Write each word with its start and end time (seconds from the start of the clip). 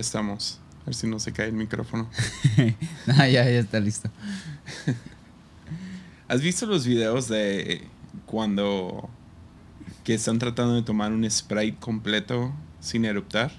Ya 0.00 0.02
estamos. 0.02 0.58
A 0.80 0.86
ver 0.86 0.94
si 0.94 1.06
no 1.06 1.18
se 1.18 1.30
cae 1.30 1.48
el 1.48 1.52
micrófono. 1.52 2.08
no, 3.06 3.16
ya, 3.18 3.26
ya 3.26 3.42
está 3.44 3.80
listo. 3.80 4.08
¿Has 6.28 6.40
visto 6.40 6.64
los 6.64 6.86
videos 6.86 7.28
de 7.28 7.86
cuando 8.24 9.10
que 10.02 10.14
están 10.14 10.38
tratando 10.38 10.74
de 10.76 10.82
tomar 10.82 11.12
un 11.12 11.30
Sprite 11.30 11.76
completo 11.78 12.50
sin 12.80 13.04
eruptar? 13.04 13.52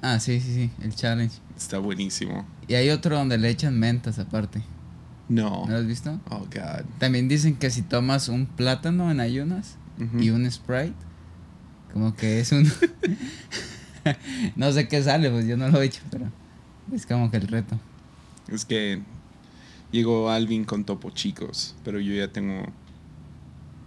Ah, 0.00 0.20
sí, 0.20 0.38
sí, 0.38 0.54
sí, 0.54 0.70
el 0.80 0.94
challenge. 0.94 1.38
Está 1.56 1.78
buenísimo. 1.78 2.46
Y 2.68 2.74
hay 2.74 2.90
otro 2.90 3.16
donde 3.16 3.36
le 3.36 3.48
echan 3.48 3.76
mentas 3.76 4.20
aparte. 4.20 4.62
No. 5.28 5.64
¿No 5.66 5.72
lo 5.72 5.78
has 5.78 5.88
visto? 5.88 6.20
Oh, 6.30 6.46
God. 6.54 6.84
También 7.00 7.26
dicen 7.26 7.56
que 7.56 7.68
si 7.70 7.82
tomas 7.82 8.28
un 8.28 8.46
plátano 8.46 9.10
en 9.10 9.18
ayunas 9.18 9.74
y 10.20 10.30
un 10.30 10.48
Sprite, 10.48 10.94
como 11.92 12.14
que 12.14 12.38
es 12.38 12.52
un... 12.52 12.70
no 14.56 14.72
sé 14.72 14.88
qué 14.88 15.02
sale, 15.02 15.30
pues 15.30 15.46
yo 15.46 15.56
no 15.56 15.68
lo 15.68 15.80
he 15.82 15.86
hecho, 15.86 16.02
pero 16.10 16.26
es 16.92 17.06
como 17.06 17.30
que 17.30 17.36
el 17.38 17.48
reto. 17.48 17.78
Es 18.48 18.64
que 18.64 19.00
llegó 19.92 20.30
Alvin 20.30 20.64
con 20.64 20.84
Topo 20.84 21.10
Chicos, 21.10 21.74
pero 21.84 22.00
yo 22.00 22.14
ya 22.14 22.28
tengo 22.32 22.66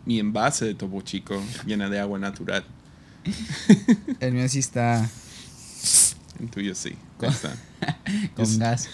mi 0.05 0.20
envase 0.20 0.66
de 0.66 0.73
Topo 0.73 1.02
Chico 1.02 1.41
llena 1.66 1.89
de 1.89 1.99
agua 1.99 2.17
natural. 2.20 2.63
El 4.20 4.34
mío 4.34 4.48
sí 4.48 4.59
está 4.59 5.08
El 6.39 6.49
tuyo 6.49 6.73
sí. 6.75 6.95
Con- 7.17 7.30
está. 7.30 7.55
con 8.36 8.45
Es- 8.45 8.58
gas. 8.58 8.89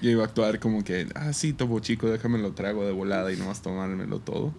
Yo 0.00 0.10
iba 0.10 0.22
a 0.22 0.26
actuar 0.26 0.60
como 0.60 0.84
que, 0.84 1.08
ah, 1.16 1.32
sí, 1.32 1.52
Topo 1.52 1.80
Chico, 1.80 2.06
déjame 2.08 2.38
lo 2.38 2.52
trago 2.52 2.84
de 2.84 2.92
volada 2.92 3.32
y 3.32 3.36
nomás 3.36 3.62
tomármelo 3.62 4.20
todo. 4.20 4.54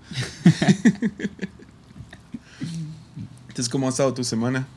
Entonces, 3.47 3.69
¿cómo 3.69 3.87
ha 3.87 3.89
estado 3.89 4.13
tu 4.13 4.23
semana? 4.23 4.67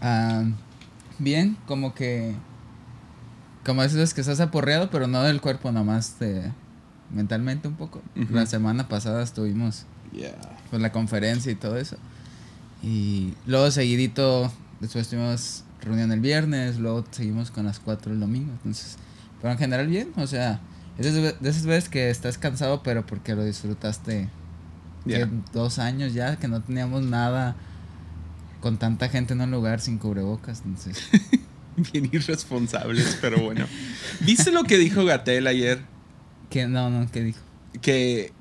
Ah, 0.00 0.44
bien, 1.18 1.56
como 1.66 1.94
que... 1.94 2.34
Como 3.64 3.82
esas 3.82 3.96
veces 3.98 4.14
que 4.14 4.20
estás 4.22 4.40
aporreado, 4.40 4.88
pero 4.90 5.06
no 5.06 5.22
del 5.22 5.40
cuerpo, 5.40 5.72
nomás 5.72 6.18
de, 6.18 6.52
mentalmente 7.10 7.68
un 7.68 7.74
poco. 7.74 8.00
La 8.30 8.46
semana 8.46 8.88
pasada 8.88 9.22
estuvimos 9.22 9.84
Yeah. 10.10 10.38
con 10.70 10.80
la 10.80 10.90
conferencia 10.90 11.52
y 11.52 11.54
todo 11.54 11.76
eso. 11.76 11.96
Y 12.82 13.34
luego 13.46 13.70
seguidito, 13.70 14.50
después 14.80 15.06
tuvimos 15.08 15.64
reunión 15.82 16.12
el 16.12 16.20
viernes, 16.20 16.78
luego 16.78 17.04
seguimos 17.10 17.50
con 17.50 17.66
las 17.66 17.78
4 17.78 18.12
el 18.12 18.20
domingo. 18.20 18.52
Entonces, 18.52 18.96
pero 19.42 19.52
en 19.52 19.58
general 19.58 19.86
bien, 19.86 20.12
o 20.16 20.26
sea, 20.26 20.60
es 20.96 21.12
de 21.14 21.34
esas 21.42 21.66
veces 21.66 21.90
que 21.90 22.08
estás 22.08 22.38
cansado, 22.38 22.82
pero 22.82 23.04
porque 23.04 23.34
lo 23.34 23.44
disfrutaste 23.44 24.30
Yeah. 25.04 25.28
dos 25.52 25.78
años 25.78 26.14
ya, 26.14 26.36
que 26.36 26.48
no 26.48 26.62
teníamos 26.62 27.02
nada 27.02 27.54
con 28.60 28.78
tanta 28.78 29.08
gente 29.08 29.34
en 29.34 29.40
un 29.40 29.50
lugar 29.50 29.80
sin 29.80 29.98
cubrebocas. 29.98 30.62
Entonces, 30.64 31.02
Bien 31.92 32.10
irresponsables, 32.12 33.18
pero 33.20 33.40
bueno. 33.40 33.66
¿Viste 34.20 34.50
lo 34.50 34.64
que 34.64 34.78
dijo 34.78 35.04
Gatel 35.04 35.46
ayer? 35.46 35.80
que 36.50 36.66
no, 36.66 36.88
no, 36.88 37.10
¿qué 37.10 37.22
dijo? 37.22 37.40
Que, 37.82 38.32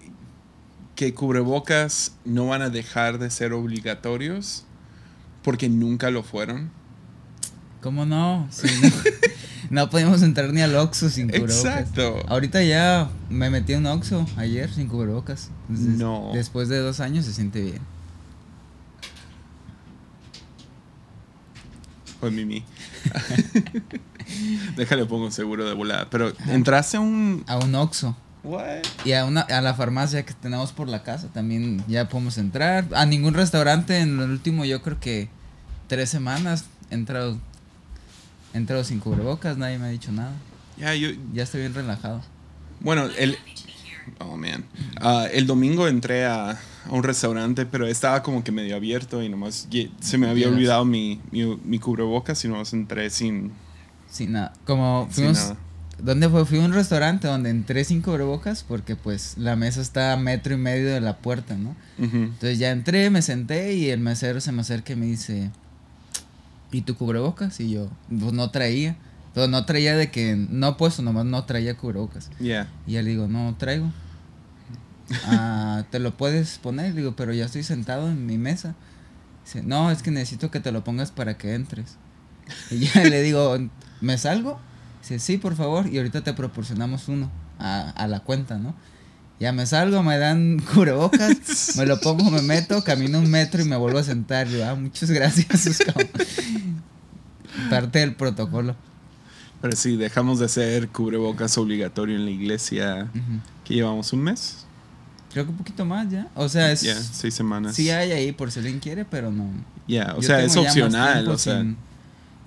que 0.96 1.14
cubrebocas 1.14 2.16
no 2.26 2.48
van 2.48 2.62
a 2.62 2.70
dejar 2.70 3.20
de 3.20 3.30
ser 3.30 3.52
obligatorios 3.54 4.64
porque 5.44 5.70
nunca 5.70 6.10
lo 6.10 6.24
fueron. 6.24 6.72
¿Cómo 7.82 8.06
no? 8.06 8.48
No, 8.48 8.50
no 9.70 9.90
podíamos 9.90 10.22
entrar 10.24 10.52
ni 10.54 10.62
al 10.62 10.76
Oxxo 10.76 11.10
sin 11.10 11.28
cubrebocas. 11.28 11.58
Exacto. 11.58 12.24
Ahorita 12.28 12.64
ya 12.64 13.10
me 13.30 13.50
metí 13.50 13.74
en 13.74 13.80
un 13.80 13.88
Oxxo 13.88 14.26
ayer 14.38 14.74
sin 14.74 14.88
cubrebocas. 14.88 15.52
Entonces, 15.70 15.98
No. 15.98 16.32
Después 16.34 16.70
de 16.70 16.80
dos 16.80 17.02
años 17.02 17.26
se 17.26 17.34
siente 17.34 17.62
bien. 17.62 17.97
Mimi. 22.32 22.64
Déjale 24.76 25.06
pongo 25.06 25.32
seguro 25.32 25.68
de 25.68 25.74
volada. 25.74 26.10
Pero 26.10 26.34
entraste 26.48 26.98
a 26.98 27.00
un. 27.00 27.44
A 27.48 27.58
un 27.58 27.74
Oxxo. 27.76 28.16
What? 28.44 28.84
Y 29.04 29.14
a, 29.14 29.26
una, 29.26 29.42
a 29.42 29.62
la 29.62 29.74
farmacia 29.74 30.24
que 30.26 30.34
tenemos 30.34 30.72
por 30.72 30.88
la 30.88 31.04
casa 31.04 31.28
también 31.28 31.84
ya 31.88 32.08
podemos 32.08 32.38
entrar. 32.38 32.86
A 32.94 33.06
ningún 33.06 33.34
restaurante 33.34 34.00
en 34.00 34.20
el 34.20 34.30
último, 34.30 34.64
yo 34.64 34.82
creo 34.82 35.00
que 35.00 35.28
tres 35.88 36.10
semanas 36.10 36.66
he 36.90 36.96
entrado, 36.96 37.38
he 38.54 38.58
entrado 38.58 38.84
sin 38.84 39.00
cubrebocas. 39.00 39.58
Nadie 39.58 39.80
me 39.80 39.88
ha 39.88 39.90
dicho 39.90 40.12
nada. 40.12 40.32
Ya, 40.78 40.94
yo. 40.96 41.10
Ya 41.34 41.44
estoy 41.44 41.62
bien 41.62 41.74
relajado. 41.74 42.22
Bueno, 42.80 43.10
el. 43.18 43.38
Oh, 44.20 44.38
man. 44.38 44.64
Ah, 45.02 45.28
el 45.32 45.48
domingo 45.48 45.88
entré 45.88 46.26
a, 46.26 46.58
a 46.90 46.94
un 46.94 47.04
restaurante, 47.04 47.66
pero 47.66 47.86
estaba 47.88 48.24
como 48.24 48.44
que 48.44 48.52
medio 48.52 48.76
abierto 48.76 49.22
y 49.24 49.30
nomás 49.30 49.68
se 50.00 50.18
me 50.18 50.30
había 50.30 50.48
olvidado 50.50 50.86
mi, 50.86 51.22
mi, 51.32 51.58
mi 51.64 51.80
cubrebocas 51.80 52.44
y 52.46 52.48
nomás 52.48 52.74
entré 52.74 53.10
sin, 53.10 53.52
Sin 54.10 54.32
nada. 54.34 54.54
Como 54.66 55.06
sin 55.12 55.14
fuimos. 55.26 55.38
nada. 55.38 55.58
¿Dónde 56.00 56.30
fue? 56.30 56.46
Fui 56.46 56.60
a 56.60 56.62
un 56.66 56.74
restaurante 56.74 57.28
donde 57.28 57.50
entré 57.50 57.84
sin 57.84 58.02
cubrebocas 58.02 58.64
porque 58.64 58.96
pues 58.96 59.36
la 59.38 59.56
mesa 59.56 59.82
está 59.82 60.14
a 60.14 60.18
metro 60.18 60.54
y 60.54 60.58
medio 60.58 60.94
de 60.94 61.02
la 61.02 61.18
puerta, 61.18 61.56
¿no? 61.58 61.76
Ujú. 61.98 62.18
Entonces 62.18 62.60
ya 62.60 62.70
entré, 62.72 63.10
me 63.10 63.22
senté 63.24 63.74
y 63.74 63.90
el 63.90 64.00
mesero 64.00 64.40
se 64.40 64.52
me 64.52 64.62
acerca 64.62 64.94
y 64.94 64.96
me 64.96 65.08
dice, 65.08 65.50
¿y 66.72 66.82
tu 66.82 66.96
cubrebocas? 66.96 67.60
Y 67.60 67.72
yo, 67.72 67.90
pues 68.10 68.34
no 68.34 68.52
traía. 68.52 68.96
Pero 69.34 69.48
no 69.48 69.66
traía 69.66 69.96
de 69.96 70.10
que, 70.10 70.36
no 70.36 70.78
puesto, 70.78 71.02
nomás 71.04 71.26
no 71.26 71.44
traía 71.46 71.76
cubrebocas. 71.78 72.30
Yeah. 72.40 72.68
Y 72.88 72.94
ya 72.94 73.02
le 73.04 73.12
digo, 73.12 73.28
no 73.28 73.56
traigo. 73.58 73.92
Ah, 75.26 75.86
¿te 75.90 76.00
lo 76.00 76.18
puedes 76.18 76.58
poner? 76.58 76.94
Digo, 76.94 77.16
pero 77.16 77.34
ya 77.34 77.46
estoy 77.46 77.64
sentado 77.64 78.10
en 78.10 78.26
mi 78.26 78.38
mesa. 78.38 78.76
Dice, 79.46 79.64
no, 79.64 79.90
es 79.92 80.04
que 80.04 80.12
necesito 80.12 80.52
que 80.52 80.60
te 80.60 80.72
lo 80.72 80.84
pongas 80.84 81.12
para 81.12 81.38
que 81.38 81.54
entres. 81.54 81.96
Y 82.72 82.80
ya 82.80 83.04
le 83.06 83.22
digo, 83.22 83.58
¿me 84.02 84.18
salgo? 84.18 84.60
Dice, 85.02 85.20
sí, 85.20 85.38
por 85.38 85.56
favor. 85.56 85.88
Y 85.88 85.98
ahorita 85.98 86.24
te 86.24 86.34
proporcionamos 86.34 87.08
uno 87.08 87.32
a, 87.60 87.90
a 87.92 88.08
la 88.08 88.20
cuenta, 88.22 88.58
¿no? 88.58 88.76
Ya 89.40 89.52
me 89.52 89.66
salgo, 89.66 90.02
me 90.04 90.18
dan 90.18 90.60
cubrebocas, 90.74 91.78
me 91.78 91.86
lo 91.86 92.00
pongo, 92.02 92.32
me 92.32 92.42
meto, 92.42 92.84
camino 92.84 93.20
un 93.20 93.30
metro 93.30 93.62
y 93.62 93.66
me 93.66 93.78
vuelvo 93.78 94.00
a 94.00 94.04
sentar. 94.04 94.48
Yo, 94.48 94.68
ah, 94.68 94.76
muchas 94.76 95.12
gracias. 95.12 95.84
Parte 97.70 98.00
del 98.00 98.16
protocolo. 98.16 98.76
Pero 99.62 99.76
sí, 99.76 99.96
dejamos 99.96 100.40
de 100.40 100.46
hacer 100.46 100.90
cubrebocas 100.90 101.58
obligatorio 101.58 102.16
en 102.16 102.26
la 102.26 102.32
iglesia. 102.32 103.10
Ujú. 103.12 103.40
que 103.64 103.76
llevamos? 103.76 104.12
¿Un 104.14 104.22
mes? 104.22 104.67
Creo 105.38 105.46
que 105.46 105.52
un 105.52 105.58
poquito 105.58 105.86
más 105.86 106.10
ya. 106.10 106.28
O 106.34 106.50
sea, 106.50 106.72
es... 106.72 106.82
Ya, 106.82 106.96
seis 106.96 107.36
semanas. 107.36 107.76
Sí 107.76 107.92
hay 107.92 108.12
ahí 108.12 108.32
por 108.32 108.52
si 108.52 108.58
alguien 108.58 108.80
quiere, 108.80 109.06
pero 109.06 109.32
no. 109.32 109.46
Ya, 109.88 110.14
o 110.18 110.22
Yo 110.22 110.24
sea, 110.24 110.42
es 110.44 110.58
opcional. 110.58 111.28
O 111.28 111.38
sea, 111.38 111.62
sin- 111.62 111.78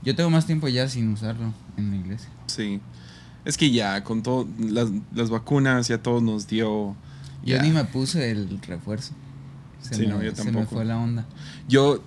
Yo 0.02 0.16
tengo 0.16 0.28
más 0.28 0.44
tiempo 0.44 0.66
ya 0.66 0.88
sin 0.88 1.12
usarlo 1.12 1.54
en 1.76 1.90
la 1.92 1.96
iglesia. 1.98 2.28
sí. 2.48 2.80
Es 3.44 3.56
que 3.56 3.70
ya, 3.70 4.02
con 4.02 4.24
todo, 4.24 4.46
las, 4.58 4.88
las 5.14 5.30
vacunas 5.30 5.86
ya 5.86 5.98
todos 5.98 6.20
nos 6.20 6.48
dio. 6.48 6.96
Yo 7.44 7.56
ya. 7.56 7.62
ni 7.62 7.70
me 7.70 7.84
puse 7.84 8.28
el 8.32 8.60
refuerzo. 8.60 9.12
Se, 9.80 9.94
Sí, 9.94 10.00
me, 10.02 10.08
no, 10.08 10.22
yo 10.22 10.34
se 10.34 10.42
me 10.44 10.50
tampoco. 10.50 10.74
fue 10.74 10.84
la 10.84 10.98
onda. 10.98 11.24
Yo, 11.68 12.02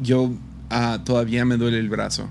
yo 0.00 0.32
ah, 0.70 0.98
todavía 1.04 1.44
me 1.44 1.58
duele 1.58 1.78
el 1.78 1.90
brazo. 1.90 2.26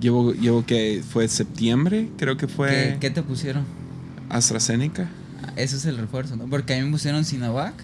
Llevo, 0.00 0.32
llevo 0.34 0.66
que 0.66 1.04
fue 1.08 1.28
septiembre, 1.28 2.10
creo 2.18 2.36
que 2.36 2.48
fue 2.48 2.68
¿Qué, 2.68 2.96
qué 3.00 3.10
te 3.10 3.22
pusieron? 3.22 3.64
AstraZeneca. 4.28 5.08
Ese 5.56 5.76
es 5.76 5.84
el 5.86 5.96
refuerzo, 5.96 6.36
¿no? 6.36 6.46
Porque 6.46 6.74
a 6.74 6.78
mí 6.78 6.84
me 6.84 6.92
pusieron 6.92 7.24
Sinovac, 7.24 7.74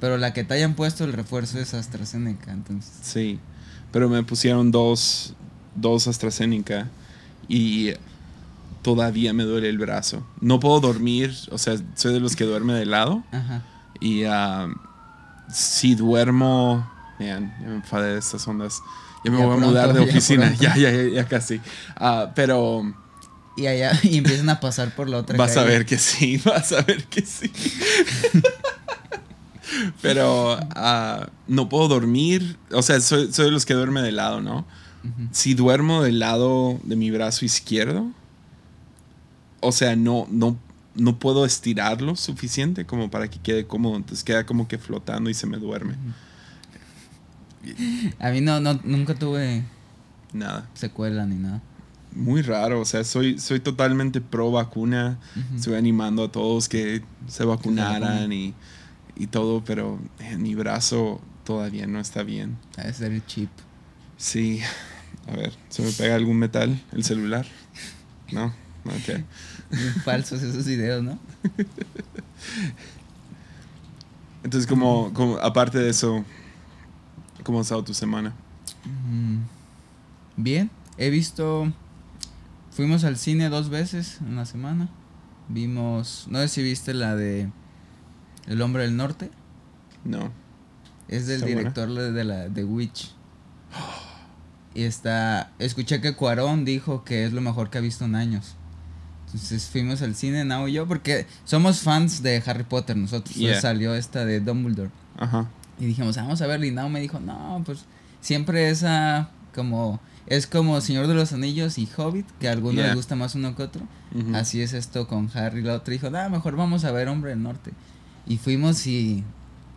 pero 0.00 0.16
la 0.18 0.32
que 0.32 0.44
te 0.44 0.54
hayan 0.54 0.74
puesto 0.74 1.04
el 1.04 1.12
refuerzo 1.12 1.58
es 1.58 1.74
AstraZeneca, 1.74 2.52
entonces. 2.52 2.92
Sí, 3.02 3.38
pero 3.92 4.08
me 4.08 4.22
pusieron 4.22 4.70
dos, 4.70 5.34
dos 5.74 6.06
AstraZeneca 6.06 6.88
y 7.48 7.92
todavía 8.82 9.32
me 9.32 9.42
duele 9.44 9.68
el 9.68 9.78
brazo. 9.78 10.24
No 10.40 10.60
puedo 10.60 10.80
dormir, 10.80 11.34
o 11.50 11.58
sea, 11.58 11.76
soy 11.94 12.12
de 12.14 12.20
los 12.20 12.36
que 12.36 12.44
duerme 12.44 12.74
de 12.74 12.86
lado 12.86 13.24
Ajá. 13.32 13.62
y 14.00 14.24
ah, 14.24 14.68
si 15.52 15.94
duermo, 15.94 16.88
man, 17.18 17.54
ya 17.60 17.66
me 17.68 17.74
enfadé 17.76 18.12
de 18.12 18.18
estas 18.18 18.46
ondas. 18.46 18.80
Ya 19.24 19.32
me 19.32 19.38
Ya 19.38 19.46
voy 19.46 19.56
a 19.56 19.60
mudar 19.60 19.92
de 19.92 20.00
oficina, 20.08 20.54
ya, 20.54 20.76
ya, 20.76 20.92
ya, 20.92 21.08
ya 21.08 21.24
casi. 21.26 21.60
Ah, 21.96 22.30
pero 22.34 22.94
Y 23.58 23.66
allá, 23.66 23.98
y 24.02 24.18
empiezan 24.18 24.48
a 24.50 24.60
pasar 24.60 24.94
por 24.94 25.08
la 25.08 25.18
otra 25.18 25.36
vas 25.36 25.56
a 25.56 25.64
ver 25.64 25.84
que 25.84 25.98
sí, 25.98 26.36
vas 26.44 26.72
a 26.72 26.82
ver 26.82 27.04
que 27.04 27.22
sí. 27.22 27.50
pero 30.02 30.58
ah, 30.74 31.28
no 31.46 31.68
puedo 31.68 31.88
dormir, 31.88 32.56
o 32.70 32.82
sea, 32.82 33.00
soy, 33.00 33.32
soy 33.32 33.46
de 33.46 33.50
los 33.50 33.66
que 33.66 33.74
duerme 33.74 34.00
de 34.00 34.12
lado, 34.12 34.40
¿no? 34.40 34.64
Si 35.32 35.54
duermo 35.54 36.02
del 36.02 36.18
lado 36.18 36.78
de 36.82 36.94
mi 36.94 37.10
brazo 37.10 37.44
izquierdo, 37.44 38.10
o 39.60 39.72
sea, 39.72 39.96
no, 39.96 40.26
no, 40.30 40.58
no 40.94 41.18
puedo 41.18 41.44
estirarlo 41.44 42.16
suficiente 42.16 42.84
como 42.84 43.10
para 43.10 43.28
que 43.28 43.38
quede 43.38 43.66
cómodo. 43.66 43.96
Entonces 43.96 44.24
queda 44.24 44.44
como 44.44 44.68
que 44.68 44.78
flotando 44.78 45.30
y 45.30 45.34
se 45.34 45.46
me 45.46 45.56
duerme. 45.56 45.94
A 48.18 48.30
mí 48.30 48.40
no, 48.40 48.60
no, 48.60 48.80
nunca 48.84 49.14
tuve 49.14 49.64
Nada. 50.32 50.68
secuela 50.74 51.26
ni 51.26 51.36
nada. 51.36 51.62
Muy 52.14 52.42
raro. 52.42 52.80
O 52.80 52.84
sea, 52.84 53.04
soy, 53.04 53.38
soy 53.38 53.60
totalmente 53.60 54.20
pro 54.20 54.50
vacuna. 54.50 55.18
Estoy 55.54 55.74
animando 55.74 56.24
a 56.24 56.32
todos 56.32 56.68
que 56.68 57.02
se 57.28 57.44
vacunaran 57.44 58.32
y, 58.32 58.54
y 59.16 59.26
todo, 59.28 59.62
pero 59.64 59.98
eh, 60.18 60.36
mi 60.36 60.54
brazo 60.54 61.20
todavía 61.44 61.86
no 61.86 62.00
está 62.00 62.22
bien. 62.22 62.56
Debe 62.76 62.92
ser 62.92 63.12
el 63.12 63.24
chip. 63.26 63.50
Sí. 64.16 64.60
A 65.28 65.36
ver, 65.36 65.52
¿se 65.68 65.82
me 65.82 65.92
pega 65.92 66.14
algún 66.16 66.38
metal? 66.38 66.80
¿El 66.92 67.04
celular? 67.04 67.46
No, 68.32 68.46
ok. 68.86 69.22
Falsos 70.04 70.42
esos 70.42 70.66
videos, 70.66 71.02
¿no? 71.02 71.18
Entonces, 74.42 74.66
como, 74.66 75.12
como 75.12 75.36
aparte 75.38 75.78
de 75.78 75.90
eso, 75.90 76.24
¿cómo 77.42 77.58
ha 77.58 77.62
estado 77.62 77.84
tu 77.84 77.92
semana? 77.94 78.34
Mm, 78.84 79.38
Bien, 80.36 80.70
he 80.96 81.10
visto. 81.10 81.72
Fuimos 82.78 83.02
al 83.02 83.16
cine 83.16 83.48
dos 83.48 83.70
veces 83.70 84.18
en 84.20 84.36
la 84.36 84.46
semana. 84.46 84.88
Vimos. 85.48 86.28
No 86.30 86.38
sé 86.38 86.46
si 86.46 86.62
viste 86.62 86.94
la 86.94 87.16
de. 87.16 87.50
El 88.46 88.62
hombre 88.62 88.84
del 88.84 88.96
norte. 88.96 89.32
No. 90.04 90.30
Es 91.08 91.26
del 91.26 91.40
director 91.40 91.92
de 91.92 92.22
la 92.22 92.48
de 92.48 92.62
Witch. 92.62 93.16
Y 94.74 94.84
está. 94.84 95.50
Escuché 95.58 96.00
que 96.00 96.14
Cuarón 96.14 96.64
dijo 96.64 97.02
que 97.02 97.24
es 97.24 97.32
lo 97.32 97.40
mejor 97.40 97.68
que 97.68 97.78
ha 97.78 97.80
visto 97.80 98.04
en 98.04 98.14
años. 98.14 98.54
Entonces 99.26 99.64
fuimos 99.66 100.00
al 100.00 100.14
cine, 100.14 100.44
Nao 100.44 100.68
y 100.68 100.74
yo, 100.74 100.86
porque 100.86 101.26
somos 101.44 101.80
fans 101.80 102.22
de 102.22 102.40
Harry 102.46 102.62
Potter 102.62 102.96
nosotros. 102.96 103.36
Entonces 103.36 103.60
salió 103.60 103.96
esta 103.96 104.24
de 104.24 104.38
Dumbledore. 104.38 104.92
Ajá. 105.16 105.50
Y 105.80 105.86
dijimos, 105.86 106.14
vamos 106.14 106.40
a 106.42 106.46
verla. 106.46 106.66
Y 106.66 106.70
Nao 106.70 106.88
me 106.88 107.00
dijo, 107.00 107.18
no, 107.18 107.60
pues 107.66 107.86
siempre 108.20 108.70
esa 108.70 109.32
como. 109.54 110.00
Es 110.26 110.46
como 110.46 110.78
Señor 110.82 111.06
de 111.06 111.14
los 111.14 111.32
Anillos 111.32 111.78
y 111.78 111.88
Hobbit, 111.96 112.26
que 112.38 112.48
a 112.48 112.52
algunos 112.52 112.74
Yeah. 112.76 112.86
les 112.88 112.96
gusta 112.96 113.16
más 113.16 113.34
uno 113.34 113.56
que 113.56 113.62
otro. 113.62 113.82
Así 114.34 114.60
es 114.60 114.72
esto 114.74 115.06
con 115.08 115.30
Harry. 115.34 115.62
La 115.62 115.74
otra 115.74 115.92
dijo, 115.92 116.08
ah, 116.14 116.28
mejor 116.28 116.54
vamos 116.56 116.84
a 116.84 116.90
ver 116.92 117.08
Hombre 117.08 117.30
del 117.30 117.42
Norte. 117.42 117.72
Y 118.26 118.36
fuimos 118.36 118.86
y 118.86 119.24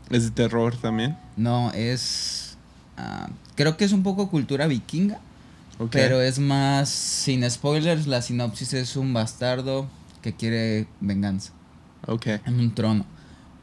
¿Es 0.10 0.24
de 0.26 0.32
terror 0.32 0.76
también? 0.76 1.18
no, 1.38 1.72
es. 1.72 2.58
ah, 2.98 3.30
creo 3.56 3.78
que 3.78 3.86
es 3.86 3.94
un 3.94 4.04
poco 4.04 4.30
cultura 4.30 4.68
vikinga. 4.68 5.20
Pero 5.90 6.22
es 6.22 6.38
más. 6.38 6.90
Sin 6.90 7.50
spoilers, 7.50 8.06
la 8.06 8.22
sinopsis 8.22 8.74
es 8.74 8.96
un 8.98 9.14
bastardo 9.14 9.88
que 10.22 10.34
quiere 10.36 10.86
venganza 11.00 11.54
Ok. 12.08 12.28
en 12.46 12.60
un 12.60 12.76
trono. 12.76 13.06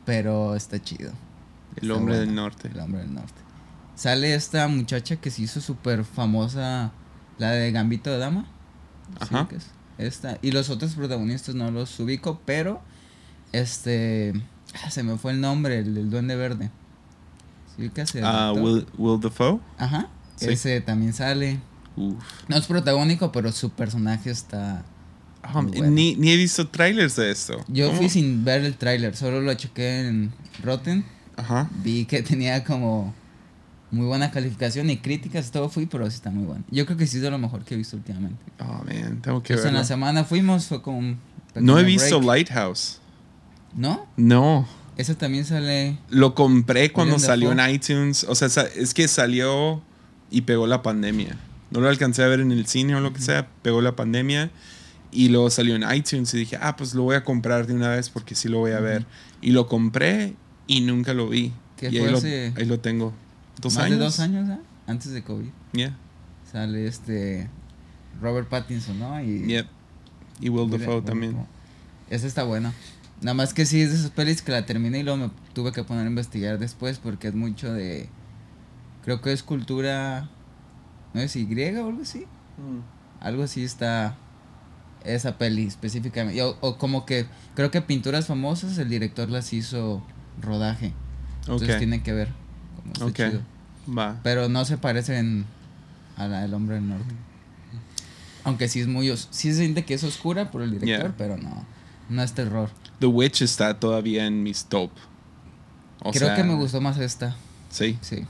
Pero 0.07 0.57
está 0.57 0.83
chido. 0.83 1.13
El 1.77 1.83
Está 1.85 1.95
hombre 1.95 2.19
del 2.19 2.35
norte. 2.35 2.69
El 2.73 2.81
hombre 2.81 3.03
del 3.03 3.15
norte. 3.15 3.41
Sale 3.99 4.33
esta 4.35 4.69
muchacha 4.69 5.17
que 5.17 5.29
se 5.33 5.43
hizo 5.43 5.61
súper 5.61 6.05
famosa. 6.05 6.93
La 7.37 7.51
de 7.51 7.73
Gambito 7.73 8.11
de 8.13 8.19
Dama. 8.19 8.47
¿Sí 9.21 9.35
Ajá. 9.35 9.49
Esta. 9.99 10.39
Y 10.41 10.53
los 10.53 10.71
otros 10.71 10.95
protagonistas 10.95 11.57
no 11.57 11.71
los 11.73 11.99
ubico, 11.99 12.41
pero. 12.45 12.81
Este. 13.53 14.33
ah, 14.85 14.91
se 14.93 15.03
me 15.03 15.19
fue 15.19 15.33
el 15.33 15.41
nombre, 15.41 15.79
el 15.81 15.95
del 15.97 16.11
Duende 16.11 16.37
Verde. 16.37 16.71
¿Sí 17.77 17.91
el 18.19 18.25
Ah, 18.25 18.51
actor? 18.51 18.63
Will, 18.63 18.87
Will 18.99 19.21
Dafoe. 19.21 19.59
Ajá. 19.79 20.09
Sí. 20.37 20.51
Ese 20.51 20.81
también 20.81 21.13
sale. 21.13 21.59
Uf. 21.97 22.23
No 22.47 22.57
es 22.57 22.67
protagónico, 22.67 23.33
pero 23.33 23.51
su 23.51 23.71
personaje 23.71 24.31
está. 24.31 24.85
Ah, 25.43 25.61
bueno. 25.63 25.91
ni, 25.91 26.15
ni 26.15 26.31
he 26.31 26.37
visto 26.37 26.69
trailers 26.69 27.17
de 27.17 27.33
esto. 27.33 27.65
Yo 27.67 27.87
¿Cómo? 27.89 27.99
fui 27.99 28.09
sin 28.09 28.45
ver 28.45 28.65
el 28.65 28.77
tráiler, 28.77 29.17
solo 29.17 29.41
lo 29.41 29.53
chequé 29.55 30.07
en 30.07 30.33
Rotten. 30.63 31.05
Ajá. 31.37 31.69
Vi 31.83 32.05
que 32.05 32.23
tenía 32.23 32.63
como 32.65 33.13
muy 33.91 34.07
buena 34.07 34.31
calificación 34.31 34.91
y 34.91 34.99
críticas, 34.99 35.51
todo 35.51 35.69
fui, 35.69 35.87
pero 35.87 36.09
sí 36.11 36.17
está 36.17 36.31
muy 36.31 36.45
bueno. 36.45 36.65
Yo 36.71 36.85
creo 36.85 36.99
que 36.99 37.07
sí 37.07 37.17
es 37.17 37.23
de 37.23 37.31
lo 37.31 37.39
mejor 37.39 37.65
que 37.65 37.75
he 37.75 37.77
visto 37.77 37.97
últimamente. 37.97 38.43
Oh, 38.61 38.85
man. 38.85 39.21
Tengo 39.23 39.43
que 39.43 39.55
Entonces, 39.55 39.67
en 39.67 39.75
la 39.75 39.85
semana 39.85 40.25
fuimos, 40.25 40.67
fue 40.67 40.83
como 40.83 40.99
un 40.99 41.19
No 41.55 41.79
he 41.79 41.85
visto 41.85 42.19
break. 42.21 42.51
Lighthouse. 42.51 43.01
¿No? 43.75 44.07
No. 44.17 44.67
Ese 44.97 45.15
también 45.15 45.45
sale. 45.45 45.97
Lo 46.11 46.35
compré 46.35 46.93
cuando 46.93 47.19
salió 47.19 47.53
en 47.53 47.71
iTunes. 47.71 48.25
O 48.25 48.35
sea, 48.35 48.49
es 48.49 48.95
que 48.95 49.07
salió 49.09 49.81
y 50.31 50.43
pegó 50.43 50.67
la 50.67 50.83
pandemia. 50.83 51.37
No 51.71 51.81
lo 51.81 51.89
alcancé 51.89 52.25
a 52.25 52.27
ver 52.27 52.41
en 52.41 52.51
el 52.51 52.67
cine 52.67 52.97
o 52.97 53.01
lo 53.01 53.13
que 53.13 53.21
sea. 53.21 53.49
Pegó 53.63 53.81
la 53.81 53.95
pandemia. 53.95 54.51
Y 55.11 55.29
luego 55.29 55.51
salió 55.51 55.77
en 55.77 55.85
iTunes 55.95 56.35
y 56.35 56.39
dije, 56.39 56.59
ah, 56.61 56.77
pues 56.77 56.95
lo 56.95 57.05
voy 57.05 57.17
a 57.17 57.25
comprar 57.25 57.67
de 57.67 57.75
una 57.75 57.89
vez 57.91 58.11
porque 58.11 58.35
sí 58.35 58.49
lo 58.49 58.59
voy 58.59 58.73
a 58.73 58.81
ver. 58.81 59.07
Y 59.41 59.53
lo 59.53 59.67
compré 59.67 60.35
y 60.67 60.81
nunca 60.81 61.15
lo 61.15 61.29
vi. 61.29 61.53
¿Qué 61.77 61.89
y 61.89 61.99
fue 61.99 62.09
ahí, 62.09 62.13
lo, 62.13 62.59
ahí 62.61 62.65
lo 62.67 62.81
tengo. 62.81 63.15
¿Dos 63.61 63.75
más 63.77 63.85
años? 63.85 63.99
de 63.99 64.05
dos 64.05 64.21
años, 64.21 64.49
¿eh? 64.49 64.59
Antes 64.87 65.13
de 65.13 65.23
COVID. 65.23 65.49
Yeah. 65.73 65.97
Sale 66.51 66.87
este. 66.87 67.49
Robert 68.21 68.49
Pattinson, 68.49 68.99
¿no? 68.99 69.21
Y. 69.21 69.47
Yep. 69.47 69.67
Y 70.41 70.49
Will 70.49 70.71
Dafoe 70.71 71.03
también. 71.03 71.37
Esa 72.11 72.27
está 72.27 72.45
buena. 72.45 72.73
Nada 73.21 73.35
más 73.35 73.53
que 73.53 73.67
sí 73.67 73.81
es 73.83 73.91
de 73.91 73.97
esas 73.97 74.11
pelis 74.11 74.43
que 74.43 74.53
la 74.53 74.65
terminé 74.65 75.01
y 75.01 75.03
luego 75.03 75.17
me 75.19 75.31
tuve 75.53 75.73
que 75.73 75.83
poner 75.83 76.05
a 76.05 76.09
investigar 76.09 76.59
después 76.59 76.99
porque 76.99 77.29
es 77.29 77.35
mucho 77.35 77.73
de. 77.73 78.09
Creo 79.05 79.21
que 79.21 79.33
es 79.33 79.43
cultura. 79.43 80.29
No 81.15 81.21
sé 81.21 81.29
si 81.29 81.45
griega 81.47 81.85
o 81.85 81.89
algo 81.89 82.03
así. 82.03 82.27
Algo 83.21 83.43
así 83.43 83.63
está. 83.65 84.17
Esa 85.05 85.39
peli 85.39 85.67
específicamente. 85.67 86.43
O, 86.43 86.57
o 86.61 86.79
como 86.79 87.05
que. 87.07 87.27
Creo 87.55 87.71
que 87.71 87.83
pinturas 87.83 88.27
famosas 88.27 88.79
el 88.79 88.89
director 88.89 89.29
las 89.29 89.53
hizo 89.53 90.03
rodaje. 90.41 90.93
Entonces 91.41 91.71
Ok. 91.71 91.79
tiene 91.79 92.03
que 92.03 92.13
ver. 92.13 92.29
Como 92.95 93.09
está 93.11 93.25
Ok. 93.25 93.31
chido. 93.31 93.43
Va. 93.97 94.21
Pero 94.23 94.49
no 94.49 94.65
se 94.65 94.77
parecen 94.79 95.45
a 96.17 96.27
la 96.29 96.41
del 96.43 96.55
hombre 96.55 96.77
del 96.77 96.89
norte. 96.89 97.15
Aunque 98.45 98.69
sí 98.69 98.81
es 98.81 98.87
muy 98.87 99.09
sí 99.17 99.51
se 99.53 99.55
siente 99.57 99.85
que 99.85 99.95
es 99.95 100.05
oscura 100.05 100.51
por 100.51 100.63
el 100.63 100.71
director, 100.71 101.09
Yeah. 101.09 101.15
pero 101.19 101.37
no, 101.37 101.65
no 102.09 102.23
es 102.23 102.33
terror. 102.33 102.71
The 103.01 103.07
Witch 103.07 103.43
está 103.43 103.79
todavía 103.79 104.27
en 104.27 104.43
mis 104.43 104.65
top. 104.67 104.91
O 106.03 106.13
Creo 106.13 106.29
sea, 106.29 106.37
que 106.37 106.45
me 106.45 106.55
gustó 106.55 106.81
más 106.81 106.99
esta, 106.99 107.37
Sí. 107.71 107.99
sí. 108.01 108.25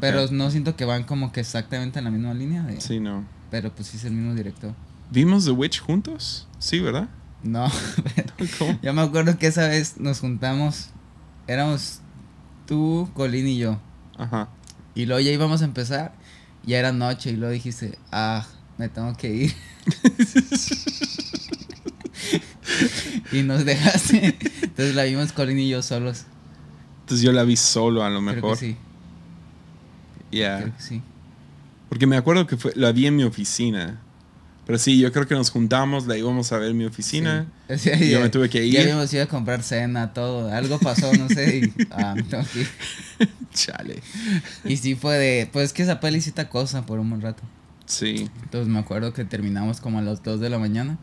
Pero 0.00 0.28
no 0.30 0.50
siento 0.52 0.76
que 0.76 0.84
van 0.84 1.02
como 1.02 1.32
que 1.32 1.40
exactamente 1.40 1.98
en 1.98 2.04
la 2.04 2.10
misma 2.12 2.32
línea. 2.34 2.62
de- 2.62 2.80
Sí, 2.80 3.00
no. 3.00 3.24
Pero 3.50 3.74
pues 3.74 3.88
sí 3.88 3.96
es 3.96 4.04
el 4.04 4.12
mismo 4.12 4.34
director. 4.34 4.72
¿Vimos 5.10 5.44
The 5.44 5.50
Witch 5.50 5.80
juntos? 5.80 6.46
Sí, 6.60 6.78
¿verdad? 6.78 7.08
No, 7.42 7.66
¿Cómo? 8.58 8.78
yo 8.82 8.92
me 8.92 9.00
acuerdo 9.02 9.36
que 9.38 9.46
esa 9.48 9.66
vez 9.66 9.98
nos 9.98 10.20
juntamos, 10.20 10.90
éramos 11.48 11.99
tú, 12.70 13.10
Colín 13.14 13.48
y 13.48 13.58
yo. 13.58 13.80
Ajá. 14.16 14.48
Y 14.94 15.06
luego 15.06 15.20
ya 15.20 15.32
íbamos 15.32 15.60
a 15.60 15.64
empezar, 15.64 16.14
ya 16.64 16.78
era 16.78 16.92
noche 16.92 17.30
y 17.30 17.36
luego 17.36 17.52
dijiste, 17.52 17.98
ah, 18.12 18.46
me 18.78 18.88
tengo 18.88 19.12
que 19.16 19.28
ir. 19.28 19.54
y 23.32 23.42
nos 23.42 23.64
dejaste. 23.64 24.38
Entonces 24.62 24.94
la 24.94 25.02
vimos 25.02 25.32
Colin 25.32 25.58
y 25.58 25.68
yo 25.68 25.82
solos. 25.82 26.26
Entonces 27.00 27.24
yo 27.24 27.32
la 27.32 27.42
vi 27.42 27.56
solo 27.56 28.04
a 28.04 28.10
lo 28.10 28.20
Creo 28.20 28.34
mejor. 28.34 28.52
que 28.52 28.66
sí. 28.66 28.76
Yeah. 30.30 30.60
Creo 30.60 30.76
que 30.76 30.82
sí. 30.82 31.02
Porque 31.88 32.06
me 32.06 32.16
acuerdo 32.16 32.46
que 32.46 32.56
fue, 32.56 32.72
la 32.76 32.92
vi 32.92 33.06
en 33.06 33.16
mi 33.16 33.24
oficina. 33.24 34.00
Pero 34.70 34.78
sí, 34.78 35.00
yo 35.00 35.10
creo 35.10 35.26
que 35.26 35.34
nos 35.34 35.50
juntamos, 35.50 36.06
la 36.06 36.16
íbamos 36.16 36.52
a 36.52 36.58
ver 36.58 36.70
en 36.70 36.76
mi 36.76 36.84
oficina. 36.84 37.44
Sí. 37.76 37.90
Yo 37.90 38.06
ya- 38.06 38.20
me 38.20 38.28
tuve 38.28 38.48
que 38.48 38.70
Ya 38.70 38.78
ir. 38.78 38.84
habíamos 38.84 39.12
ido 39.12 39.24
a 39.24 39.26
comprar 39.26 39.64
cena, 39.64 40.12
todo. 40.12 40.48
Algo 40.52 40.78
pasó, 40.78 41.12
no 41.14 41.28
sé. 41.28 41.58
Y, 41.76 41.86
ah, 41.90 42.14
me 42.14 42.22
tengo 42.22 42.44
que 42.52 42.60
ir. 42.60 42.68
Chale. 43.52 44.00
Y 44.64 44.76
sí 44.76 44.94
fue 44.94 45.18
de. 45.18 45.48
Pues 45.52 45.64
es 45.66 45.72
que 45.72 45.82
esa 45.82 45.98
peli 45.98 46.20
sí 46.20 46.30
te 46.30 46.42
acosa 46.42 46.86
por 46.86 47.00
un 47.00 47.10
buen 47.10 47.20
rato. 47.20 47.42
Sí. 47.86 48.28
Entonces 48.44 48.68
me 48.68 48.78
acuerdo 48.78 49.12
que 49.12 49.24
terminamos 49.24 49.80
como 49.80 49.98
a 49.98 50.02
las 50.02 50.22
2 50.22 50.38
de 50.38 50.50
la 50.50 50.60
mañana. 50.60 50.98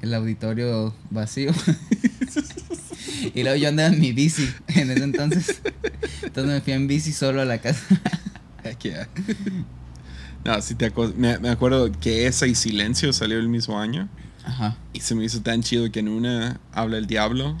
El 0.00 0.12
auditorio 0.14 0.92
vacío. 1.10 1.52
y 3.34 3.44
luego 3.44 3.56
yo 3.58 3.68
andaba 3.68 3.90
en 3.94 4.00
mi 4.00 4.10
bici 4.10 4.48
en 4.74 4.90
ese 4.90 5.04
entonces. 5.04 5.62
Entonces 6.22 6.52
me 6.52 6.60
fui 6.60 6.72
en 6.72 6.88
bici 6.88 7.12
solo 7.12 7.40
a 7.42 7.44
la 7.44 7.58
casa. 7.58 7.84
Heck 8.64 8.80
yeah. 8.80 9.08
No, 10.44 10.60
sí 10.60 10.74
te 10.74 10.86
acuerdo. 10.86 11.14
Me, 11.16 11.38
me 11.38 11.50
acuerdo 11.50 11.90
que 12.00 12.26
esa 12.26 12.46
y 12.46 12.54
Silencio 12.54 13.12
salió 13.12 13.38
el 13.38 13.48
mismo 13.48 13.78
año. 13.78 14.08
Ajá. 14.44 14.76
Y 14.92 15.00
se 15.00 15.14
me 15.14 15.24
hizo 15.24 15.40
tan 15.42 15.62
chido 15.62 15.90
que 15.92 16.00
en 16.00 16.08
una 16.08 16.60
habla 16.72 16.98
el 16.98 17.06
diablo 17.06 17.56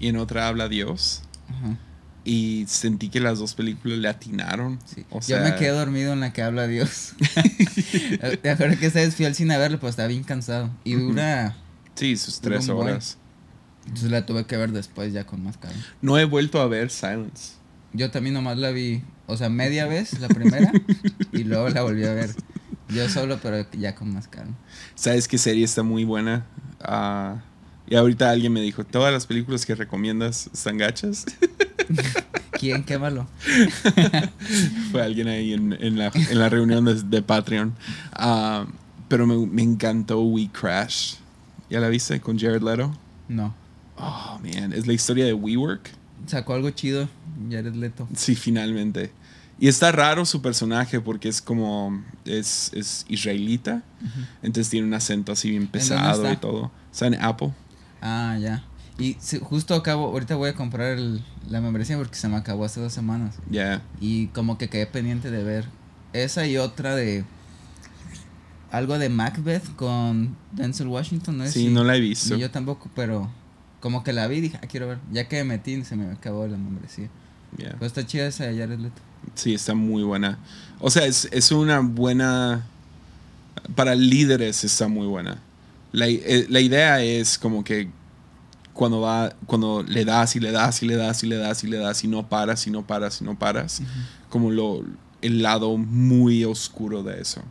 y 0.00 0.08
en 0.08 0.16
otra 0.16 0.48
habla 0.48 0.68
Dios. 0.68 1.22
Ajá. 1.48 1.76
Y 2.24 2.64
sentí 2.68 3.08
que 3.08 3.18
las 3.20 3.38
dos 3.40 3.54
películas 3.54 3.98
le 3.98 4.08
atinaron. 4.08 4.78
Sí. 4.84 5.04
O 5.10 5.16
yo 5.16 5.22
sea, 5.22 5.42
me 5.42 5.56
quedé 5.56 5.70
dormido 5.70 6.12
en 6.12 6.20
la 6.20 6.32
que 6.32 6.42
habla 6.42 6.66
Dios. 6.68 7.14
Te 8.42 8.50
acuerdo 8.50 8.78
que 8.78 8.86
esa 8.86 9.00
vez 9.00 9.16
fui 9.16 9.24
al 9.24 9.34
cine 9.34 9.54
a 9.54 9.58
verlo, 9.58 9.78
pero 9.78 9.90
estaba 9.90 10.08
bien 10.08 10.22
cansado. 10.22 10.70
Y 10.84 10.94
dura. 10.94 11.56
Sí, 11.94 12.16
sus 12.16 12.40
tres 12.40 12.68
buen. 12.68 12.88
horas. 12.90 13.18
Entonces 13.86 14.10
la 14.12 14.24
tuve 14.24 14.46
que 14.46 14.56
ver 14.56 14.70
después 14.70 15.12
ya 15.12 15.26
con 15.26 15.42
más 15.42 15.56
calma. 15.56 15.82
No 16.00 16.16
he 16.16 16.24
vuelto 16.24 16.60
a 16.60 16.68
ver 16.68 16.90
Silence. 16.90 17.54
Yo 17.92 18.10
también 18.12 18.34
nomás 18.34 18.56
la 18.56 18.70
vi, 18.70 19.02
o 19.26 19.36
sea, 19.36 19.48
media 19.48 19.86
vez 19.86 20.18
la 20.20 20.28
primera 20.28 20.72
y 21.32 21.44
luego 21.44 21.68
la 21.68 21.82
volví 21.82 22.04
a 22.04 22.14
ver. 22.14 22.30
Yo 22.88 23.08
solo, 23.08 23.38
pero 23.42 23.66
ya 23.72 23.94
con 23.94 24.12
más 24.12 24.28
calma. 24.28 24.54
¿Sabes 24.94 25.26
qué 25.26 25.38
serie 25.38 25.64
está 25.64 25.82
muy 25.82 26.04
buena? 26.04 26.44
Ah, 26.80 27.42
y 27.86 27.94
ahorita 27.96 28.30
alguien 28.30 28.52
me 28.52 28.60
dijo, 28.60 28.84
todas 28.84 29.12
las 29.12 29.26
películas 29.26 29.64
que 29.64 29.74
recomiendas 29.74 30.50
están 30.52 30.78
gachas. 30.78 31.24
¿Quién? 32.52 32.84
Quémalo. 32.84 33.26
Fue 34.92 35.02
alguien 35.02 35.28
ahí 35.28 35.52
en, 35.52 35.72
en 35.80 35.98
la, 35.98 36.12
en 36.14 36.38
la 36.38 36.48
reunión 36.48 36.84
de, 36.84 37.02
de 37.02 37.22
Patreon. 37.22 37.74
Ah, 38.12 38.66
pero 39.08 39.26
me, 39.26 39.46
me 39.46 39.62
encantó 39.62 40.20
We 40.22 40.48
Crash. 40.52 41.14
¿Ya 41.70 41.80
la 41.80 41.88
viste 41.88 42.20
con 42.20 42.38
Jared 42.38 42.62
Leto? 42.62 42.94
No. 43.28 43.54
Oh, 43.96 44.38
man. 44.42 44.72
Es 44.72 44.86
la 44.86 44.92
historia 44.92 45.24
de 45.24 45.32
WeWork. 45.32 45.90
Sacó 46.26 46.54
algo 46.54 46.70
chido, 46.70 47.08
Jared 47.50 47.74
Leto. 47.74 48.08
Sí, 48.14 48.34
finalmente. 48.34 49.12
Y 49.58 49.68
está 49.68 49.92
raro 49.92 50.24
su 50.24 50.42
personaje 50.42 51.00
porque 51.00 51.28
es 51.28 51.40
como. 51.40 52.02
Es, 52.24 52.72
es 52.74 53.04
israelita. 53.08 53.82
Entonces 54.42 54.70
tiene 54.70 54.86
un 54.86 54.94
acento 54.94 55.32
así 55.32 55.50
bien 55.50 55.68
pesado 55.68 56.30
y 56.32 56.36
todo. 56.36 56.72
Está 56.90 57.06
en 57.06 57.14
Apple. 57.22 57.52
Ah, 58.00 58.36
ya. 58.40 58.64
Y 58.98 59.16
justo 59.40 59.74
acabo, 59.74 60.06
ahorita 60.06 60.36
voy 60.36 60.50
a 60.50 60.54
comprar 60.54 60.98
la 61.48 61.60
membresía 61.60 61.96
porque 61.96 62.16
se 62.16 62.28
me 62.28 62.36
acabó 62.36 62.64
hace 62.64 62.80
dos 62.80 62.92
semanas. 62.92 63.36
Ya. 63.50 63.82
Y 64.00 64.26
como 64.28 64.58
que 64.58 64.68
quedé 64.68 64.86
pendiente 64.86 65.30
de 65.30 65.42
ver 65.42 65.66
esa 66.12 66.46
y 66.46 66.58
otra 66.58 66.94
de 66.94 67.24
algo 68.70 68.98
de 68.98 69.08
Macbeth 69.08 69.76
con 69.76 70.36
Denzel 70.52 70.88
Washington, 70.88 71.38
¿no? 71.38 71.46
Sí, 71.46 71.68
no 71.68 71.84
la 71.84 71.96
he 71.96 72.00
visto. 72.00 72.36
yo 72.36 72.50
tampoco, 72.50 72.90
pero 72.94 73.30
como 73.80 74.02
que 74.02 74.12
la 74.12 74.26
vi 74.26 74.36
y 74.36 74.40
dije, 74.42 74.58
ah, 74.62 74.66
quiero 74.66 74.88
ver. 74.88 74.98
Ya 75.10 75.28
que 75.28 75.36
me 75.38 75.56
metí, 75.56 75.84
se 75.84 75.96
me 75.96 76.10
acabó 76.10 76.46
la 76.46 76.56
membresía. 76.56 77.08
Yeah. 77.56 77.76
Pues 77.78 77.90
está 77.90 78.06
chida 78.06 78.26
esa 78.26 78.44
de 78.44 78.58
Jared 78.58 78.78
Leto. 78.78 79.00
Sí, 79.34 79.54
está 79.54 79.74
muy 79.74 80.02
buena. 80.02 80.38
O 80.80 80.90
sea, 80.90 81.06
es, 81.06 81.28
es 81.32 81.52
una 81.52 81.80
buena... 81.80 82.66
Para 83.74 83.94
líderes 83.94 84.64
está 84.64 84.88
muy 84.88 85.06
buena. 85.06 85.38
La, 85.92 86.08
eh, 86.08 86.46
la 86.48 86.60
idea 86.60 87.02
es 87.02 87.38
como 87.38 87.62
que 87.62 87.90
cuando 88.72 89.00
va, 89.00 89.34
cuando 89.46 89.82
le 89.82 90.04
das 90.04 90.34
y 90.36 90.40
le 90.40 90.50
das 90.50 90.82
y 90.82 90.86
le 90.86 90.96
das 90.96 91.22
y 91.22 91.26
le 91.26 91.36
das 91.36 91.62
y 91.62 91.66
le 91.66 91.76
das 91.76 92.04
y 92.04 92.08
no 92.08 92.28
paras 92.28 92.66
y 92.66 92.70
no 92.70 92.86
paras 92.86 93.20
y 93.20 93.24
no 93.24 93.38
paras, 93.38 93.82
como 94.28 94.50
lo, 94.50 94.82
el 95.20 95.42
lado 95.42 95.76
muy 95.76 96.44
oscuro 96.44 97.02
de 97.02 97.20
eso. 97.20 97.42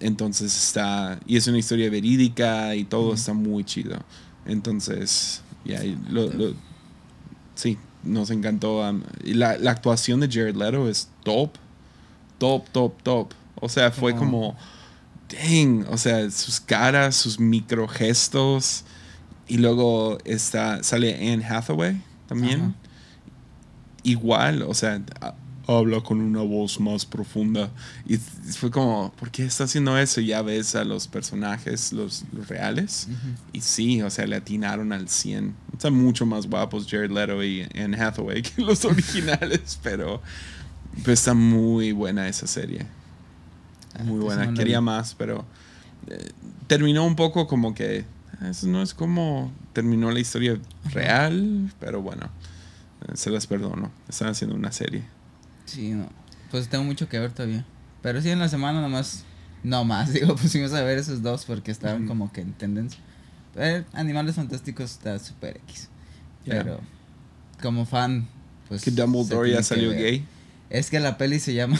Entonces 0.00 0.56
está, 0.56 1.18
y 1.26 1.36
es 1.36 1.46
una 1.48 1.58
historia 1.58 1.90
verídica 1.90 2.74
y 2.74 2.84
todo 2.84 3.14
está 3.14 3.32
muy 3.32 3.64
chido. 3.64 3.98
Entonces, 4.46 5.42
ya, 5.64 5.82
lo, 6.10 6.30
sí, 7.54 7.78
nos 8.02 8.30
encantó. 8.30 8.82
la, 9.22 9.58
la, 9.58 9.70
actuación 9.70 10.20
de 10.20 10.28
Jared 10.28 10.56
Leto 10.56 10.88
es 10.88 11.08
top, 11.24 11.50
top, 12.38 12.68
top, 12.70 13.02
top. 13.02 13.32
O 13.60 13.68
sea, 13.68 13.90
fue 13.90 14.14
como, 14.14 14.56
dang, 15.28 15.86
o 15.90 15.96
sea, 15.98 16.30
sus 16.30 16.60
caras, 16.60 17.16
sus 17.16 17.40
microgestos 17.40 18.84
y 19.48 19.58
luego 19.58 20.18
está, 20.24 20.82
sale 20.82 21.32
Anne 21.32 21.44
Hathaway 21.44 22.00
también. 22.28 22.74
Igual, 24.02 24.62
o 24.62 24.74
sea, 24.74 25.02
habla 25.68 26.00
con 26.00 26.20
una 26.20 26.40
voz 26.40 26.80
más 26.80 27.04
profunda. 27.04 27.70
Y 28.06 28.16
fue 28.16 28.70
como, 28.70 29.12
¿por 29.12 29.30
qué 29.30 29.44
está 29.44 29.64
haciendo 29.64 29.96
eso? 29.98 30.20
Y 30.20 30.28
ya 30.28 30.42
ves 30.42 30.74
a 30.74 30.84
los 30.84 31.06
personajes, 31.06 31.92
los, 31.92 32.24
reales. 32.48 33.08
Y 33.52 33.60
sí, 33.60 34.00
o 34.00 34.08
sea, 34.08 34.26
le 34.26 34.36
atinaron 34.36 34.92
al 34.92 35.08
100. 35.08 35.54
Están 35.74 35.94
mucho 35.94 36.24
más 36.24 36.46
guapos 36.46 36.86
Jared 36.88 37.10
Leto 37.10 37.44
y 37.44 37.62
Anne 37.74 38.00
Hathaway 38.00 38.42
que 38.42 38.62
los 38.62 38.84
originales, 38.84 39.78
pero, 39.82 40.22
está 41.06 41.34
muy 41.34 41.92
buena 41.92 42.28
esa 42.28 42.46
serie. 42.46 42.86
Ah, 43.98 44.04
muy 44.04 44.20
buena. 44.20 44.54
Quería 44.54 44.80
más, 44.80 45.14
pero 45.14 45.44
eh, 46.06 46.30
terminó 46.66 47.04
un 47.04 47.14
poco 47.14 47.46
como 47.46 47.74
que 47.74 48.04
eso 48.48 48.68
no 48.68 48.82
es 48.82 48.94
como 48.94 49.52
terminó 49.72 50.10
la 50.10 50.20
historia 50.20 50.58
real, 50.92 51.72
pero 51.80 52.00
bueno, 52.00 52.30
eh, 53.06 53.12
se 53.14 53.30
las 53.30 53.46
perdono. 53.46 53.90
Están 54.08 54.28
haciendo 54.28 54.56
una 54.56 54.72
serie. 54.72 55.17
Sí, 55.68 55.90
no. 55.90 56.08
Pues 56.50 56.68
tengo 56.68 56.84
mucho 56.84 57.08
que 57.08 57.18
ver 57.18 57.30
todavía. 57.30 57.64
Pero 58.00 58.22
sí, 58.22 58.30
en 58.30 58.38
la 58.38 58.48
semana 58.48 58.80
nomás, 58.80 59.24
no 59.62 59.84
más, 59.84 60.12
digo, 60.14 60.34
pusimos 60.34 60.72
a 60.72 60.82
ver 60.82 60.98
esos 60.98 61.22
dos 61.22 61.44
porque 61.44 61.70
estaban 61.70 62.06
como 62.06 62.32
que 62.32 62.40
en 62.40 62.54
tendencia. 62.54 63.00
Pero 63.54 63.84
Animales 63.92 64.36
Fantásticos 64.36 64.92
está 64.92 65.18
super 65.18 65.58
X. 65.68 65.88
Pero 66.46 66.80
como 67.60 67.84
fan, 67.84 68.26
pues... 68.68 68.82
Que 68.82 68.90
Dumbledore 68.90 69.50
ya 69.50 69.62
salió 69.62 69.90
gay. 69.90 70.24
Es 70.70 70.88
que 70.88 71.00
la 71.00 71.18
peli 71.18 71.40
se 71.40 71.54
llama 71.54 71.78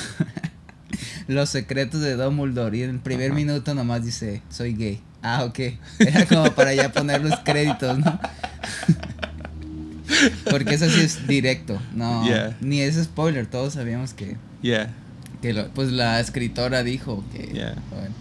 Los 1.29 1.51
secretos 1.51 2.01
de 2.01 2.17
Dumbledore 2.17 2.77
y 2.77 2.83
en 2.83 2.91
el 2.91 2.99
primer 3.01 3.33
minuto 3.33 3.75
nomás 3.75 4.05
dice, 4.05 4.43
soy 4.51 4.75
gay. 4.75 5.03
Ah, 5.23 5.45
ok. 5.45 5.59
Era 5.99 6.27
como 6.27 6.53
para 6.55 6.75
ya 6.75 6.93
poner 6.93 7.23
los 7.23 7.39
créditos, 7.41 7.99
¿no? 7.99 8.21
Porque 10.51 10.75
eso 10.75 10.89
sí 10.89 11.01
es 11.01 11.27
directo, 11.27 11.81
no, 11.95 12.25
ni 12.61 12.81
es 12.81 12.97
spoiler, 13.03 13.47
todos 13.47 13.75
sabíamos 13.75 14.15
que, 14.15 14.37
yeah. 14.63 14.95
que 15.43 15.55
pues 15.75 15.93
la 15.93 16.21
escritora 16.21 16.83
dijo 16.83 17.25
que, 17.33 17.75
bueno, 17.91 18.15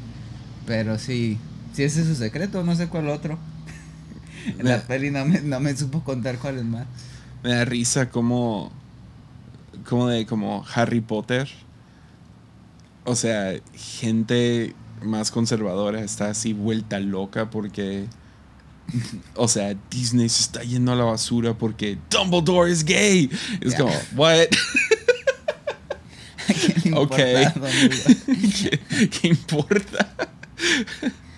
pero 0.65 0.99
sí, 0.99 1.37
si 1.73 1.83
ese 1.83 2.01
es 2.01 2.07
su 2.07 2.15
secreto, 2.15 2.63
no 2.63 2.75
sé 2.75 2.87
cuál 2.87 3.09
otro. 3.09 3.37
la 4.59 4.81
peli 4.81 5.11
no 5.11 5.25
me, 5.25 5.41
no 5.41 5.59
me 5.59 5.75
supo 5.75 6.03
contar 6.03 6.37
cuál 6.37 6.57
es 6.57 6.65
más. 6.65 6.85
Me 7.43 7.53
da 7.53 7.65
risa 7.65 8.09
como, 8.09 8.71
como 9.87 10.07
de 10.07 10.25
como 10.25 10.65
Harry 10.73 11.01
Potter, 11.01 11.47
o 13.05 13.15
sea, 13.15 13.53
gente 13.73 14.75
más 15.01 15.31
conservadora 15.31 16.01
está 16.01 16.29
así 16.29 16.53
vuelta 16.53 16.99
loca 16.99 17.49
porque. 17.49 18.07
O 19.35 19.47
sea, 19.47 19.75
Disney 19.89 20.29
se 20.29 20.41
está 20.41 20.63
yendo 20.63 20.91
a 20.91 20.95
la 20.95 21.03
basura 21.03 21.57
porque 21.57 21.97
Dumbledore 22.09 22.71
es 22.71 22.83
gay. 22.83 23.29
Es 23.61 23.75
como, 23.75 23.91
what? 24.15 24.47
ok. 26.93 27.15
¿Qué, 29.11 29.27
importa? 29.27 30.13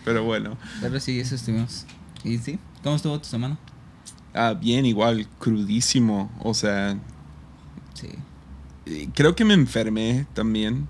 Pero 0.05 0.23
bueno. 0.23 0.57
Pero 0.81 0.99
sí, 0.99 1.19
eso 1.19 1.35
estuvimos. 1.35 1.85
¿Y 2.23 2.37
sí? 2.37 2.59
¿Cómo 2.83 2.95
estuvo 2.95 3.19
tu 3.19 3.27
semana? 3.27 3.57
Ah, 4.33 4.53
bien, 4.53 4.85
igual, 4.85 5.27
crudísimo. 5.39 6.31
O 6.39 6.53
sea. 6.53 6.97
Sí. 7.93 8.09
Creo 9.13 9.35
que 9.35 9.45
me 9.45 9.53
enfermé 9.53 10.25
también. 10.33 10.87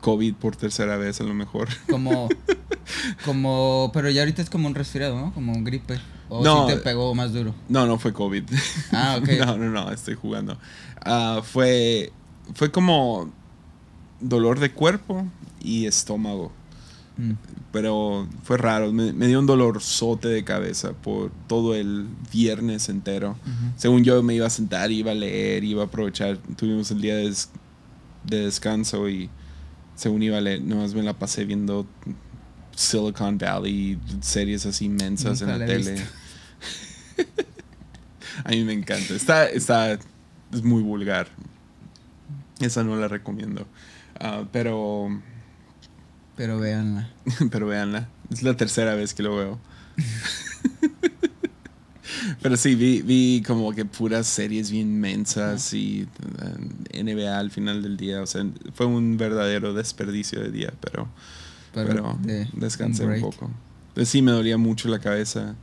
COVID 0.00 0.34
por 0.34 0.56
tercera 0.56 0.96
vez 0.96 1.20
a 1.20 1.24
lo 1.24 1.34
mejor. 1.34 1.68
Como, 1.90 2.28
como, 3.24 3.90
pero 3.92 4.10
ya 4.10 4.22
ahorita 4.22 4.42
es 4.42 4.50
como 4.50 4.68
un 4.68 4.74
resfriado, 4.74 5.18
¿no? 5.18 5.32
Como 5.32 5.52
un 5.52 5.64
gripe. 5.64 5.98
¿O 6.28 6.42
no, 6.42 6.66
si 6.66 6.74
te 6.74 6.80
pegó 6.80 7.14
más 7.14 7.32
duro? 7.32 7.54
No, 7.68 7.86
no 7.86 7.98
fue 7.98 8.12
COVID. 8.12 8.44
Ah, 8.92 9.18
ok. 9.22 9.28
no, 9.46 9.58
no, 9.58 9.70
no, 9.70 9.90
estoy 9.90 10.14
jugando. 10.14 10.58
Ah, 11.04 11.40
fue, 11.42 12.12
fue 12.54 12.70
como 12.70 13.32
dolor 14.20 14.60
de 14.60 14.72
cuerpo 14.72 15.26
y 15.60 15.86
estómago. 15.86 16.52
Mm. 17.16 17.32
Pero 17.72 18.28
fue 18.44 18.56
raro, 18.56 18.92
me, 18.92 19.12
dio 19.26 19.38
un 19.38 19.46
dolor 19.46 19.82
sote 19.82 20.28
de 20.28 20.44
cabeza 20.44 20.92
por 20.92 21.32
todo 21.48 21.74
el 21.74 22.06
viernes 22.32 22.88
entero. 22.88 23.36
Según 23.76 24.04
yo 24.04 24.22
me 24.22 24.34
iba 24.34 24.46
a 24.46 24.50
sentar, 24.50 24.92
iba 24.92 25.10
a 25.10 25.14
leer, 25.14 25.64
iba 25.64 25.82
a 25.82 25.86
aprovechar. 25.86 26.38
Tuvimos 26.56 26.92
el 26.92 27.00
día 27.00 27.16
de, 27.16 27.34
de 28.24 28.44
descanso 28.44 29.08
y 29.08 29.28
según 29.94 30.22
iba 30.22 30.38
a 30.38 30.40
leer, 30.40 30.62
nomás 30.62 30.94
me 30.94 31.02
la 31.02 31.14
pasé 31.14 31.44
viendo 31.44 31.86
Silicon 32.76 33.38
Valley, 33.38 33.98
series 34.20 34.66
así 34.66 34.86
inmensas 34.86 35.40
en 35.42 35.48
la 35.48 35.64
tele. 35.64 36.02
a 38.44 38.48
mí 38.50 38.64
me 38.64 38.72
encanta. 38.72 39.14
Está, 39.14 39.46
está, 39.46 39.92
es 39.92 40.62
muy 40.62 40.82
vulgar. 40.82 41.28
Esa 42.60 42.84
no 42.84 42.96
la 42.96 43.08
recomiendo. 43.08 43.66
Ah, 44.18 44.44
pero. 44.52 45.08
Pero 46.36 46.58
véanla. 46.58 47.10
pero 47.50 47.66
véanla. 47.66 48.08
Es 48.30 48.42
la 48.42 48.56
tercera 48.56 48.94
vez 48.94 49.14
que 49.14 49.22
lo 49.22 49.36
veo. 49.36 49.60
Pero 52.42 52.56
sí, 52.56 52.74
vi, 52.74 53.02
vi 53.02 53.42
como 53.46 53.72
que 53.72 53.84
puras 53.84 54.26
series 54.26 54.70
bien 54.70 55.00
mensas 55.00 55.72
y 55.72 56.06
eh, 56.92 57.02
NBA 57.02 57.38
al 57.38 57.50
final 57.50 57.82
del 57.82 57.96
día. 57.96 58.22
O 58.22 58.26
sea, 58.26 58.44
fue 58.74 58.86
un 58.86 59.16
verdadero 59.16 59.74
desperdicio 59.74 60.40
de 60.40 60.50
día, 60.50 60.72
pero, 60.80 61.08
pero, 61.72 62.18
descansé 62.52 63.06
un, 63.06 63.20
poco. 63.20 63.50
Sí, 64.04 64.22
me 64.22 64.32
dolía 64.32 64.58
mucho 64.58 64.88
la 64.88 64.98
cabeza. 64.98 65.54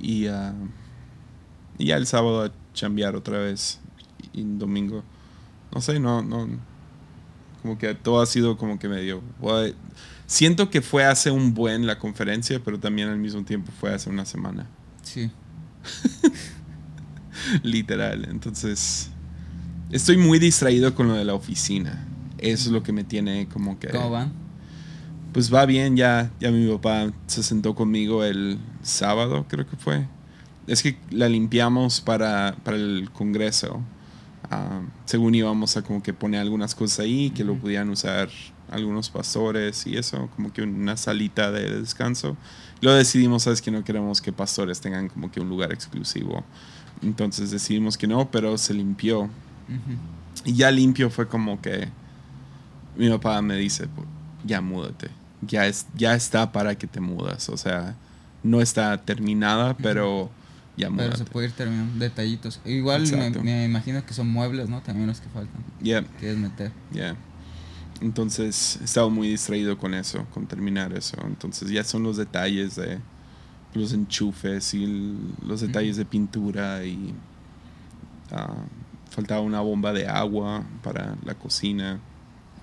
Y, 0.00 0.28
uh, 0.28 0.52
y 1.78 1.86
ya 1.86 1.96
el 1.96 2.06
sábado 2.06 2.44
a 2.44 2.52
chambear 2.72 3.16
otra 3.16 3.38
vez. 3.38 3.80
Y 4.32 4.42
domingo. 4.42 5.04
No 5.74 5.80
sé, 5.80 5.98
no, 5.98 6.22
no. 6.22 6.48
Como 7.62 7.78
que 7.78 7.94
todo 7.94 8.20
ha 8.20 8.26
sido 8.26 8.56
como 8.56 8.78
que 8.78 8.88
medio. 8.88 9.22
Siento 10.26 10.70
que 10.70 10.82
fue 10.82 11.04
hace 11.04 11.30
un 11.30 11.54
buen 11.54 11.86
la 11.86 11.98
conferencia, 11.98 12.60
pero 12.62 12.78
también 12.78 13.08
al 13.08 13.18
mismo 13.18 13.44
tiempo 13.44 13.72
fue 13.78 13.92
hace 13.92 14.10
una 14.10 14.24
semana. 14.24 14.66
Sí. 15.02 15.30
Literal. 17.62 18.26
Entonces, 18.30 19.10
estoy 19.90 20.16
muy 20.16 20.38
distraído 20.38 20.94
con 20.94 21.08
lo 21.08 21.14
de 21.14 21.24
la 21.24 21.34
oficina. 21.34 22.06
Eso 22.38 22.68
es 22.68 22.72
lo 22.72 22.82
que 22.82 22.92
me 22.92 23.04
tiene 23.04 23.48
como 23.48 23.78
que... 23.78 23.88
¿Cómo 23.88 24.10
van? 24.10 24.32
Pues 25.32 25.52
va 25.52 25.66
bien, 25.66 25.96
ya, 25.96 26.30
ya 26.38 26.50
mi 26.50 26.70
papá 26.72 27.12
se 27.26 27.42
sentó 27.42 27.74
conmigo 27.74 28.22
el 28.22 28.58
sábado, 28.82 29.46
creo 29.48 29.66
que 29.66 29.76
fue. 29.76 30.06
Es 30.66 30.82
que 30.82 30.96
la 31.10 31.28
limpiamos 31.28 32.00
para, 32.00 32.56
para 32.62 32.76
el 32.76 33.10
congreso. 33.12 33.80
Ah, 34.50 34.82
según 35.06 35.34
íbamos 35.34 35.76
a 35.76 35.82
como 35.82 36.02
que 36.02 36.12
poner 36.12 36.40
algunas 36.40 36.74
cosas 36.74 37.00
ahí, 37.00 37.30
que 37.30 37.42
lo 37.42 37.56
pudieran 37.56 37.90
usar 37.90 38.28
algunos 38.74 39.10
pastores 39.10 39.86
y 39.86 39.96
eso, 39.96 40.28
como 40.36 40.52
que 40.52 40.62
una 40.62 40.96
salita 40.96 41.50
de 41.50 41.80
descanso. 41.80 42.36
Lo 42.80 42.92
decidimos, 42.92 43.44
sabes 43.44 43.62
que 43.62 43.70
no 43.70 43.84
queremos 43.84 44.20
que 44.20 44.32
pastores 44.32 44.80
tengan 44.80 45.08
como 45.08 45.30
que 45.30 45.40
un 45.40 45.48
lugar 45.48 45.72
exclusivo. 45.72 46.44
Entonces 47.02 47.50
decidimos 47.50 47.96
que 47.96 48.06
no, 48.06 48.30
pero 48.30 48.58
se 48.58 48.74
limpió. 48.74 49.30
Y 50.44 50.54
ya 50.54 50.70
limpio 50.70 51.08
fue 51.10 51.28
como 51.28 51.60
que 51.60 51.88
mi 52.96 53.08
papá 53.10 53.40
me 53.42 53.56
dice, 53.56 53.86
"Pues, 53.88 54.06
ya 54.44 54.60
múdate. 54.60 55.08
Ya, 55.42 55.66
es, 55.66 55.86
ya 55.96 56.14
está 56.14 56.52
para 56.52 56.76
que 56.76 56.86
te 56.86 57.00
mudas. 57.00 57.48
O 57.48 57.56
sea, 57.56 57.94
no 58.42 58.60
está 58.60 58.98
terminada, 59.02 59.74
pero 59.76 60.30
ya 60.76 60.90
Pero 60.90 61.16
se 61.16 61.24
puede 61.24 61.46
ir 61.48 61.52
terminando 61.52 61.98
detallitos. 61.98 62.60
Igual 62.64 63.06
me, 63.10 63.30
me 63.30 63.64
imagino 63.64 64.04
que 64.04 64.12
son 64.14 64.28
muebles, 64.28 64.68
¿no? 64.68 64.80
También 64.82 65.06
los 65.06 65.20
que 65.20 65.28
faltan. 65.28 65.62
Yeah, 65.82 66.02
Quieres 66.18 66.38
meter. 66.38 66.72
yeah. 66.92 67.16
Entonces 68.00 68.78
he 68.80 68.84
estado 68.84 69.08
muy 69.10 69.28
distraído 69.28 69.78
con 69.78 69.94
eso, 69.94 70.26
con 70.34 70.46
terminar 70.46 70.92
eso. 70.92 71.16
Entonces 71.26 71.70
ya 71.70 71.84
son 71.84 72.02
los 72.02 72.16
detalles 72.16 72.76
de 72.76 72.98
los 73.74 73.92
enchufes 73.92 74.74
y 74.74 74.84
el- 74.84 75.18
los 75.46 75.60
detalles 75.60 75.96
de 75.96 76.04
pintura 76.04 76.84
y 76.84 77.14
ah, 78.32 78.54
faltaba 79.10 79.40
una 79.40 79.60
bomba 79.60 79.92
de 79.92 80.06
agua 80.08 80.64
para 80.82 81.16
la 81.24 81.34
cocina. 81.34 81.98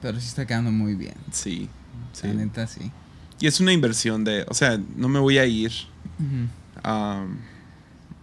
Pero 0.01 0.19
sí 0.19 0.27
está 0.27 0.45
quedando 0.45 0.71
muy 0.71 0.95
bien. 0.95 1.15
Sí, 1.31 1.69
sí. 2.13 2.27
La 2.27 2.33
neta, 2.33 2.67
sí. 2.67 2.91
Y 3.39 3.47
es 3.47 3.59
una 3.59 3.71
inversión 3.73 4.23
de, 4.23 4.45
o 4.49 4.53
sea, 4.53 4.79
no 4.95 5.07
me 5.09 5.19
voy 5.19 5.37
a 5.37 5.45
ir. 5.45 5.71
am, 6.83 7.37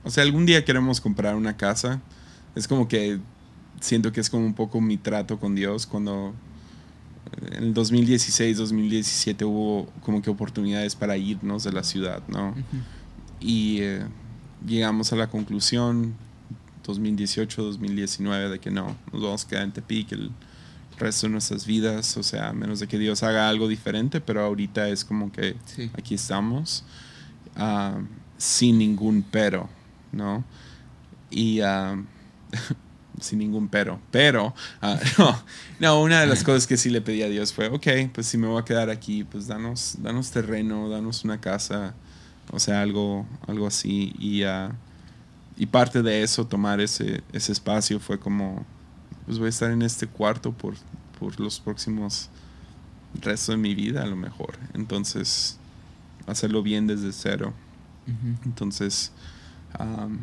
o 0.04 0.10
sea, 0.10 0.22
algún 0.22 0.46
día 0.46 0.64
queremos 0.64 1.00
comprar 1.00 1.34
una 1.36 1.56
casa. 1.56 2.00
Es 2.54 2.66
como 2.68 2.88
que 2.88 3.18
siento 3.80 4.12
que 4.12 4.20
es 4.20 4.30
como 4.30 4.46
un 4.46 4.54
poco 4.54 4.80
mi 4.80 4.96
trato 4.96 5.38
con 5.38 5.54
Dios 5.54 5.86
cuando 5.86 6.34
en 7.52 7.62
el 7.64 7.74
2016, 7.74 8.56
2017 8.56 9.44
hubo 9.44 9.86
como 10.02 10.22
que 10.22 10.30
oportunidades 10.30 10.94
para 10.94 11.16
irnos 11.16 11.64
de 11.64 11.72
la 11.72 11.82
ciudad, 11.82 12.22
¿no? 12.28 12.50
Ujú. 12.50 12.60
Y 13.40 13.78
eh, 13.80 14.02
llegamos 14.66 15.12
a 15.12 15.16
la 15.16 15.28
conclusión 15.28 16.14
2018, 16.84 17.62
2019 17.62 18.48
de 18.48 18.58
que 18.58 18.70
no, 18.70 18.96
nos 19.12 19.22
vamos 19.22 19.44
a 19.44 19.48
quedar 19.48 19.62
en 19.64 19.72
Tepic 19.72 20.12
el 20.12 20.30
resto 20.98 21.26
de 21.26 21.32
nuestras 21.32 21.66
vidas, 21.66 22.16
o 22.16 22.22
sea, 22.22 22.48
a 22.48 22.52
menos 22.52 22.80
de 22.80 22.88
que 22.88 22.98
Dios 22.98 23.22
haga 23.22 23.48
algo 23.48 23.68
diferente, 23.68 24.20
pero 24.20 24.42
ahorita 24.44 24.88
es 24.88 25.04
como 25.04 25.30
que 25.30 25.54
Sí. 25.66 25.90
aquí 25.96 26.14
estamos 26.14 26.84
ah, 27.56 27.98
sin 28.36 28.78
ningún 28.78 29.24
pero, 29.30 29.68
¿no? 30.12 30.44
Y 31.30 31.60
ah, 31.60 32.02
sin 33.20 33.38
ningún 33.38 33.68
pero, 33.68 34.00
pero 34.10 34.54
ah, 34.80 34.98
no, 35.18 35.42
no, 35.80 36.02
una 36.02 36.20
de 36.20 36.26
las 36.26 36.44
cosas 36.44 36.66
que 36.66 36.76
sí 36.76 36.90
le 36.90 37.00
pedí 37.00 37.22
a 37.22 37.28
Dios 37.28 37.52
fue, 37.52 37.68
ok, 37.68 38.12
pues 38.12 38.26
si 38.26 38.38
me 38.38 38.46
voy 38.46 38.60
a 38.60 38.64
quedar 38.64 38.90
aquí, 38.90 39.24
pues 39.24 39.46
danos, 39.46 39.96
danos 40.00 40.30
terreno, 40.30 40.88
danos 40.88 41.24
una 41.24 41.40
casa, 41.40 41.94
o 42.50 42.58
sea, 42.58 42.82
algo, 42.82 43.26
algo 43.46 43.66
así. 43.66 44.14
Y, 44.18 44.42
ah, 44.44 44.72
y 45.56 45.66
parte 45.66 46.02
de 46.02 46.22
eso, 46.22 46.46
tomar 46.46 46.80
ese, 46.80 47.22
ese 47.32 47.52
espacio 47.52 48.00
fue 48.00 48.18
como, 48.18 48.64
pues 49.26 49.38
voy 49.38 49.46
a 49.46 49.50
estar 49.50 49.70
en 49.70 49.82
este 49.82 50.06
cuarto 50.06 50.52
por, 50.52 50.74
por 51.18 51.38
los 51.40 51.60
próximos 51.60 52.30
resto 53.20 53.52
de 53.52 53.58
mi 53.58 53.74
vida 53.74 54.02
a 54.02 54.06
lo 54.06 54.16
mejor. 54.16 54.58
Entonces, 54.74 55.58
hacerlo 56.26 56.62
bien 56.62 56.86
desde 56.86 57.12
cero. 57.12 57.52
Entonces, 58.46 59.12
am, 59.78 60.20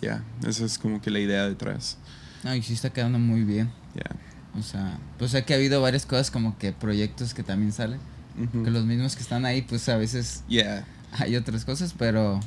ya, 0.00 0.24
esa 0.46 0.64
es 0.64 0.78
como 0.78 1.02
que 1.02 1.10
la 1.10 1.18
idea 1.18 1.46
detrás. 1.46 1.98
No, 2.44 2.54
y 2.54 2.62
sí 2.62 2.72
está 2.74 2.90
quedando 2.90 3.18
muy 3.18 3.42
bien. 3.44 3.70
Ya. 3.94 4.58
O 4.58 4.62
sea, 4.62 4.98
pues 5.18 5.30
sé 5.30 5.44
que 5.44 5.52
ha 5.54 5.56
habido 5.56 5.80
varias 5.80 6.06
cosas 6.06 6.30
como 6.30 6.58
que 6.58 6.72
proyectos 6.72 7.34
que 7.34 7.42
también 7.42 7.72
salen. 7.72 8.00
Que 8.64 8.70
los 8.70 8.84
mismos 8.84 9.16
que 9.16 9.22
están 9.22 9.44
ahí, 9.44 9.60
pues 9.62 9.88
a 9.90 9.96
veces 9.96 10.44
Yeah. 10.48 10.86
hay 11.12 11.36
otras 11.36 11.64
cosas, 11.64 11.94
pero 11.98 12.40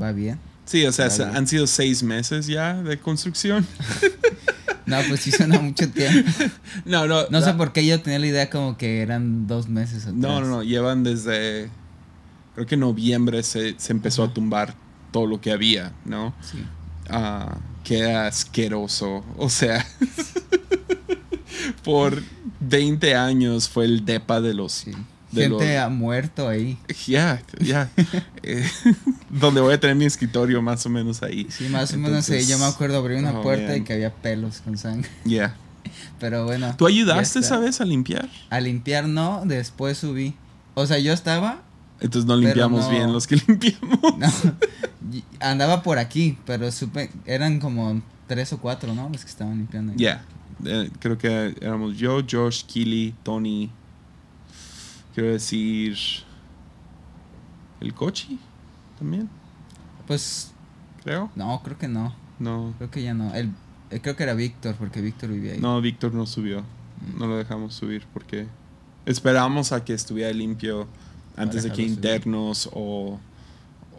va 0.00 0.12
bien. 0.12 0.38
Sí, 0.64 0.86
o 0.86 0.92
sea, 0.92 1.08
bien. 1.08 1.36
han 1.36 1.46
sido 1.48 1.66
seis 1.66 2.02
meses 2.04 2.46
ya 2.46 2.74
de 2.82 2.98
construcción. 2.98 3.66
No, 4.86 4.96
pues 5.06 5.20
sí 5.20 5.30
suena 5.30 5.60
mucho 5.60 5.88
tiempo. 5.90 6.28
No, 6.84 7.06
no. 7.06 7.28
No 7.30 7.40
sé 7.42 7.54
por 7.54 7.72
qué 7.72 7.86
yo 7.86 8.00
tenía 8.00 8.18
la 8.18 8.26
idea 8.26 8.50
como 8.50 8.76
que 8.76 9.02
eran 9.02 9.46
dos 9.46 9.68
meses 9.68 10.02
atrás. 10.02 10.16
No, 10.16 10.40
no, 10.40 10.48
no. 10.48 10.62
Llevan 10.64 11.04
desde. 11.04 11.70
Creo 12.54 12.66
que 12.66 12.74
en 12.74 12.80
noviembre 12.80 13.42
se, 13.44 13.78
se 13.78 13.92
empezó 13.92 14.24
a 14.24 14.34
tumbar 14.34 14.74
todo 15.12 15.26
lo 15.26 15.40
que 15.40 15.52
había, 15.52 15.92
¿no? 16.04 16.34
Sí. 16.40 16.64
Ah, 17.08 17.58
qué 17.84 18.12
asqueroso. 18.12 19.24
O 19.36 19.48
sea, 19.48 19.84
por 21.84 22.22
20 22.60 23.14
años 23.14 23.68
fue 23.68 23.84
el 23.84 24.04
depa 24.04 24.40
de 24.40 24.54
los. 24.54 24.72
sí. 24.72 24.92
de 25.32 25.42
Gente 25.42 25.74
los- 25.74 25.84
ha 25.84 25.88
muerto 25.88 26.48
ahí. 26.48 26.78
Ya, 27.06 27.42
ya. 27.60 27.90
Eh, 28.42 28.66
donde 29.30 29.60
voy 29.60 29.74
a 29.74 29.78
tener 29.80 29.94
mi 29.94 30.06
escritorio 30.06 30.62
más 30.62 30.84
o 30.86 30.88
menos 30.88 31.22
ahí. 31.22 31.46
Sí, 31.50 31.68
más 31.68 31.92
o 31.92 31.96
menos 31.98 32.26
Entonces- 32.28 32.48
yo 32.48 32.58
me 32.58 32.64
acuerdo 32.64 32.96
abrir 32.98 33.18
una 33.18 33.38
Oh, 33.38 33.42
puerta 33.42 33.76
y 33.76 33.82
que 33.82 33.92
había 33.92 34.12
pelos 34.14 34.60
con 34.62 34.78
sangre. 34.78 35.10
Ya. 35.24 35.56
Pero 36.18 36.44
bueno. 36.46 36.74
¿Tú 36.76 36.86
ayudaste 36.86 37.40
esa 37.40 37.58
vez 37.58 37.80
a 37.80 37.84
limpiar? 37.84 38.28
A 38.48 38.60
limpiar 38.60 39.06
no, 39.08 39.42
después 39.44 39.98
subí. 39.98 40.34
O 40.74 40.86
sea, 40.86 40.98
yo 40.98 41.12
estaba, 41.12 41.62
Entonces 42.00 42.26
no 42.26 42.36
limpiamos 42.36 42.84
no. 42.84 42.90
bien 42.90 43.12
los 43.12 43.26
que 43.26 43.36
limpiamos. 43.46 43.98
no, 44.18 44.28
andaba 45.40 45.82
por 45.82 45.98
aquí, 45.98 46.38
pero 46.46 46.70
supe, 46.72 47.10
eran 47.26 47.60
como 47.60 48.00
tres 48.26 48.52
o 48.52 48.58
cuatro, 48.58 48.94
¿no? 48.94 49.08
Los 49.10 49.22
que 49.24 49.30
estaban 49.30 49.56
limpiando. 49.58 49.92
Ya. 49.96 50.24
Eh, 50.64 50.90
creo 50.98 51.16
que 51.18 51.54
éramos 51.60 51.96
yo, 51.96 52.20
Josh, 52.28 52.64
Kili, 52.64 53.14
Tony. 53.22 53.70
Quiero 55.14 55.32
decir. 55.32 55.96
El 57.80 57.94
Cochi 57.94 58.38
también, 58.98 59.28
Pues, 60.06 60.52
creo. 61.02 61.30
no, 61.34 61.62
creo 61.64 61.78
que 61.78 61.88
no. 61.88 62.14
No. 62.38 62.74
Creo 62.76 62.90
que 62.90 63.02
ya 63.02 63.14
no. 63.14 63.34
El, 63.34 63.52
eh, 63.90 64.00
creo 64.02 64.16
que 64.16 64.22
era 64.22 64.34
Víctor, 64.34 64.74
porque 64.78 65.00
Víctor 65.00 65.30
vivía 65.30 65.52
ahí. 65.54 65.60
No, 65.60 65.80
Víctor 65.80 66.12
no 66.12 66.26
subió. 66.26 66.62
No 67.18 67.26
lo 67.26 67.36
dejamos 67.38 67.72
subir 67.74 68.04
porque 68.12 68.46
esperamos 69.06 69.72
a 69.72 69.82
que 69.82 69.94
estuviera 69.94 70.30
limpio 70.34 70.86
antes 71.36 71.62
de 71.62 71.72
que 71.72 71.82
internos 71.82 72.68
o, 72.72 73.18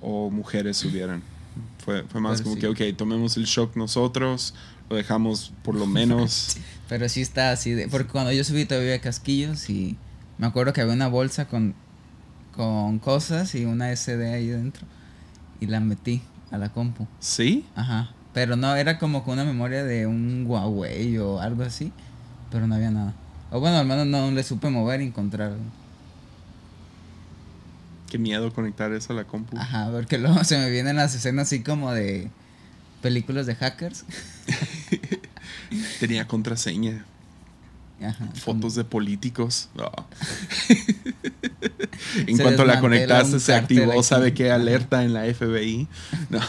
o 0.01 0.29
mujeres 0.29 0.77
subieran. 0.77 1.21
Fue, 1.83 2.03
fue 2.03 2.21
más 2.21 2.39
Pero 2.39 2.43
como 2.43 2.55
sí. 2.55 2.61
que, 2.61 2.91
ok, 2.91 2.97
tomemos 2.97 3.37
el 3.37 3.45
shock 3.45 3.75
nosotros, 3.75 4.53
lo 4.89 4.95
dejamos 4.95 5.51
por 5.63 5.75
lo 5.75 5.85
menos. 5.87 6.57
Pero 6.87 7.07
sí 7.09 7.21
está 7.21 7.51
así 7.51 7.71
de. 7.71 7.87
Porque 7.87 8.11
cuando 8.11 8.31
yo 8.31 8.43
subí 8.43 8.65
todavía 8.65 8.91
había 8.93 9.01
casquillos 9.01 9.69
y 9.69 9.97
me 10.37 10.47
acuerdo 10.47 10.73
que 10.73 10.81
había 10.81 10.93
una 10.93 11.07
bolsa 11.07 11.47
con, 11.47 11.73
con 12.55 12.99
cosas 12.99 13.55
y 13.55 13.65
una 13.65 13.95
SD 13.95 14.33
ahí 14.33 14.47
dentro. 14.47 14.85
Y 15.59 15.67
la 15.67 15.79
metí 15.79 16.21
a 16.51 16.57
la 16.57 16.69
compu. 16.69 17.07
¿Sí? 17.19 17.65
Ajá. 17.75 18.11
Pero 18.33 18.55
no, 18.55 18.75
era 18.75 18.97
como 18.97 19.23
con 19.23 19.33
una 19.33 19.43
memoria 19.45 19.83
de 19.83 20.07
un 20.07 20.45
Huawei 20.47 21.17
o 21.17 21.39
algo 21.39 21.63
así. 21.63 21.91
Pero 22.49 22.67
no 22.67 22.75
había 22.75 22.91
nada. 22.91 23.13
O 23.51 23.59
bueno, 23.59 23.77
al 23.77 23.85
menos 23.85 24.07
no 24.07 24.31
le 24.31 24.43
supe 24.43 24.69
mover 24.69 25.01
y 25.01 25.05
encontrar. 25.05 25.53
Qué 28.11 28.17
miedo 28.17 28.51
conectar 28.51 28.91
eso 28.91 29.13
a 29.13 29.15
la 29.15 29.23
compu. 29.23 29.57
Ajá, 29.57 29.89
porque 29.89 30.17
luego 30.17 30.43
se 30.43 30.57
me 30.57 30.69
vienen 30.69 30.97
las 30.97 31.15
escenas 31.15 31.47
así 31.47 31.63
como 31.63 31.93
de 31.93 32.29
películas 33.01 33.45
de 33.45 33.55
hackers. 33.55 34.03
Tenía 36.01 36.27
contraseña. 36.27 37.05
Ajá. 38.03 38.27
Fotos 38.33 38.75
de 38.75 38.83
políticos. 38.83 39.69
No. 39.75 39.89
en 42.27 42.35
Se 42.35 42.43
cuanto 42.43 42.65
la 42.65 42.81
conectaste, 42.81 43.39
se 43.39 43.55
activó, 43.55 43.93
aquí. 43.93 44.03
sabe 44.03 44.33
qué 44.33 44.51
alerta 44.51 45.05
en 45.05 45.13
la 45.13 45.23
FBI. 45.33 45.87
No. 46.29 46.41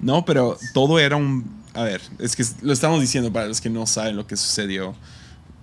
no, 0.00 0.24
pero 0.26 0.58
todo 0.74 0.98
era 0.98 1.16
un. 1.16 1.62
A 1.72 1.82
ver, 1.84 2.02
es 2.18 2.36
que 2.36 2.44
lo 2.60 2.74
estamos 2.74 3.00
diciendo 3.00 3.32
para 3.32 3.46
los 3.46 3.62
que 3.62 3.70
no 3.70 3.86
saben 3.86 4.16
lo 4.16 4.26
que 4.26 4.36
sucedió. 4.36 4.94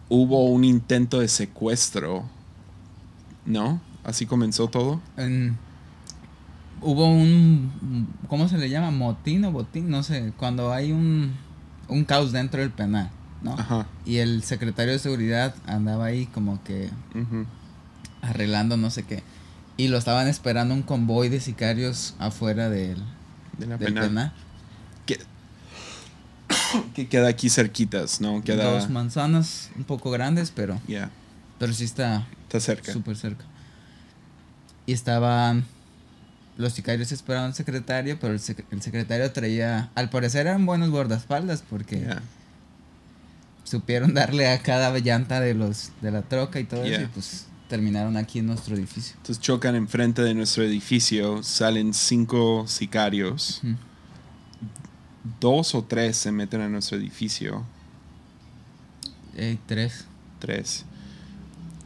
Hubo 0.10 0.46
un 0.46 0.63
intento 0.63 1.20
de 1.20 1.28
secuestro. 1.28 2.28
¿No? 3.46 3.80
Así 4.08 4.26
comenzó 4.26 4.67
todo. 4.70 5.00
En- 5.17 5.56
hubo 6.82 7.08
un 7.08 8.08
¿cómo 8.28 8.48
se 8.48 8.58
le 8.58 8.70
llama? 8.70 8.89
motín 8.89 9.46
o 9.46 9.52
botín, 9.52 9.89
no 9.91 10.02
sé, 10.02 10.34
cuando 10.38 10.72
hay 10.74 10.91
un 10.91 11.34
un 11.89 12.04
caos 12.06 12.32
dentro 12.32 12.60
del 12.62 12.72
penal, 12.72 13.10
¿no? 13.43 13.54
Ajá. 13.54 13.86
Y 14.06 14.17
el 14.17 14.41
secretario 14.43 14.93
de 14.93 15.00
seguridad 15.00 15.54
andaba 15.67 16.06
ahí 16.06 16.26
como 16.28 16.63
que 16.63 16.89
arreglando 18.22 18.78
no 18.78 18.89
sé 18.89 19.04
qué. 19.04 19.24
Y 19.78 19.89
lo 19.89 19.98
estaban 19.98 20.28
esperando 20.28 20.74
un 20.74 20.82
convoy 20.82 21.30
de 21.30 21.39
sicarios 21.39 22.15
afuera 22.20 22.70
del, 22.70 22.98
De 23.60 23.67
la 23.67 23.78
del 23.78 23.93
pena. 23.93 24.02
penal. 24.02 24.34
Que, 25.06 25.20
que 26.96 27.08
queda 27.08 27.28
aquí 27.28 27.50
cerquitas, 27.50 28.20
¿no? 28.22 28.41
Queda. 28.43 28.72
Dos 28.72 28.89
manzanas 28.89 29.70
un 29.78 29.84
poco 29.84 30.10
grandes, 30.12 30.52
pero 30.52 30.80
Ya. 30.88 31.10
pero 31.60 31.74
sí 31.74 31.84
está 31.84 32.28
Está 32.43 32.60
cerca. 32.60 32.91
súper 32.91 33.15
cerca. 33.17 33.46
Y 34.88 34.93
estaban 34.93 35.65
los 36.58 36.73
sicarios 36.73 37.12
esperaban 37.12 37.50
al 37.50 37.54
secretario, 37.54 38.17
pero 38.19 38.34
el, 38.34 38.39
sec- 38.39 38.65
el 38.71 38.82
secretario 38.82 39.32
traía, 39.32 39.91
al 39.93 40.10
parecer 40.10 40.47
eran 40.47 40.65
buenos 40.65 40.89
guardaespaldas 40.89 41.62
porque 41.69 42.04
supieron 43.63 44.13
darle 44.15 44.47
a 44.50 44.60
cada 44.63 44.97
llanta 44.97 45.39
de 45.39 45.54
los 45.54 45.91
de 46.02 46.10
la 46.10 46.23
troca 46.23 46.60
y 46.60 46.63
todo 46.63 46.84
eso 46.84 47.02
y 47.02 47.06
pues 47.08 47.45
terminaron 47.69 48.15
aquí 48.17 48.39
en 48.39 48.47
nuestro 48.47 48.76
edificio. 48.76 49.13
Entonces 49.17 49.39
chocan 49.39 49.76
enfrente 49.76 50.21
de 50.23 50.34
nuestro 50.34 50.63
edificio, 50.63 51.43
salen 51.43 51.93
cinco 51.93 52.65
sicarios, 52.67 53.62
dos 55.39 55.76
o 55.76 55.84
tres 55.84 56.17
se 56.17 56.32
meten 56.32 56.62
a 56.62 56.69
nuestro 56.69 56.97
edificio 56.97 57.63
Hay 59.38 59.60
tres. 59.67 60.06
Tres. 60.39 60.86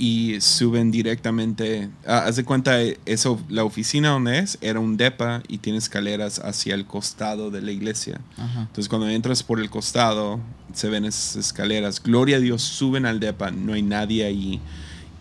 Y 0.03 0.41
suben 0.41 0.89
directamente. 0.89 1.91
ah, 2.07 2.23
haz 2.25 2.35
de 2.35 2.43
cuenta, 2.43 2.81
eso, 3.05 3.39
la 3.49 3.63
oficina 3.63 4.09
donde 4.09 4.39
es 4.39 4.57
era 4.59 4.79
un 4.79 4.97
depa 4.97 5.43
y 5.47 5.59
tiene 5.59 5.77
escaleras 5.77 6.39
hacia 6.39 6.73
el 6.73 6.87
costado 6.87 7.51
de 7.51 7.61
la 7.61 7.71
iglesia. 7.71 8.19
Ajá. 8.35 8.61
Entonces, 8.61 8.89
cuando 8.89 9.07
entras 9.07 9.43
por 9.43 9.59
el 9.59 9.69
costado, 9.69 10.39
se 10.73 10.89
ven 10.89 11.05
esas 11.05 11.35
escaleras. 11.35 12.01
Gloria 12.01 12.37
a 12.37 12.39
Dios, 12.39 12.63
suben 12.63 13.05
al 13.05 13.19
depa, 13.19 13.51
no 13.51 13.73
hay 13.73 13.83
nadie 13.83 14.25
ahí. 14.25 14.59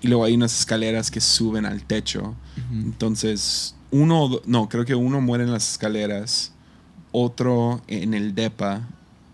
Y 0.01 0.09
luego 0.09 0.25
hay 0.25 0.33
unas 0.33 0.59
escaleras 0.59 1.11
que 1.11 1.21
suben 1.21 1.67
al 1.67 1.85
techo. 1.85 2.35
Entonces, 2.73 3.75
uno, 3.91 4.41
no, 4.47 4.71
creo 4.71 4.87
que 4.87 4.95
uno 4.95 5.21
muere 5.21 5.45
en 5.45 5.53
las 5.53 5.73
escaleras, 5.73 6.53
otro 7.13 7.83
en 7.87 8.15
el 8.15 8.35
depa 8.35 8.89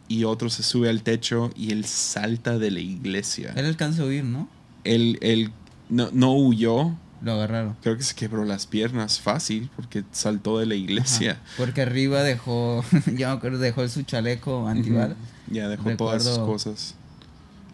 y 0.09 0.25
otro 0.25 0.51
se 0.51 0.65
sube 0.65 0.89
al 0.89 1.03
techo 1.03 1.51
y 1.55 1.71
él 1.71 1.85
salta 1.85 2.59
de 2.59 2.73
la 2.73 2.81
iglesia. 2.81 3.53
Él 3.55 3.67
alcanza 3.67 4.03
a 4.03 4.07
huir, 4.07 4.25
¿no? 4.25 4.49
Él, 4.95 5.19
él 5.21 5.51
no, 5.89 6.09
no 6.13 6.33
huyó, 6.35 6.95
Lo 7.23 7.33
agarraron. 7.33 7.77
creo 7.83 7.97
que 7.97 8.03
se 8.03 8.15
quebró 8.15 8.45
las 8.45 8.67
piernas 8.67 9.21
fácil 9.21 9.71
porque 9.77 10.05
saltó 10.13 10.59
de 10.59 10.67
la 10.67 10.75
iglesia. 10.75 11.33
Ajá. 11.33 11.41
Porque 11.57 11.83
arriba 11.83 12.23
dejó, 12.23 12.85
yo 13.07 13.29
me 13.29 13.35
acuerdo, 13.35 13.59
dejó 13.59 13.87
su 13.89 14.03
chaleco 14.03 14.67
antibalas. 14.69 15.17
Ya 15.51 15.69
dejó 15.69 15.97
todas 15.97 16.25
sus 16.25 16.39
cosas. 16.39 16.95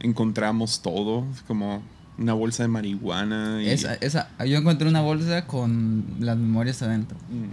Encontramos 0.01 0.81
todo, 0.83 1.25
como 1.47 1.83
una 2.19 2.33
bolsa 2.35 2.63
de 2.65 2.69
marihuana. 2.69 3.63
Y, 3.63 3.69
Esa, 3.69 3.95
esa, 3.95 4.29
yo 4.45 4.59
encontré 4.59 4.89
una 4.89 5.01
bolsa 5.01 5.47
con 5.47 6.05
las 6.21 6.37
memorias 6.37 6.83
adentro, 6.83 7.17
Mm. 7.31 7.51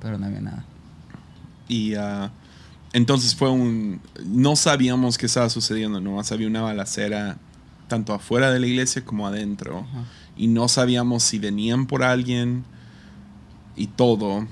pero 0.00 0.18
no 0.18 0.26
había 0.26 0.40
nada. 0.40 0.64
Y 1.68 1.94
ah, 1.94 2.30
entonces 2.92 3.34
fue 3.34 3.50
un... 3.50 4.00
No 4.26 4.56
sabíamos 4.56 5.16
qué 5.18 5.26
estaba 5.26 5.48
sucediendo, 5.48 6.00
nomás 6.00 6.32
había 6.32 6.46
una 6.48 6.62
balacera 6.62 7.36
tanto 7.92 8.14
afuera 8.14 8.50
de 8.50 8.58
la 8.58 8.66
iglesia 8.66 9.04
como 9.04 9.26
adentro. 9.26 9.86
Y 10.34 10.46
no 10.46 10.66
sabíamos 10.66 11.22
si 11.24 11.38
venían 11.38 11.86
por 11.86 12.02
alguien 12.02 12.64
y 13.76 13.88
todo. 13.88 14.46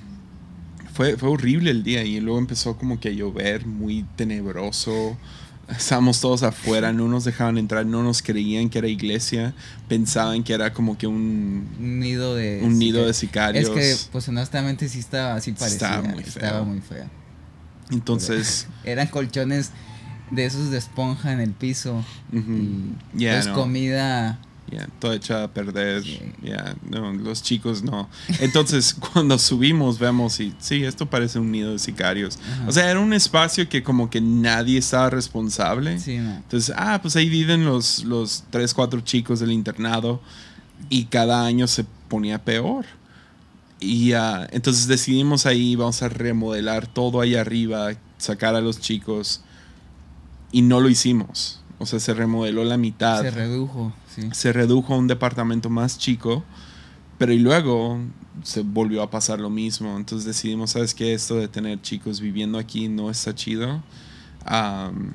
Fue, 0.92 1.16
fue 1.16 1.31
horrible 1.31 1.70
el 1.70 1.83
día 1.83 2.05
y 2.05 2.20
luego 2.20 2.38
empezó 2.38 2.76
como 2.76 3.00
que 3.00 3.09
a 3.09 3.12
llover 3.12 3.64
muy 3.66 4.05
tenebroso. 4.14 5.16
Estábamos 5.70 6.20
todos 6.20 6.42
afuera, 6.42 6.92
no 6.92 7.09
nos 7.09 7.24
dejaban 7.24 7.57
entrar, 7.57 7.87
no 7.87 8.03
nos 8.03 8.20
creían 8.20 8.68
que 8.68 8.76
era 8.76 8.88
iglesia, 8.88 9.55
pensaban 9.88 10.44
que 10.44 10.53
era 10.53 10.74
como 10.74 10.98
que 10.98 11.07
un, 11.07 11.66
Un 11.79 11.98
nido 11.98 12.35
de... 12.35 12.61
un 12.62 12.79
nido 12.79 13.07
de 13.07 13.14
sicarios. 13.14 13.70
Es 13.70 13.70
que, 13.70 14.11
pues 14.12 14.29
honestamente 14.29 14.87
sí 14.87 14.98
estaba 14.98 15.37
así 15.37 15.53
parecía. 15.53 15.88
Estaba 15.88 16.03
muy 16.03 16.22
Estaba 16.24 16.53
feo. 16.59 16.64
muy 16.66 16.81
fea. 16.83 17.09
Entonces, 17.90 18.66
Eran 18.85 19.07
colchones 19.07 19.70
de 20.31 20.45
esos 20.47 20.71
de 20.71 20.79
esponja 20.79 21.33
en 21.33 21.40
el 21.40 21.53
piso. 21.53 22.05
ujú, 22.33 22.95
Y 23.16 23.25
ya, 23.25 23.33
pues 23.35 23.47
no. 23.49 23.55
comida... 23.55 24.38
Ya, 24.71 24.87
toda 25.01 25.16
echada 25.16 25.45
a 25.47 25.49
perder. 25.53 26.05
Ya, 26.45 26.77
no, 26.88 27.12
los 27.12 27.43
chicos 27.43 27.83
no. 27.83 28.09
Entonces, 28.38 28.95
cuando 29.12 29.37
subimos, 29.37 29.99
vemos 29.99 30.38
y 30.38 30.55
sí, 30.61 30.85
esto 30.85 31.07
parece 31.07 31.40
un 31.40 31.51
nido 31.51 31.73
de 31.73 31.81
sicarios. 31.81 32.38
O 32.69 32.71
sea, 32.71 32.88
era 32.88 33.01
un 33.01 33.12
espacio 33.12 33.69
que 33.69 33.83
como 33.83 34.11
que 34.11 34.21
nadie 34.21 34.79
estaba 34.79 35.11
responsable. 35.11 35.99
Sí. 35.99 36.14
Entonces, 36.14 36.73
ah, 36.79 37.01
pues 37.03 37.16
ahí 37.16 37.29
viven 37.29 37.64
los, 37.64 38.05
los 38.05 38.45
tres, 38.51 38.73
cuatro 38.73 39.01
chicos 39.01 39.40
del 39.40 39.51
internado 39.51 40.21
y 40.88 41.07
cada 41.07 41.45
año 41.45 41.66
se 41.66 41.85
ponía 42.07 42.38
peor. 42.45 42.85
Y 43.81 44.12
ah, 44.12 44.47
entonces 44.53 44.87
decidimos 44.87 45.47
ahí, 45.47 45.75
vamos 45.75 46.01
a 46.05 46.09
remodelar 46.09 46.87
todo 46.87 47.21
ahí 47.21 47.35
arriba, 47.35 47.95
sacar 48.19 48.55
a 48.55 48.61
los 48.61 48.79
chicos 48.79 49.43
y 50.53 50.63
no 50.63 50.81
lo 50.81 50.89
hicimos. 50.89 51.61
O 51.79 51.87
sea, 51.87 51.99
se 51.99 52.13
remodeló 52.13 52.65
la 52.65 52.77
mitad 52.77 53.23
Se 53.23 53.31
redujo, 53.31 53.93
sí. 54.15 54.29
se 54.33 54.53
redujo 54.53 54.95
a 54.95 54.99
un 54.99 55.07
departamento 55.07 55.71
más 55.71 55.99
chico, 55.99 56.45
pero 57.19 57.33
y 57.33 57.39
luego 57.39 57.99
se 58.43 58.63
volvió 58.63 59.03
a 59.03 59.11
pasar 59.11 59.41
lo 59.41 59.49
mismo. 59.51 59.97
Entonces 59.97 60.27
decidimos, 60.27 60.71
¿sabes 60.73 60.95
qué? 60.95 61.15
Esto 61.15 61.37
de 61.37 61.49
tener 61.49 61.81
chicos 61.81 62.21
viviendo 62.21 62.59
aquí 62.59 62.89
no 62.89 63.11
está 63.11 63.35
chido. 63.35 63.83
Am, 64.45 65.13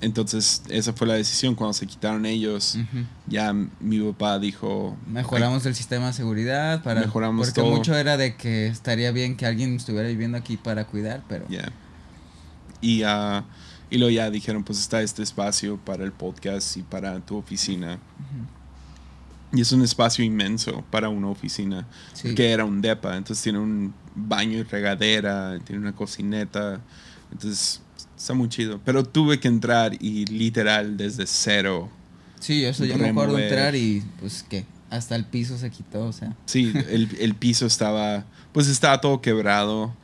entonces 0.00 0.62
esa 0.68 0.92
fue 0.92 1.06
la 1.06 1.14
decisión 1.14 1.54
cuando 1.54 1.72
se 1.74 1.86
quitaron 1.86 2.26
ellos. 2.26 2.78
Ya 3.26 3.52
mi 3.80 4.00
papá 4.00 4.38
dijo, 4.38 4.96
Mejoramos 5.06 5.64
el 5.66 5.74
sistema 5.74 6.08
de 6.08 6.12
seguridad 6.14 6.82
para 6.82 7.00
Mejoramos 7.02 7.48
porque 7.48 7.60
todo. 7.60 7.70
mucho 7.70 7.94
era 7.96 8.16
de 8.16 8.36
que 8.36 8.66
estaría 8.66 9.12
bien 9.12 9.36
que 9.36 9.46
alguien 9.46 9.76
estuviera 9.76 10.08
viviendo 10.08 10.36
aquí 10.38 10.56
para 10.56 10.86
cuidar, 10.86 11.22
pero 11.28 11.46
Ya. 11.48 11.72
Y, 12.80 13.02
ah, 13.04 13.44
y 13.94 13.98
luego 13.98 14.10
ya 14.10 14.28
dijeron, 14.28 14.64
pues 14.64 14.80
está 14.80 15.02
este 15.02 15.22
espacio 15.22 15.76
para 15.76 16.02
el 16.02 16.10
podcast 16.10 16.76
y 16.76 16.82
para 16.82 17.20
tu 17.20 17.36
oficina. 17.36 18.00
Y 19.52 19.60
es 19.60 19.70
un 19.70 19.82
espacio 19.82 20.24
inmenso 20.24 20.84
para 20.90 21.08
una 21.08 21.28
oficina. 21.28 21.86
Sí. 22.12 22.22
Porque 22.26 22.50
era 22.50 22.64
un 22.64 22.80
depa. 22.80 23.16
Entonces 23.16 23.40
tiene 23.44 23.60
un 23.60 23.94
baño 24.16 24.58
y 24.58 24.64
regadera, 24.64 25.56
tiene 25.60 25.80
una 25.80 25.94
cocineta. 25.94 26.80
Entonces 27.30 27.82
está 28.16 28.34
muy 28.34 28.48
chido. 28.48 28.80
Pero 28.84 29.04
tuve 29.04 29.38
que 29.38 29.46
entrar 29.46 29.94
y 30.00 30.24
literal 30.26 30.96
desde 30.96 31.24
cero. 31.28 31.88
sí, 32.40 32.64
eso 32.64 32.84
yo 32.84 32.98
me 32.98 33.10
acuerdo 33.10 33.38
entrar 33.38 33.76
y 33.76 34.02
pues 34.18 34.42
que 34.42 34.64
hasta 34.90 35.14
el 35.14 35.24
piso 35.24 35.56
se 35.56 35.70
quitó, 35.70 36.06
o 36.06 36.12
sea, 36.12 36.34
Sí, 36.46 36.72
el, 36.90 37.16
el 37.20 37.34
piso 37.36 37.64
estaba, 37.66 38.24
pues 38.52 38.66
estaba 38.66 39.00
todo 39.00 39.20
quebrado. 39.20 39.94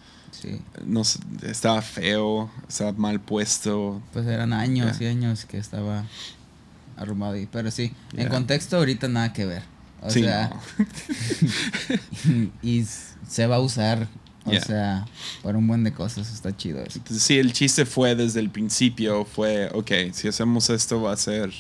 Sí, 0.41 0.61
No, 0.85 1.03
estaba 1.43 1.83
feo, 1.83 2.51
estaba 2.69 2.93
mal 2.93 3.21
puesto. 3.21 4.01
pues 4.13 4.27
eran 4.27 4.53
años 4.53 5.01
y 5.01 5.07
años 5.07 5.45
que 5.45 5.59
estaba 5.59 6.05
arrumado 6.97 7.33
ahí, 7.35 7.49
pero 7.51 7.71
sí, 7.71 7.93
en 8.15 8.29
contexto 8.29 8.77
ahorita 8.77 9.09
nada 9.09 9.33
que 9.33 9.47
ver. 9.47 9.63
O 10.03 10.11
sí, 10.11 10.23
sea, 10.23 10.51
no. 10.79 12.49
y 12.63 12.85
se 13.29 13.47
va 13.47 13.57
a 13.57 13.61
usar, 13.61 14.09
o 14.45 14.53
sea, 14.59 15.07
para 15.43 15.59
un 15.59 15.67
buen 15.67 15.85
de 15.85 15.93
cosas, 15.93 16.33
está 16.33 16.57
chido 16.57 16.81
eso. 16.81 16.99
Entonces, 16.99 17.23
sí, 17.23 17.39
el 17.39 17.53
chiste 17.53 17.85
fue 17.85 18.15
desde 18.15 18.41
el 18.41 18.51
principio, 18.51 19.25
fue, 19.25 19.71
ok, 19.75 19.91
si 20.13 20.29
hacemos 20.29 20.71
esto 20.71 21.03
va 21.03 21.13
a 21.13 21.17
ser 21.17 21.53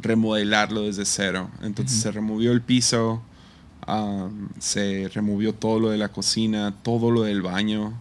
remodelarlo 0.00 0.82
desde 0.82 1.04
cero. 1.04 1.50
Entonces 1.62 2.00
se 2.00 2.10
removió 2.10 2.52
el 2.52 2.62
piso, 2.62 3.22
am, 3.86 4.48
se 4.58 5.10
removió 5.12 5.52
todo 5.54 5.80
lo 5.80 5.90
de 5.90 5.98
la 5.98 6.08
cocina, 6.10 6.74
todo 6.82 7.10
lo 7.10 7.22
del 7.22 7.42
baño, 7.42 7.92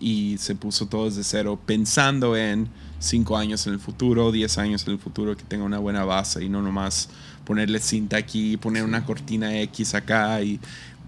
y 0.00 0.36
se 0.38 0.54
puso 0.54 0.86
todo 0.86 1.06
desde 1.06 1.24
cero, 1.24 1.58
pensando 1.66 2.36
en 2.36 2.68
cinco 3.00 3.36
años 3.36 3.66
en 3.66 3.72
el 3.74 3.80
futuro, 3.80 4.30
10 4.32 4.58
años 4.58 4.84
en 4.86 4.92
el 4.94 4.98
futuro, 4.98 5.36
que 5.36 5.44
tenga 5.44 5.64
una 5.64 5.78
buena 5.78 6.04
base 6.04 6.44
y 6.44 6.48
no 6.48 6.62
nomás 6.62 7.08
ponerle 7.44 7.78
cinta 7.80 8.16
aquí, 8.16 8.56
poner 8.56 8.84
una 8.84 9.04
cortina 9.04 9.56
X 9.60 9.94
acá 9.94 10.40
y, 10.42 10.60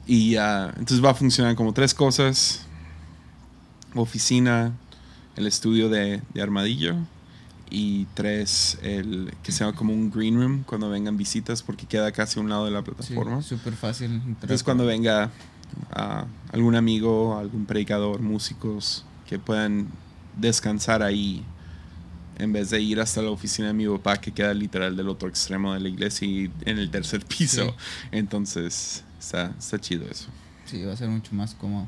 y 0.07 0.37
ah, 0.37 0.69
entonces 0.79 1.05
va 1.05 1.11
a 1.11 1.15
funcionar 1.15 1.55
como 1.55 1.73
tres 1.73 1.95
cosas 1.95 2.63
oficina, 3.95 4.73
el 5.37 5.47
estudio 5.47 5.89
de, 5.89 6.23
de 6.35 6.43
Armadillo 6.43 6.97
y 7.71 8.07
tres, 8.15 8.79
el 8.83 9.33
que 9.43 9.53
sea 9.53 9.73
como 9.73 9.93
un 9.93 10.11
green 10.11 10.37
room 10.41 10.63
cuando 10.65 10.91
vengan 10.91 11.17
visitas 11.17 11.63
porque 11.63 11.87
queda 11.87 12.11
casi 12.13 12.39
a 12.39 12.43
un 12.43 12.49
lado 12.49 12.65
de 12.65 12.71
la 12.73 12.81
Sí, 12.81 12.85
plataforma. 12.85 13.43
súper 13.43 13.75
fácil. 13.75 14.13
entrar 14.13 14.29
Entonces 14.29 14.63
cuando 14.63 14.87
venga 14.87 15.31
ah, 15.93 16.27
algún 16.53 16.75
amigo, 16.75 17.39
algún 17.39 17.67
predicador, 17.67 18.21
músicos 18.21 19.05
que 19.27 19.39
puedan 19.39 19.89
descansar 20.37 21.03
ahí 21.03 21.45
en 22.39 22.53
vez 22.53 22.71
de 22.71 22.81
ir 22.81 23.01
hasta 23.01 23.21
la 23.23 23.31
oficina 23.31 23.69
de 23.69 23.75
mi 23.75 23.87
papá 23.87 24.17
que 24.17 24.33
queda 24.33 24.55
literal 24.55 24.97
del 24.97 25.09
otro 25.09 25.29
extremo 25.29 25.75
de 25.75 25.81
la 25.81 25.89
iglesia 25.89 26.27
y 26.27 26.51
en 26.65 26.79
el 26.79 26.91
tercer 26.91 27.25
piso. 27.39 27.67
Sí. 27.67 28.09
Entonces 28.13 29.05
está, 29.19 29.55
está 29.59 29.79
chido 29.79 30.07
eso. 30.11 30.29
Sí, 30.65 30.83
va 30.83 30.93
a 30.93 30.97
ser 30.97 31.09
mucho 31.09 31.35
más 31.35 31.55
cómodo. 31.55 31.87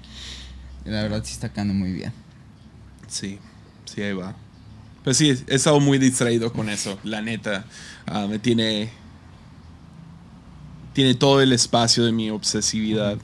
La 0.84 1.02
verdad 1.02 1.22
sí 1.24 1.32
está 1.32 1.52
quedando 1.52 1.74
muy 1.74 1.92
bien. 1.92 2.12
Sí, 3.08 3.38
sí, 3.84 4.02
ahí 4.02 4.12
va. 4.12 4.34
Pues 5.04 5.16
sí, 5.16 5.36
he 5.46 5.54
estado 5.54 5.80
muy 5.80 5.98
distraído 5.98 6.52
con 6.52 6.68
eso, 6.68 6.98
la 7.02 7.20
neta. 7.22 7.64
Ah, 8.06 8.26
me 8.28 8.38
tiene. 8.38 8.90
Tiene 10.92 11.14
todo 11.14 11.40
el 11.40 11.52
espacio 11.52 12.04
de 12.04 12.12
mi 12.12 12.30
obsesividad. 12.30 13.18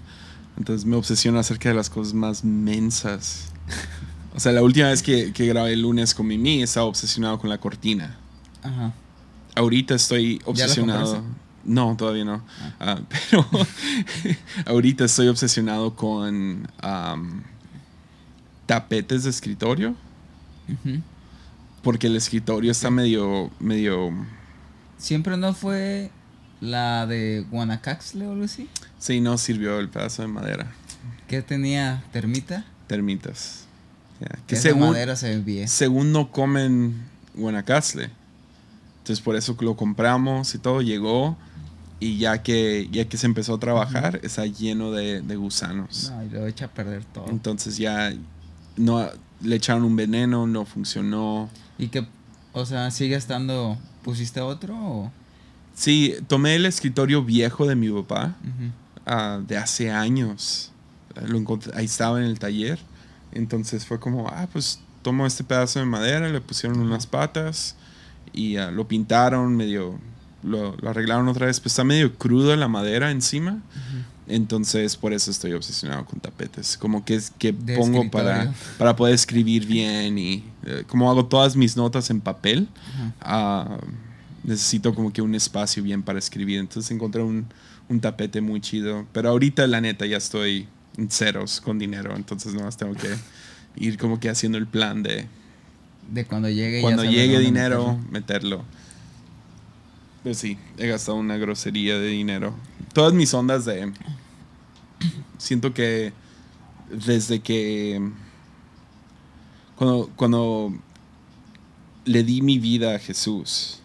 Entonces 0.59 0.85
me 0.85 0.97
obsesiona 0.97 1.41
acerca 1.41 1.69
de 1.69 1.77
las 1.77 1.89
cosas 1.89 2.13
más 2.13 2.45
mensas. 2.45 3.53
O 4.35 4.41
sea, 4.41 4.53
la 4.53 4.63
última 4.63 4.89
vez 4.89 5.03
que, 5.03 5.33
que 5.33 5.47
grabé 5.47 5.73
el 5.73 5.83
lunes 5.83 6.15
con 6.15 6.27
Mimi 6.27 6.63
estaba 6.63 6.87
obsesionado 6.87 7.39
con 7.39 7.49
la 7.49 7.59
cortina. 7.59 8.19
Ajá. 8.63 8.93
Ahorita 9.55 9.95
estoy 9.95 10.39
¿Ya 10.39 10.45
la 10.45 10.51
obsesionado. 10.51 11.23
No, 11.65 11.97
todavía 11.97 12.25
no. 12.25 12.43
Ah, 12.81 13.01
pero 13.09 13.47
ahorita 14.67 15.05
estoy 15.05 15.29
obsesionado 15.29 15.95
con 15.95 16.69
am, 16.81 17.45
tapetes 18.67 19.25
de 19.25 19.31
escritorio. 19.31 19.95
Ujú. 20.69 21.01
Porque 21.83 22.09
el 22.09 22.17
escritorio 22.17 22.73
está 22.73 22.91
medio, 22.91 23.51
medio, 23.61 24.13
Siempre 24.99 25.37
no 25.37 25.55
fue 25.55 26.11
la 26.61 27.07
de 27.07 27.47
Guanacaxle 27.49 28.27
o 28.27 28.33
algo 28.33 28.45
así. 28.45 28.69
Sí, 28.99 29.21
no 29.21 29.39
sirvió 29.39 29.79
el 29.79 29.89
pedazo 29.89 30.23
de 30.23 30.29
madera. 30.29 30.67
Que 31.27 31.43
tenía 31.43 32.03
termita. 32.13 32.65
Termitas. 32.87 33.67
Que 34.47 34.57
esa 34.57 34.63
según, 34.63 34.91
madera 34.91 35.15
se 35.15 35.39
bien. 35.41 35.69
según 35.69 36.13
no 36.13 36.31
comen 36.33 37.05
Guanacaste. 37.35 38.11
Entonces 38.99 39.21
por 39.21 39.37
eso 39.37 39.57
lo 39.61 39.77
compramos 39.77 40.55
y 40.55 40.59
todo 40.59 40.83
llegó 40.83 41.37
y 42.01 42.19
ya 42.19 42.43
que 42.43 42.89
ya 42.91 43.09
que 43.09 43.17
se 43.17 43.27
empezó 43.27 43.55
a 43.55 43.61
trabajar 43.61 44.21
está 44.23 44.45
lleno 44.47 44.91
de, 44.91 45.21
de 45.21 45.37
gusanos. 45.37 46.11
No, 46.13 46.25
y 46.25 46.31
lo 46.31 46.47
echa 46.47 46.67
a 46.67 46.69
perder 46.69 47.05
todo. 47.05 47.27
Entonces 47.29 47.77
ya 47.77 48.13
no 48.77 49.09
le 49.41 49.57
echaron 49.57 49.85
un 49.85 49.97
veneno, 49.97 50.47
no 50.47 50.65
funcionó. 50.65 51.49
¿Y 51.79 51.89
que, 51.89 52.07
o 52.53 52.67
sea, 52.67 52.91
sigue 52.91 53.15
estando, 53.15 53.79
pusiste 54.03 54.41
otro 54.41 54.77
o? 54.77 55.13
Sí, 55.75 56.15
tomé 56.27 56.57
el 56.57 56.67
escritorio 56.67 57.23
viejo 57.23 57.67
de 57.67 57.77
mi 57.77 57.89
papá 57.89 58.35
Ujú. 58.43 58.73
Ah, 59.09 59.41
de 59.47 59.57
hace 59.57 59.91
años. 59.91 60.71
Lo 61.27 61.37
encontré- 61.39 61.73
ahí 61.75 61.87
estaba 61.87 62.19
en 62.21 62.27
el 62.27 62.39
taller. 62.39 62.79
Entonces 63.33 63.85
fue 63.85 63.99
como, 63.99 64.29
ah, 64.29 64.47
pues 64.53 64.79
tomo 65.03 65.27
este 65.27 65.43
pedazo 65.45 65.79
de 65.81 65.85
madera, 65.85 66.29
le 66.29 66.41
pusieron 66.41 66.79
unas 66.81 67.07
patas 67.07 67.75
y 68.33 68.57
ah, 68.57 68.71
lo 68.71 68.87
pintaron 68.87 69.57
medio, 69.57 69.99
lo, 70.43 70.77
lo 70.77 70.91
arreglaron 70.91 71.27
otra 71.29 71.47
vez. 71.47 71.59
Pues 71.61 71.73
está 71.73 71.85
medio 71.85 72.15
crudo 72.15 72.55
la 72.57 72.69
madera 72.69 73.11
encima. 73.11 73.61
Entonces 74.31 74.95
por 74.97 75.13
eso 75.15 75.31
estoy 75.31 75.53
obsesionado 75.55 76.05
con 76.05 76.21
tapetes. 76.21 76.77
Como 76.77 77.05
que 77.05 77.15
es 77.15 77.33
que 77.39 77.53
De 77.53 77.77
pongo 77.77 78.11
para, 78.11 78.43
escritorio. 78.43 78.77
para 78.79 78.95
poder 78.97 79.15
escribir 79.15 79.67
bien 79.67 80.19
y 80.19 80.45
eh, 80.67 80.85
como 80.87 81.11
hago 81.11 81.25
todas 81.27 81.57
mis 81.57 81.77
notas 81.77 82.11
en 82.11 82.21
papel. 82.21 82.69
Ah, 83.21 83.79
necesito 84.45 84.95
como 84.95 85.13
que 85.13 85.23
un 85.23 85.35
espacio 85.35 85.83
bien 85.83 86.03
para 86.03 86.19
escribir. 86.19 86.59
Entonces 86.61 86.91
encontré 86.91 87.23
un, 87.23 87.47
un 87.89 88.01
tapete 88.01 88.41
muy 88.41 88.61
chido. 88.61 89.07
Pero 89.13 89.31
ahorita 89.31 89.67
la 89.67 89.81
neta 89.81 90.07
ya 90.07 90.17
estoy 90.17 90.69
en 90.97 91.11
ceros 91.11 91.61
con 91.61 91.79
dinero. 91.79 92.15
Entonces 92.17 92.55
nomás 92.55 92.77
tengo 92.77 92.95
que 92.95 93.09
ir 93.77 93.99
como 93.99 94.21
que 94.21 94.29
haciendo 94.29 94.59
el 94.59 94.67
plan 94.67 95.03
de 95.03 95.27
De 96.11 96.25
cuando 96.25 96.49
llegue. 96.49 96.81
cuando 96.81 97.05
llegue 97.05 97.39
dinero, 97.39 97.99
meterlo. 98.11 98.59
meterlo. 98.59 98.65
Pero 100.23 100.35
sí, 100.35 100.59
he 100.77 100.89
gastado 100.89 101.17
una 101.17 101.37
grosería 101.37 101.99
de 101.99 102.09
dinero. 102.09 102.55
Todas 102.93 103.13
mis 103.13 103.33
ondas 103.35 103.65
de... 103.65 103.93
Siento 105.39 105.73
que 105.73 106.13
desde 106.91 107.41
que... 107.41 108.11
Cuando, 109.77 110.11
cuando 110.17 110.77
le 112.05 112.25
di 112.25 112.43
mi 112.43 112.59
vida 112.59 112.97
a 112.97 112.99
Jesús, 112.99 113.81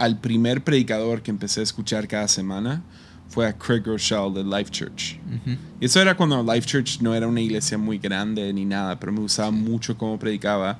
al 0.00 0.18
primer 0.18 0.64
predicador 0.64 1.20
que 1.20 1.30
empecé 1.30 1.60
a 1.60 1.62
escuchar 1.62 2.08
cada 2.08 2.26
semana 2.26 2.82
fue 3.28 3.46
a 3.46 3.52
Craig 3.52 3.82
Rochelle 3.84 4.32
de 4.32 4.42
Life 4.42 4.70
Church. 4.70 5.20
Y 5.78 5.84
eso 5.84 6.00
era 6.00 6.16
cuando 6.16 6.42
Life 6.42 6.66
Church 6.66 7.00
no 7.02 7.14
era 7.14 7.28
una 7.28 7.42
iglesia 7.42 7.76
muy 7.76 7.98
grande 7.98 8.50
ni 8.54 8.64
nada, 8.64 8.98
pero 8.98 9.12
me 9.12 9.20
gustaba 9.20 9.50
mucho 9.50 9.98
cómo 9.98 10.18
predicaba. 10.18 10.78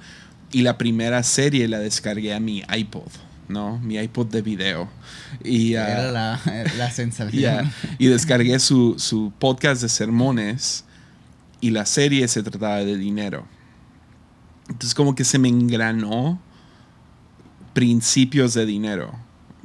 Y 0.50 0.62
la 0.62 0.78
primera 0.78 1.22
serie 1.22 1.68
la 1.68 1.78
descargué 1.78 2.32
a 2.32 2.40
mi 2.40 2.64
iPod, 2.74 3.10
¿no? 3.46 3.78
Mi 3.80 3.98
iPod 3.98 4.28
de 4.28 4.40
video. 4.40 4.88
Y, 5.44 5.74
ah, 5.74 5.90
Era 5.90 6.10
la, 6.10 6.40
la 6.78 6.90
sensación. 6.90 7.70
y 7.98 8.06
descargué 8.06 8.58
su, 8.58 8.94
su 8.98 9.34
podcast 9.38 9.82
de 9.82 9.90
sermones 9.90 10.86
y 11.60 11.70
la 11.70 11.84
serie 11.84 12.26
se 12.26 12.42
trataba 12.42 12.78
de 12.78 12.96
dinero. 12.96 13.46
Entonces 14.70 14.94
como 14.94 15.14
que 15.14 15.24
se 15.24 15.38
me 15.38 15.48
engranó 15.48 16.40
principios 17.72 18.54
de 18.54 18.66
dinero 18.66 19.12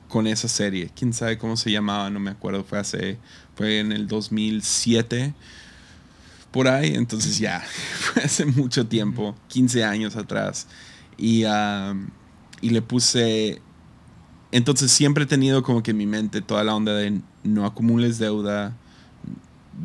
con 0.08 0.28
esa 0.28 0.48
serie. 0.48 0.92
Quién 0.96 1.14
sabe 1.14 1.38
cómo 1.38 1.58
se 1.58 1.72
llamaba, 1.72 2.10
no 2.10 2.20
me 2.20 2.32
acuerdo. 2.32 2.64
Fue 2.64 2.80
hace, 2.80 3.18
fue 3.56 3.80
en 3.80 3.92
el 3.92 4.08
2007 4.08 5.34
por 6.52 6.68
ahí. 6.68 6.94
Entonces 6.96 7.38
ya, 7.40 7.62
fue 8.00 8.24
hace 8.24 8.46
mucho 8.46 8.88
tiempo, 8.88 9.36
15 9.50 9.84
años 9.84 10.16
atrás. 10.16 10.68
Y, 11.18 11.44
y 12.62 12.70
le 12.70 12.82
puse 12.82 13.62
entonces 14.56 14.90
siempre 14.90 15.26
he 15.26 15.28
tenido 15.28 15.64
como 15.64 15.84
que 15.84 15.92
en 15.92 15.98
mi 15.98 16.08
mente 16.08 16.42
toda 16.42 16.64
la 16.64 16.74
onda 16.74 16.94
de 16.94 17.20
no 17.44 17.66
acumules 17.66 18.20
deuda, 18.20 18.78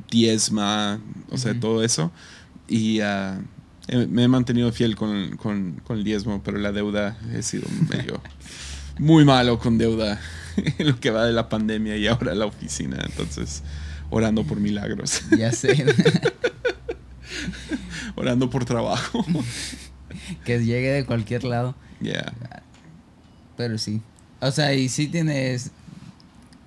diezma, 0.09 1.01
o 1.29 1.39
sea, 1.39 1.59
todo 1.59 1.83
eso. 1.83 2.13
Y 2.69 3.01
ah, 3.01 3.41
he- 3.91 4.07
me 4.07 4.25
he 4.25 4.29
mantenido 4.29 4.73
fiel 4.73 4.97
con, 4.97 5.37
con- 5.37 5.81
con 5.85 5.99
el 5.99 6.05
diezmo, 6.05 6.43
pero 6.43 6.59
la 6.59 6.73
deuda 6.73 7.17
he 7.35 7.43
sido 7.43 7.69
medio 7.89 8.21
muy 8.99 9.25
malo 9.25 9.59
con 9.59 9.79
deuda 9.79 10.21
en 10.79 10.89
lo 10.89 10.99
que 11.01 11.11
va 11.11 11.25
de 11.27 11.33
la 11.33 11.49
pandemia 11.49 11.97
y 11.97 12.07
ahora 12.07 12.35
la 12.35 12.47
oficina. 12.47 12.99
Entonces, 13.05 13.63
orando 14.11 14.45
por 14.45 14.59
milagros, 14.61 15.23
Ya 15.37 15.53
sé. 15.53 15.85
orando 18.17 18.51
por 18.51 18.65
trabajo. 18.65 19.25
que 20.45 20.65
llegue 20.65 20.91
de 20.91 21.05
cualquier 21.07 21.45
lado. 21.45 21.75
Yeah. 22.01 22.33
Pero 23.57 23.79
sí. 23.79 24.03
O 24.41 24.51
sea, 24.51 24.75
y 24.75 24.89
sí 24.89 25.09
tienes. 25.09 25.71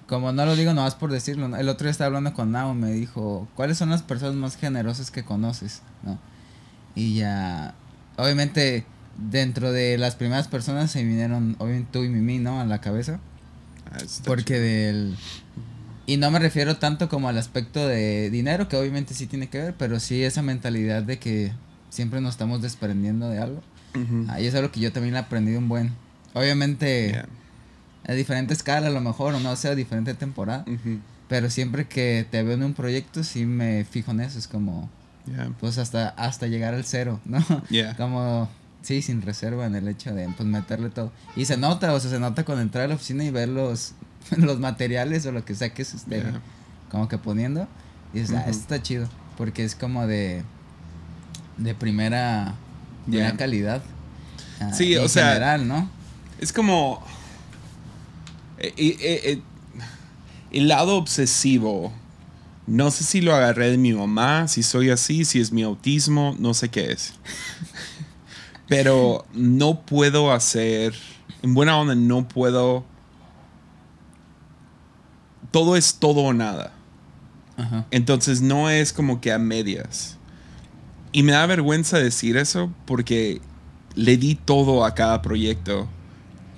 Como 0.08 0.32
no 0.32 0.46
lo 0.46 0.56
digo 0.56 0.74
nomás 0.74 0.96
por 0.96 1.12
decirlo. 1.12 1.56
El 1.56 1.70
otro 1.70 1.86
día 1.86 1.92
estaba 1.92 2.08
hablando 2.08 2.34
con 2.34 2.52
Nao. 2.52 2.74
Me 2.74 2.92
dijo: 2.92 3.48
¿Cuáles 3.56 3.78
son 3.78 3.90
las 3.90 4.04
personas 4.04 4.36
más 4.36 4.58
generosas 4.58 5.12
que 5.12 5.24
conoces? 5.24 5.82
¿No? 6.04 6.20
Y 6.96 7.16
ya. 7.16 7.74
Obviamente, 8.18 8.86
dentro 9.18 9.72
de 9.72 9.98
las 9.98 10.16
primeras 10.16 10.48
personas 10.48 10.92
se 10.92 11.04
vinieron, 11.04 11.56
obviamente 11.60 11.90
tú 11.92 12.04
y 12.04 12.10
Mimi, 12.10 12.40
¿no? 12.40 12.60
A 12.60 12.66
la 12.66 12.82
cabeza. 12.82 13.20
Ah, 13.92 13.98
Porque 14.26 14.60
del... 14.60 15.16
Y 16.06 16.18
no 16.18 16.30
me 16.32 16.40
refiero 16.40 16.78
tanto 16.78 17.08
como 17.08 17.30
al 17.30 17.38
aspecto 17.38 17.88
de 17.88 18.30
dinero, 18.30 18.68
que 18.68 18.76
obviamente 18.76 19.14
sí 19.14 19.26
tiene 19.26 19.48
que 19.48 19.60
ver, 19.60 19.76
pero 19.78 20.00
sí 20.02 20.22
esa 20.24 20.42
mentalidad 20.42 21.02
de 21.04 21.18
que 21.18 21.54
siempre 21.90 22.20
nos 22.20 22.32
estamos 22.34 22.62
desprendiendo 22.62 23.30
de 23.30 23.40
algo. 23.40 23.62
Ahí 24.28 24.48
es 24.48 24.56
algo 24.56 24.72
que 24.72 24.80
yo 24.80 24.92
también 24.92 25.16
he 25.16 25.20
aprendido 25.20 25.60
un 25.60 25.70
buen. 25.70 25.92
Obviamente 26.34 27.12
Yeah. 27.12 27.28
a 28.08 28.14
diferente 28.14 28.54
escala 28.54 28.88
a 28.88 28.90
lo 28.90 29.00
mejor, 29.02 29.34
o 29.36 29.40
no 29.40 29.56
sé, 29.56 29.70
a 29.70 29.76
diferente 29.76 30.14
temporada. 30.14 30.66
Pero 31.30 31.50
siempre 31.50 31.88
que 31.88 32.26
te 32.30 32.44
veo 32.44 32.56
en 32.56 32.64
un 32.64 32.74
proyecto 32.74 33.24
sí 33.24 33.46
me 33.46 33.86
fijo 33.86 34.12
en 34.12 34.20
eso. 34.22 34.38
Es 34.40 34.48
como, 34.48 34.90
Yeah. 35.26 35.52
pues 35.60 35.78
hasta, 35.78 36.10
hasta 36.10 36.48
llegar 36.48 36.74
al 36.74 36.84
cero, 36.86 37.20
¿no? 37.26 37.40
Yeah. 37.70 37.96
Como, 37.96 38.50
sí, 38.82 39.02
sin 39.02 39.22
reserva 39.22 39.66
en 39.66 39.76
el 39.76 39.88
hecho 39.88 40.14
de 40.14 40.28
pues 40.36 40.48
meterle 40.48 40.90
todo. 40.90 41.12
Y 41.36 41.46
se 41.46 41.56
nota, 41.58 41.94
o 41.94 42.00
sea, 42.00 42.10
se 42.12 42.20
nota 42.20 42.44
cuando 42.44 42.62
entrar 42.62 42.86
a 42.86 42.88
la 42.90 42.96
oficina 42.96 43.24
y 43.24 43.32
ver 43.32 43.50
los, 43.50 43.94
los 44.38 44.60
materiales 44.60 45.26
o 45.26 45.32
lo 45.32 45.46
que 45.46 45.56
sea 45.56 45.74
que 45.74 45.86
se 45.86 45.98
esté 45.98 46.18
Yeah. 46.22 46.42
como 46.92 47.08
que 47.08 47.18
poniendo. 47.18 47.68
Y 48.14 48.20
dices, 48.20 48.36
ah, 48.38 48.42
esto 48.48 48.62
está 48.62 48.82
chido. 48.82 49.08
Porque 49.38 49.64
es 49.64 49.76
como 49.76 50.06
de, 50.06 50.44
de 51.58 51.74
primera, 51.74 52.54
primera 53.06 53.36
calidad. 53.38 53.82
Ah, 54.60 54.72
Sí, 54.74 54.94
en 54.94 55.04
o 55.04 55.08
sea. 55.10 55.58
Es 56.40 56.54
como. 56.54 57.02
eh, 58.60 58.74
eh, 58.78 59.22
eh, 59.24 59.42
el 60.52 60.68
lado 60.68 60.98
obsesivo. 60.98 61.92
No 62.66 62.92
sé 62.92 63.04
si 63.04 63.22
lo 63.22 63.36
agarré 63.36 63.72
de 63.72 63.78
mi 63.78 63.94
mamá, 63.94 64.48
si 64.48 64.64
soy 64.64 64.90
así, 64.90 65.26
si 65.26 65.40
es 65.40 65.52
mi 65.52 65.64
autismo, 65.64 66.36
no 66.40 66.54
sé 66.54 66.70
qué 66.70 66.92
es. 66.92 67.14
Pero 68.68 69.26
no 69.34 69.82
puedo 69.82 70.32
hacer. 70.32 70.94
En 71.42 71.54
buena 71.54 71.78
onda, 71.78 71.96
no 71.96 72.28
puedo. 72.28 72.86
Todo 75.52 75.76
es 75.76 75.96
todo 75.96 76.22
o 76.22 76.34
nada. 76.34 76.72
Ajá. 77.58 77.86
Entonces 77.92 78.42
no 78.42 78.70
es 78.70 78.94
como 78.94 79.20
que 79.20 79.34
a 79.34 79.40
medias. 79.40 80.18
Y 81.12 81.24
me 81.24 81.34
da 81.34 81.46
vergüenza 81.46 82.00
decir 82.00 82.38
eso 82.38 82.74
porque 82.86 83.42
le 83.96 84.18
di 84.18 84.36
todo 84.36 84.86
a 84.86 84.96
cada 84.96 85.22
proyecto. 85.22 85.88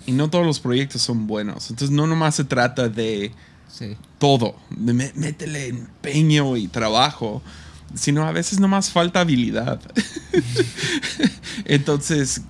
Y 0.05 0.11
no 0.11 0.29
todos 0.29 0.45
los 0.45 0.59
proyectos 0.59 1.01
son 1.01 1.25
buenos. 1.25 1.71
Entonces 1.71 1.93
no 1.93 2.05
nomás 2.05 2.35
se 2.35 2.43
trata 2.43 2.89
de 2.89 3.33
Sí. 3.77 3.97
todo, 4.19 4.55
mé- 4.69 5.11
métele 5.15 5.67
empeño 5.67 6.55
y 6.55 6.67
trabajo, 6.69 7.41
sino 7.93 8.23
a 8.25 8.31
veces 8.31 8.59
nomás 8.59 8.89
falta 8.89 9.19
habilidad. 9.21 9.81
Entonces, 11.65 12.41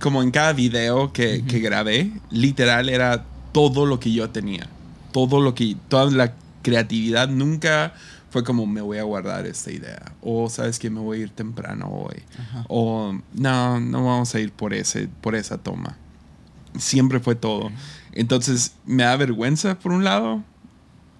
como 0.00 0.22
en 0.22 0.30
cada 0.30 0.52
video 0.52 1.12
que, 1.12 1.44
que 1.46 1.60
grabé, 1.60 2.12
literal 2.30 2.88
era 2.88 3.24
todo 3.52 3.86
lo 3.86 3.98
que 4.00 4.12
yo 4.12 4.30
tenía. 4.30 4.68
Todo 5.12 5.40
lo 5.40 5.54
que, 5.54 5.76
toda 5.88 6.10
la 6.10 6.32
creatividad 6.62 7.28
nunca 7.28 7.94
fue 8.30 8.44
como 8.44 8.66
me 8.66 8.80
voy 8.80 8.98
a 8.98 9.02
guardar 9.02 9.46
esta 9.46 9.70
idea. 9.70 10.12
O 10.22 10.48
sabes 10.48 10.78
que 10.78 10.90
me 10.90 11.00
voy 11.00 11.18
a 11.18 11.22
ir 11.24 11.30
temprano 11.30 11.88
hoy. 11.88 12.22
Ajá. 12.38 12.64
O 12.68 13.14
no, 13.34 13.80
no 13.80 14.04
vamos 14.06 14.34
a 14.34 14.40
ir 14.40 14.52
por, 14.52 14.72
ese, 14.74 15.08
por 15.20 15.34
esa 15.34 15.58
toma. 15.58 15.96
Siempre 16.78 17.20
fue 17.20 17.34
todo. 17.34 17.70
Entonces 18.12 18.72
me 18.86 19.02
da 19.02 19.16
vergüenza 19.16 19.78
por 19.78 19.92
un 19.92 20.04
lado, 20.04 20.42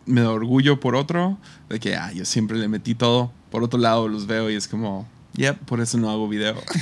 me 0.06 0.20
da 0.20 0.30
orgullo 0.30 0.80
por 0.80 0.94
otro, 0.96 1.38
de 1.68 1.78
que 1.80 1.96
ah, 1.96 2.12
yo 2.12 2.24
siempre 2.24 2.58
le 2.58 2.68
metí 2.68 2.94
todo. 2.94 3.32
Por 3.50 3.62
otro 3.62 3.78
lado 3.78 4.08
los 4.08 4.26
veo 4.26 4.50
y 4.50 4.54
es 4.54 4.66
como, 4.68 5.06
yep, 5.34 5.56
por 5.58 5.80
eso 5.80 5.98
no 5.98 6.10
hago 6.10 6.28
video. 6.28 6.56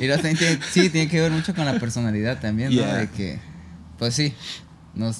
Y 0.00 0.06
luego 0.06 0.14
también 0.22 0.36
tiene, 0.36 0.58
sí, 0.72 0.90
tiene 0.90 1.08
que 1.08 1.20
ver 1.20 1.30
mucho 1.30 1.54
con 1.54 1.64
la 1.64 1.78
personalidad 1.78 2.40
también, 2.40 2.70
¿no? 2.70 2.82
Yeah. 2.82 2.96
De 2.96 3.08
que, 3.10 3.38
pues 3.98 4.14
sí, 4.14 4.34
nos 4.94 5.18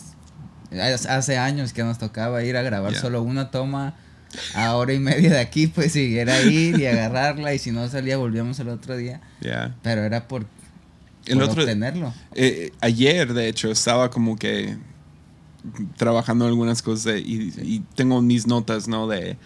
hace 1.09 1.39
años 1.39 1.73
que 1.73 1.85
nos 1.85 1.99
tocaba 1.99 2.43
ir 2.43 2.57
a 2.57 2.63
grabar 2.63 2.91
Yeah. 2.93 3.01
solo 3.01 3.23
una 3.23 3.51
toma 3.53 3.95
a 4.55 4.75
hora 4.75 4.93
y 4.93 4.99
media 4.99 5.31
de 5.31 5.39
aquí, 5.39 5.69
pues 5.69 5.93
sí, 5.93 6.19
era 6.19 6.43
ir 6.43 6.81
y 6.81 6.87
agarrarla 6.87 7.55
y 7.55 7.61
si 7.61 7.71
no 7.71 7.89
salía 7.89 8.17
volvíamos 8.17 8.59
el 8.59 8.69
otro 8.71 8.97
día. 8.97 9.21
Pero 9.83 10.03
era 10.03 10.27
por, 10.27 10.47
El 11.27 11.39
por 11.39 11.51
otro, 11.51 11.63
obtenerlo. 11.63 12.13
eh, 12.35 12.73
ayer, 12.81 13.33
de 13.35 13.49
hecho, 13.49 13.71
estaba 13.71 14.11
como 14.11 14.37
que 14.37 14.77
trabajando 15.97 16.47
algunas 16.47 16.83
cosas 16.83 17.05
de- 17.05 17.21
y, 17.21 17.53
y 17.63 17.81
tengo 17.95 18.21
mis 18.23 18.47
notas, 18.47 18.89
¿no? 18.89 19.07
De, 19.09 19.37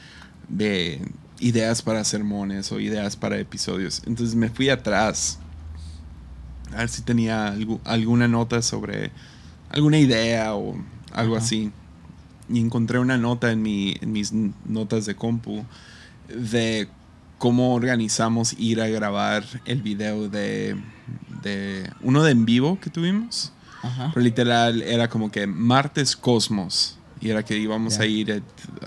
de 0.48 1.00
ideas 1.40 1.83
para 1.83 2.02
sermones 2.04 2.72
o 2.72 2.81
ideas 2.81 3.16
para 3.16 3.38
episodios. 3.38 4.02
Entonces 4.07 4.35
me 4.35 4.48
fui 4.48 4.68
atrás 4.70 5.38
a 6.74 6.78
ver 6.78 6.88
si 6.88 7.02
tenía 7.02 7.54
algu- 7.54 7.81
alguna 7.85 8.28
nota 8.28 8.61
sobre 8.62 9.11
alguna 9.70 9.98
idea 9.98 10.54
o 10.54 10.76
algo 11.12 11.37
Ajá. 11.37 11.44
así. 11.44 11.70
Y 12.50 12.61
encontré 12.61 12.98
una 12.98 13.18
nota 13.18 13.52
en, 13.52 13.62
mi, 13.62 13.94
en 14.00 14.12
mis 14.12 14.33
notas 14.33 15.04
de 15.07 15.14
compu 15.14 15.64
de 16.28 16.88
cómo 17.38 17.74
organizamos 17.74 18.54
ir 18.59 18.81
a 18.81 18.88
grabar 18.88 19.44
el 19.66 19.83
video 19.83 20.28
de, 20.28 20.76
de 21.42 21.90
uno 22.02 22.22
de 22.24 22.33
en 22.33 22.44
vivo 22.46 22.78
que 22.81 22.90
tuvimos. 22.90 23.52
Ajá. 23.88 24.11
Pero 24.14 24.24
literal 24.24 24.83
era 24.83 25.09
como 25.09 25.31
que 25.31 25.46
martes 25.46 26.16
Cosmos. 26.16 26.94
Y 27.20 27.31
era 27.31 27.44
que 27.44 27.59
íbamos 27.59 27.98
a 27.98 28.07
ir 28.07 28.33
a, 28.33 28.37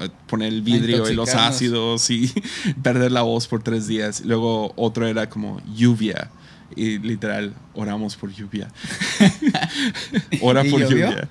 a 0.06 0.08
poner 0.28 0.54
el 0.54 0.62
vidrio 0.62 1.10
y 1.10 1.14
los 1.14 1.36
ácidos 1.36 2.10
y 2.10 2.32
perder 2.82 3.12
la 3.12 3.24
voz 3.24 3.46
por 3.48 3.62
tres 3.62 3.88
días. 3.88 4.22
Luego 4.24 4.72
otro 4.78 5.06
era 5.06 5.30
como 5.30 5.62
lluvia. 5.76 6.30
Y 6.74 6.98
literal, 7.00 7.54
oramos 7.74 8.16
por 8.16 8.32
lluvia. 8.32 8.70
Ora 10.42 10.66
¿Y 10.66 10.72
por 10.72 10.80
llovió? 10.82 11.10
lluvia. 11.10 11.28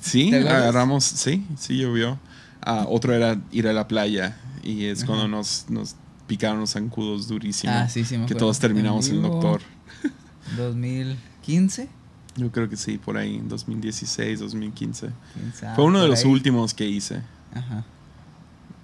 Sí, 0.00 0.34
agarramos, 0.34 1.04
sí, 1.04 1.44
sí 1.58 1.76
llovió. 1.76 2.18
Ah, 2.62 2.86
otro 2.88 3.12
era 3.14 3.38
ir 3.52 3.68
a 3.68 3.72
la 3.74 3.86
playa. 3.86 4.38
Y 4.62 4.86
es 4.86 5.00
Ajá. 5.00 5.08
cuando 5.08 5.28
nos, 5.28 5.66
nos 5.68 5.94
picaron 6.26 6.60
los 6.60 6.70
zancudos 6.72 7.28
durísimo. 7.28 7.72
Ah, 7.74 7.88
sí, 7.88 8.04
sí, 8.04 8.16
me 8.16 8.24
que 8.24 8.34
todos 8.34 8.58
terminamos 8.58 9.08
en 9.08 9.16
el 9.16 9.22
doctor. 9.22 9.60
2015. 10.56 11.88
Yo 12.36 12.50
creo 12.50 12.68
que 12.68 12.76
sí, 12.76 12.98
por 12.98 13.16
ahí, 13.16 13.36
en 13.36 13.48
2016, 13.48 14.40
2015. 14.40 15.08
quién 15.34 15.52
sabe, 15.54 15.74
Fue 15.76 15.84
uno 15.84 16.00
de 16.02 16.08
los 16.08 16.24
ahí. 16.24 16.30
últimos 16.30 16.74
que 16.74 16.84
hice. 16.86 17.22
Ajá. 17.54 17.84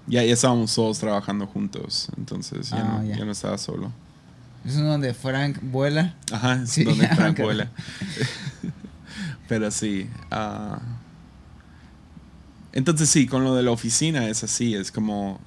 Ya, 0.06 0.22
ya 0.24 0.32
estábamos 0.34 0.74
todos 0.74 0.98
trabajando 0.98 1.46
juntos, 1.46 2.08
entonces 2.16 2.70
ya, 2.70 2.78
Ah, 2.78 2.98
no, 3.02 3.04
ya. 3.08 3.16
ya 3.18 3.24
no 3.24 3.32
estaba 3.32 3.58
solo. 3.58 3.92
Es 4.64 4.76
uno 4.76 4.88
donde 4.90 5.14
Frank 5.14 5.58
vuela. 5.62 6.14
Ajá, 6.32 6.62
es 6.62 6.70
Sí, 6.70 6.84
donde 6.84 7.08
Frank 7.16 7.38
vuela. 7.40 7.70
Pero 9.48 9.70
sí. 9.70 10.08
ah, 10.30 10.78
entonces 12.72 13.08
sí, 13.10 13.26
con 13.26 13.42
lo 13.42 13.54
de 13.56 13.62
la 13.64 13.72
oficina 13.72 14.28
es 14.28 14.44
así, 14.44 14.74
es 14.74 14.92
como... 14.92 15.40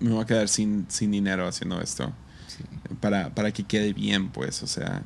Me 0.00 0.10
voy 0.10 0.22
a 0.22 0.26
quedar 0.26 0.48
sin, 0.48 0.86
sin 0.88 1.10
dinero 1.10 1.48
haciendo 1.48 1.80
esto. 1.80 2.12
Sí. 2.46 2.62
Para, 3.00 3.30
para 3.34 3.50
que 3.50 3.64
quede 3.64 3.92
bien, 3.92 4.28
pues, 4.28 4.62
o 4.62 4.66
sea... 4.68 5.02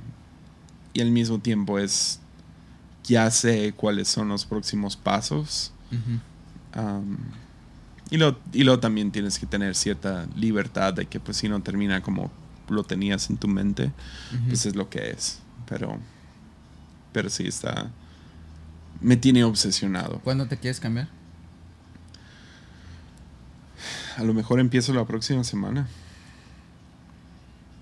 Y 0.92 1.00
al 1.00 1.10
mismo 1.10 1.38
tiempo 1.38 1.78
es... 1.78 2.18
Ya 3.04 3.30
sé 3.30 3.72
cuáles 3.76 4.06
son 4.06 4.28
los 4.28 4.44
próximos 4.44 4.96
pasos. 4.96 5.72
Am, 6.72 7.18
y, 8.10 8.16
lo, 8.16 8.38
y 8.52 8.62
luego 8.62 8.78
también 8.78 9.10
tienes 9.10 9.40
que 9.40 9.46
tener 9.46 9.74
cierta 9.74 10.28
libertad 10.36 10.94
de 10.94 11.06
que 11.06 11.18
pues 11.18 11.36
si 11.38 11.48
no 11.48 11.60
termina 11.62 12.00
como 12.00 12.30
lo 12.68 12.84
tenías 12.84 13.28
en 13.28 13.38
tu 13.38 13.48
mente, 13.48 13.90
pues 14.46 14.66
es 14.66 14.76
lo 14.76 14.88
que 14.88 15.10
es. 15.10 15.40
Pero, 15.68 15.98
pero 17.12 17.28
sí 17.28 17.46
está... 17.46 17.90
Me 19.00 19.16
tiene 19.16 19.42
obsesionado. 19.42 20.20
¿Cuándo 20.22 20.46
te 20.46 20.56
quieres 20.56 20.78
cambiar? 20.78 21.08
A 24.16 24.22
lo 24.22 24.32
mejor 24.32 24.60
empiezo 24.60 24.92
la 24.92 25.04
próxima 25.04 25.42
semana. 25.42 25.88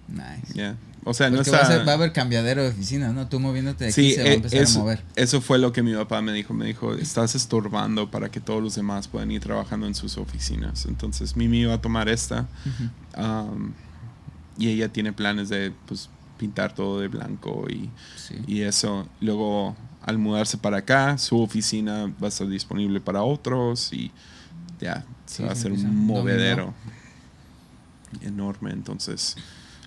Nice. 0.08 0.54
Ya. 0.54 0.76
O 1.04 1.14
sea, 1.14 1.30
no 1.30 1.36
Porque 1.36 1.50
va, 1.50 1.60
está... 1.62 1.82
va 1.84 1.92
a 1.92 1.94
haber 1.94 2.12
cambiadero 2.12 2.62
de 2.62 2.68
oficina, 2.68 3.10
¿no? 3.12 3.26
Tú 3.26 3.40
moviéndote 3.40 3.84
de 3.84 3.90
aquí 3.90 4.02
Sí, 4.10 4.12
se 4.12 4.22
va 4.22 4.28
a 4.28 4.32
e- 4.32 4.34
empezar 4.34 4.60
eso, 4.62 4.78
a 4.80 4.82
mover. 4.82 5.02
eso 5.16 5.40
fue 5.40 5.58
lo 5.58 5.72
que 5.72 5.82
mi 5.82 5.94
papá 5.94 6.20
me 6.20 6.32
dijo. 6.32 6.52
Me 6.52 6.66
dijo, 6.66 6.92
estás 6.94 7.34
estorbando 7.34 8.10
para 8.10 8.30
que 8.30 8.38
todos 8.40 8.62
los 8.62 8.74
demás 8.74 9.08
puedan 9.08 9.30
ir 9.30 9.40
trabajando 9.40 9.86
en 9.86 9.94
sus 9.94 10.18
oficinas. 10.18 10.84
Entonces, 10.84 11.36
Mimi 11.36 11.60
iba 11.60 11.72
a 11.74 11.80
tomar 11.80 12.08
esta. 12.10 12.48
Am, 13.14 13.72
y 14.58 14.68
ella 14.68 14.88
tiene 14.92 15.12
planes 15.14 15.48
de 15.48 15.72
pues, 15.86 16.10
pintar 16.38 16.74
todo 16.74 17.00
de 17.00 17.08
blanco 17.08 17.64
y, 17.70 17.88
Sí. 18.16 18.34
y 18.46 18.60
eso. 18.60 19.08
Luego, 19.22 19.74
al 20.02 20.18
mudarse 20.18 20.58
para 20.58 20.78
acá, 20.78 21.16
su 21.16 21.40
oficina 21.40 22.12
va 22.22 22.26
a 22.26 22.28
estar 22.28 22.46
disponible 22.46 23.00
para 23.00 23.22
otros 23.22 23.90
y 23.94 24.10
ya, 24.80 25.04
se 25.24 25.36
Sí, 25.38 25.42
va 25.44 25.48
a 25.48 25.52
hacer 25.52 25.72
un 25.72 26.06
movedero 26.06 26.74
enorme. 28.20 28.72
Entonces, 28.72 29.36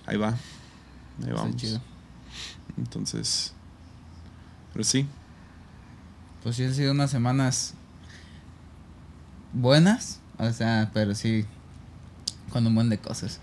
ahí 0.06 0.16
va. 0.16 0.34
Ahí 1.22 1.28
Está 1.28 1.34
vamos. 1.42 1.56
chido. 1.56 1.80
Entonces, 2.76 3.52
pero 4.72 4.84
sí, 4.84 5.06
Pues 6.42 6.56
sí 6.56 6.64
han 6.64 6.74
sido 6.74 6.92
unas 6.92 7.10
semanas 7.10 7.74
buenas, 9.52 10.20
o 10.38 10.50
sea, 10.52 10.90
pero 10.92 11.14
sí 11.14 11.44
con 12.50 12.66
un 12.66 12.74
buen 12.74 12.88
de 12.88 12.98
cosas. 12.98 13.40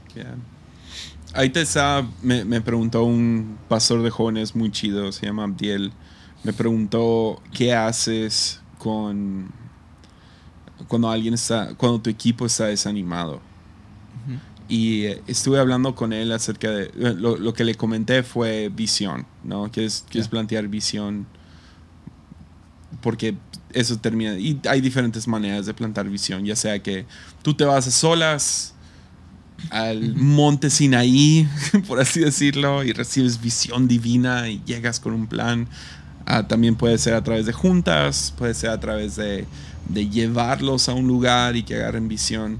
Ahí 1.33 1.49
te 1.49 1.61
estaba, 1.61 2.07
me, 2.21 2.43
me 2.43 2.59
preguntó 2.61 3.03
un 3.03 3.57
pastor 3.69 4.03
de 4.03 4.09
jóvenes 4.09 4.53
muy 4.55 4.69
chido, 4.71 5.11
se 5.11 5.25
llama 5.25 5.43
Abdiel. 5.45 5.93
Me 6.43 6.51
preguntó 6.53 7.41
qué 7.53 7.73
haces 7.73 8.59
con 8.77 9.49
cuando 10.87 11.09
alguien 11.09 11.33
está, 11.35 11.73
cuando 11.75 12.01
tu 12.01 12.09
equipo 12.09 12.45
está 12.45 12.65
desanimado. 12.65 13.39
Y 14.73 15.03
eh, 15.07 15.21
estuve 15.27 15.59
hablando 15.59 15.95
con 15.95 16.13
él 16.13 16.31
acerca 16.31 16.71
de, 16.71 16.83
eh, 16.85 16.91
lo, 17.17 17.35
lo 17.35 17.53
que 17.53 17.65
le 17.65 17.75
comenté 17.75 18.23
fue 18.23 18.69
visión, 18.69 19.25
¿no? 19.43 19.69
Que 19.69 19.83
es, 19.83 20.05
que 20.09 20.17
es 20.19 20.25
Ya. 20.25 20.31
plantear 20.31 20.69
visión. 20.69 21.27
Porque 23.01 23.35
eso 23.73 23.97
termina, 23.97 24.37
y 24.37 24.59
hay 24.69 24.79
diferentes 24.79 25.27
maneras 25.27 25.65
de 25.65 25.73
plantar 25.73 26.07
visión, 26.09 26.45
ya 26.45 26.55
sea 26.55 26.81
que 26.83 27.05
tú 27.41 27.53
te 27.53 27.63
vas 27.65 27.87
a 27.87 27.91
solas 27.91 28.73
al 29.71 30.15
monte 30.15 30.69
Sinaí, 30.69 31.47
por 31.87 31.99
así 31.99 32.19
decirlo, 32.21 32.83
y 32.83 32.93
recibes 32.93 33.41
visión 33.41 33.87
divina 33.87 34.49
y 34.49 34.61
llegas 34.65 34.99
con 34.99 35.13
un 35.13 35.27
plan. 35.27 35.67
Ah, 36.25 36.47
también 36.47 36.75
puede 36.75 36.97
ser 36.97 37.13
a 37.13 37.23
través 37.23 37.45
de 37.45 37.53
juntas, 37.53 38.33
puede 38.37 38.53
ser 38.53 38.69
a 38.69 38.79
través 38.79 39.15
de, 39.15 39.45
de 39.89 40.09
llevarlos 40.09 40.87
a 40.87 40.93
un 40.93 41.07
lugar 41.07 41.55
y 41.55 41.63
que 41.63 41.75
agarren 41.75 42.07
visión. 42.07 42.59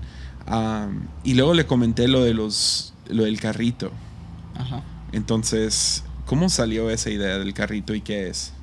Ah, 0.52 0.90
y 1.24 1.34
luego 1.34 1.54
le 1.54 1.66
comenté 1.66 2.08
lo 2.08 2.24
de 2.24 2.34
los 2.34 2.94
lo 3.08 3.24
del 3.24 3.40
carrito. 3.40 3.92
Ajá. 4.56 4.84
Entonces, 5.12 6.04
¿cómo 6.26 6.50
salió 6.50 6.90
esa 6.90 7.10
idea 7.10 7.38
del 7.40 7.54
carrito 7.54 7.94
y 7.96 8.02
qué 8.02 8.28
es? 8.30 8.54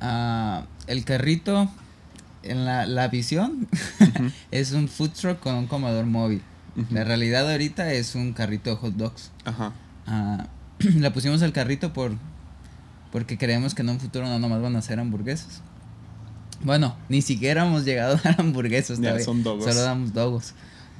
Ah, 0.00 0.64
el 0.86 1.04
carrito 1.04 1.68
en 2.42 2.64
la, 2.64 2.86
la 2.86 3.08
visión 3.08 3.66
es 4.50 4.72
un 4.72 4.88
food 4.88 5.10
truck 5.10 5.40
con 5.40 5.54
un 5.54 5.66
comedor 5.66 6.06
móvil. 6.06 6.42
ujú. 6.76 6.94
La 6.94 7.04
realidad 7.04 7.50
ahorita 7.50 7.92
es 7.92 8.14
un 8.14 8.32
carrito 8.32 8.70
de 8.70 8.76
hot 8.76 8.94
dogs. 8.94 9.30
Ajá. 9.44 9.72
Ah, 10.06 10.46
le 10.78 11.10
pusimos 11.10 11.42
el 11.42 11.52
carrito 11.52 11.92
por 11.92 12.12
porque 13.12 13.38
creemos 13.38 13.74
que 13.74 13.82
en 13.82 13.88
un 13.88 14.00
futuro 14.00 14.26
no 14.26 14.38
nomás 14.38 14.60
van 14.60 14.76
a 14.76 14.82
ser 14.82 15.00
hamburguesas. 15.00 15.62
Bueno, 16.62 16.96
ni 17.08 17.22
siquiera 17.22 17.66
hemos 17.66 17.84
llegado 17.84 18.16
a 18.16 18.20
dar 18.20 18.40
hamburguesas 18.40 18.98
Ya, 18.98 19.04
todavía. 19.04 19.24
son 19.24 19.42
dogos. 19.42 19.64
Solo 19.64 19.80
damos 19.82 20.12
dogos. 20.12 20.54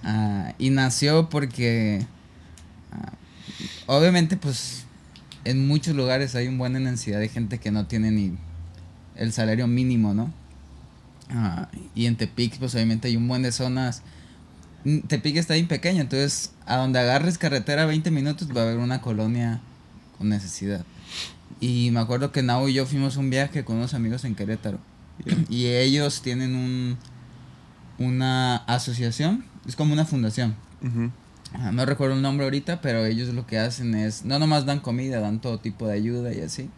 Ah, 0.05 0.55
y 0.59 0.71
nació 0.71 1.29
porque 1.29 2.07
ah, 2.93 3.13
obviamente 3.87 4.37
pues 4.37 4.85
en 5.45 5.67
muchos 5.67 5.95
lugares 5.95 6.35
hay 6.35 6.49
un 6.49 6.59
buena 6.59 6.79
necesidad 6.79 7.21
de 7.21 7.29
gente 7.29 7.59
que 7.59 7.71
no 7.71 7.87
tiene 7.87 8.11
ni 8.11 8.33
el 9.17 9.33
salario 9.33 9.67
mínimo, 9.67 10.15
¿no? 10.15 10.33
Ah, 11.31 11.69
y 11.95 12.07
en 12.07 12.17
Tepic 12.17 12.59
pues 12.59 12.75
obviamente 12.75 13.09
hay 13.09 13.17
un 13.17 13.27
buen 13.27 13.43
de 13.43 13.53
zonas 13.53 14.03
Mm, 14.87 15.01
Tepic 15.01 15.37
está 15.37 15.55
bien 15.55 15.67
pequeño, 15.67 16.01
entonces 16.01 16.53
a 16.65 16.77
donde 16.77 17.01
agarres 17.01 17.39
carretera 17.39 17.87
20 17.87 18.13
minutos 18.13 18.49
va 18.57 18.61
a 18.61 18.65
haber 18.67 18.77
una 18.77 19.01
colonia 19.01 19.61
con 20.17 20.29
necesidad. 20.29 20.85
Y 21.61 21.91
me 21.91 21.99
acuerdo 21.99 22.31
que 22.31 22.45
Nao 22.45 22.69
y 22.69 22.75
yo 22.75 22.87
fuimos 22.87 23.17
un 23.17 23.29
viaje 23.29 23.65
con 23.65 23.79
unos 23.79 23.95
amigos 23.95 24.25
en 24.25 24.37
Querétaro. 24.37 24.79
Yeah. 25.25 25.45
Y 25.49 25.67
ellos 25.67 26.23
tienen 26.23 26.55
un 26.55 26.99
una 27.99 28.57
asociación, 28.57 29.45
es 29.67 29.77
como 29.77 29.93
una 29.93 30.05
fundación. 30.05 30.55
Ah, 31.55 31.73
No 31.73 31.87
recuerdo 31.87 32.15
el 32.15 32.23
nombre 32.23 32.45
ahorita, 32.45 32.81
pero 32.81 33.05
ellos 33.05 33.33
lo 33.35 33.47
que 33.47 33.59
hacen 33.59 33.95
es, 33.95 34.25
no 34.25 34.39
nomás 34.39 34.67
dan 34.67 34.81
comida, 34.81 35.21
dan 35.21 35.41
todo 35.41 35.59
tipo 35.59 35.87
de 35.87 35.95
ayuda 35.95 36.33
y 36.35 36.41
así. 36.41 36.69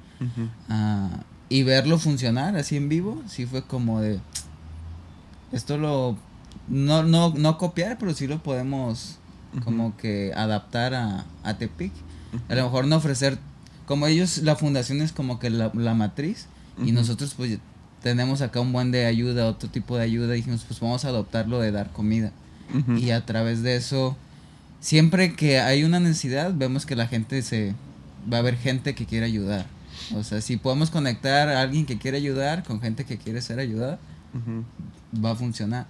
Ah, 0.69 1.11
y 1.49 1.62
verlo 1.62 1.99
funcionar 1.99 2.57
así 2.57 2.77
en 2.77 2.89
vivo, 2.89 3.23
sí 3.29 3.47
fue 3.47 3.62
como 3.62 4.01
de, 4.01 4.21
esto 5.53 5.79
lo, 5.79 6.16
no, 6.69 7.03
no, 7.03 7.33
no 7.37 7.57
copiar, 7.59 7.97
pero 7.99 8.12
sí 8.14 8.27
lo 8.27 8.43
podemos 8.43 9.16
como 9.64 9.97
que 9.97 10.33
adaptar 10.37 10.95
a, 10.95 11.25
a 11.43 11.55
Tepic. 11.55 11.93
A 12.51 12.55
lo 12.55 12.64
mejor 12.64 12.87
no 12.87 12.97
ofrecer, 12.97 13.39
como 13.87 14.07
ellos, 14.07 14.39
la 14.39 14.57
fundación 14.57 15.01
es 15.01 15.12
como 15.12 15.39
que 15.39 15.49
la, 15.51 15.71
la 15.75 15.95
matriz 15.95 16.47
y 16.85 16.93
nosotros 16.93 17.33
pues 17.35 17.59
tenemos 18.09 18.41
acá 18.41 18.61
un 18.61 18.73
buen 18.73 18.91
de 18.91 19.05
ayuda, 19.05 19.47
otro 19.47 19.69
tipo 19.69 19.97
de 19.99 20.05
ayuda, 20.05 20.33
dijimos, 20.33 20.65
pues 20.67 20.81
vamos 20.81 21.05
a 21.05 21.09
adoptarlo 21.09 21.61
de 21.61 21.73
dar 21.73 21.91
comida. 21.93 22.33
Ujú. 22.75 22.97
Y 22.97 23.11
a 23.11 23.25
través 23.27 23.63
de 23.63 23.77
eso, 23.77 24.17
siempre 24.81 25.35
que 25.35 25.61
hay 25.61 25.85
una 25.85 26.01
necesidad, 26.01 26.53
vemos 26.55 26.87
que 26.87 26.97
la 26.97 27.07
gente 27.07 27.43
se... 27.43 27.75
Va 28.33 28.39
a 28.39 28.41
haber 28.41 28.57
gente 28.57 28.95
que 28.95 29.07
quiere 29.07 29.27
ayudar. 29.27 29.67
O 30.15 30.23
sea, 30.25 30.41
si 30.41 30.57
podemos 30.57 30.91
conectar 30.91 31.49
a 31.49 31.61
alguien 31.61 31.87
que 31.87 31.99
quiere 31.99 32.17
ayudar 32.17 32.63
con 32.65 32.81
gente 32.81 33.05
que 33.05 33.17
quiere 33.19 33.41
ser 33.43 33.59
ayudada, 33.59 33.99
Ujú. 34.35 34.65
va 35.25 35.33
a 35.33 35.35
funcionar. 35.37 35.87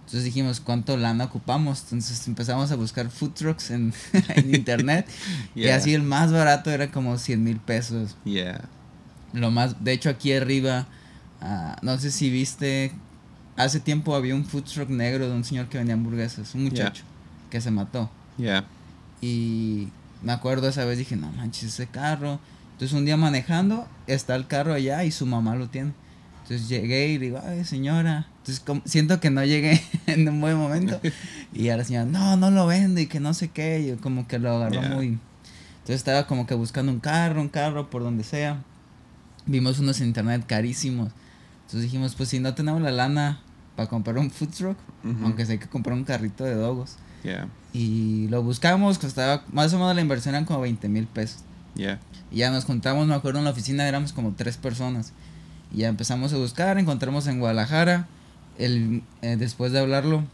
Entonces 0.00 0.24
dijimos, 0.24 0.60
¿cuánto 0.60 0.96
lana 0.96 1.24
ocupamos? 1.24 1.80
Entonces 1.84 2.26
empezamos 2.28 2.70
a 2.70 2.76
buscar 2.76 3.08
food 3.10 3.30
trucks 3.32 3.70
en, 3.70 3.92
en 4.36 4.54
internet. 4.54 5.06
Y 5.54 5.62
Yeah. 5.62 5.76
así 5.76 5.94
el 5.94 6.02
más 6.02 6.32
barato 6.32 6.70
era 6.70 6.90
como 6.90 7.16
100 7.18 7.42
mil 7.42 7.58
pesos. 7.58 8.16
Yeah. 8.24 8.62
Lo 9.32 9.50
más, 9.50 9.82
de 9.84 9.92
hecho 9.92 10.10
aquí 10.10 10.32
arriba, 10.32 10.86
ah, 11.42 11.76
no 11.82 11.98
sé 11.98 12.10
si 12.10 12.30
viste, 12.30 12.92
hace 13.56 13.80
tiempo 13.80 14.14
había 14.14 14.34
un 14.34 14.44
food 14.46 14.62
truck 14.64 14.88
negro 14.88 15.28
de 15.28 15.34
un 15.34 15.44
señor 15.44 15.68
que 15.68 15.76
vendía 15.78 15.94
hamburguesas, 15.94 16.54
un 16.54 16.62
Yeah. 16.62 16.70
muchacho 16.70 17.02
que 17.50 17.60
se 17.60 17.70
mató. 17.70 18.10
Yeah. 18.38 18.64
Y 19.20 19.88
me 20.22 20.32
acuerdo 20.32 20.68
esa 20.68 20.84
vez 20.84 20.96
dije, 20.98 21.16
no 21.16 21.30
manches, 21.32 21.64
ese 21.64 21.86
carro. 21.86 22.40
Entonces 22.72 22.96
un 22.96 23.04
día 23.04 23.16
manejando, 23.16 23.86
está 24.06 24.34
el 24.36 24.46
carro 24.46 24.72
allá 24.72 25.04
y 25.04 25.10
su 25.10 25.26
mamá 25.26 25.54
lo 25.54 25.68
tiene. 25.68 25.92
Entonces 26.42 26.68
llegué 26.68 27.08
y 27.08 27.18
digo, 27.18 27.40
ay 27.46 27.64
señora. 27.64 28.26
Entonces 28.38 28.60
como- 28.64 28.82
siento 28.84 29.20
que 29.20 29.30
no 29.30 29.44
llegué 29.44 29.80
en 30.06 30.28
un 30.28 30.40
buen 30.40 30.56
momento. 30.56 31.00
Y 31.54 31.68
a 31.68 31.76
la 31.76 31.84
señora, 31.84 32.06
no, 32.06 32.38
no 32.38 32.50
lo 32.50 32.66
vendo 32.66 32.98
y 32.98 33.06
que 33.06 33.20
no 33.20 33.34
sé 33.34 33.48
qué. 33.48 33.80
Y 33.80 33.88
yo 33.88 33.98
como 34.00 34.26
que 34.26 34.38
lo 34.38 34.50
agarró 34.56 34.80
Yeah. 34.80 34.88
muy... 34.94 35.06
Entonces 35.74 35.96
estaba 35.96 36.26
como 36.26 36.46
que 36.46 36.54
buscando 36.54 36.90
un 36.92 37.00
carro, 37.00 37.40
un 37.42 37.48
carro 37.48 37.90
por 37.90 38.02
donde 38.02 38.24
sea. 38.24 38.62
Vimos 39.46 39.78
unos 39.80 40.00
en 40.00 40.06
internet 40.08 40.44
carísimos. 40.46 41.10
Entonces 41.72 41.90
dijimos, 41.90 42.14
pues 42.14 42.28
si 42.28 42.38
no 42.38 42.52
tenemos 42.52 42.82
la 42.82 42.90
lana 42.90 43.40
para 43.76 43.88
comprar 43.88 44.18
un 44.18 44.30
food 44.30 44.50
truck, 44.50 44.76
aunque 45.22 45.46
sea 45.46 45.54
hay 45.54 45.58
que 45.58 45.68
comprar 45.68 45.96
un 45.96 46.04
carrito 46.04 46.44
de 46.44 46.54
dogos. 46.54 46.96
Yeah. 47.24 47.48
Y 47.72 48.28
lo 48.28 48.42
buscamos, 48.42 48.98
costaba 48.98 49.42
más 49.50 49.72
o 49.72 49.78
menos 49.78 49.94
la 49.94 50.02
inversión 50.02 50.34
eran 50.34 50.44
como 50.44 50.60
20 50.60 50.86
mil 50.90 51.06
pesos. 51.06 51.38
Yeah. 51.74 51.98
Y 52.30 52.36
ya 52.36 52.50
nos 52.50 52.66
juntamos, 52.66 53.06
me 53.06 53.14
acuerdo 53.14 53.38
en 53.38 53.46
la 53.46 53.52
oficina 53.52 53.88
éramos 53.88 54.12
como 54.12 54.34
tres 54.34 54.58
personas. 54.58 55.14
Y 55.72 55.78
ya 55.78 55.88
empezamos 55.88 56.34
a 56.34 56.36
buscar, 56.36 56.76
encontramos 56.76 57.26
en 57.26 57.38
Guadalajara. 57.38 58.06
El, 58.58 59.02
eh, 59.22 59.36
después 59.38 59.72
de 59.72 59.80
hablarlo, 59.80 60.24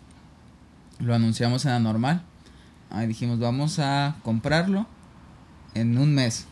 lo 0.99 1.15
anunciamos 1.15 1.65
en 1.67 1.71
la 1.71 1.79
normal. 1.79 2.23
Ahí 2.91 3.07
dijimos, 3.07 3.39
vamos 3.39 3.79
a 3.79 4.17
comprarlo 4.25 4.89
en 5.75 5.99
un 5.99 6.17
mes. 6.17 6.47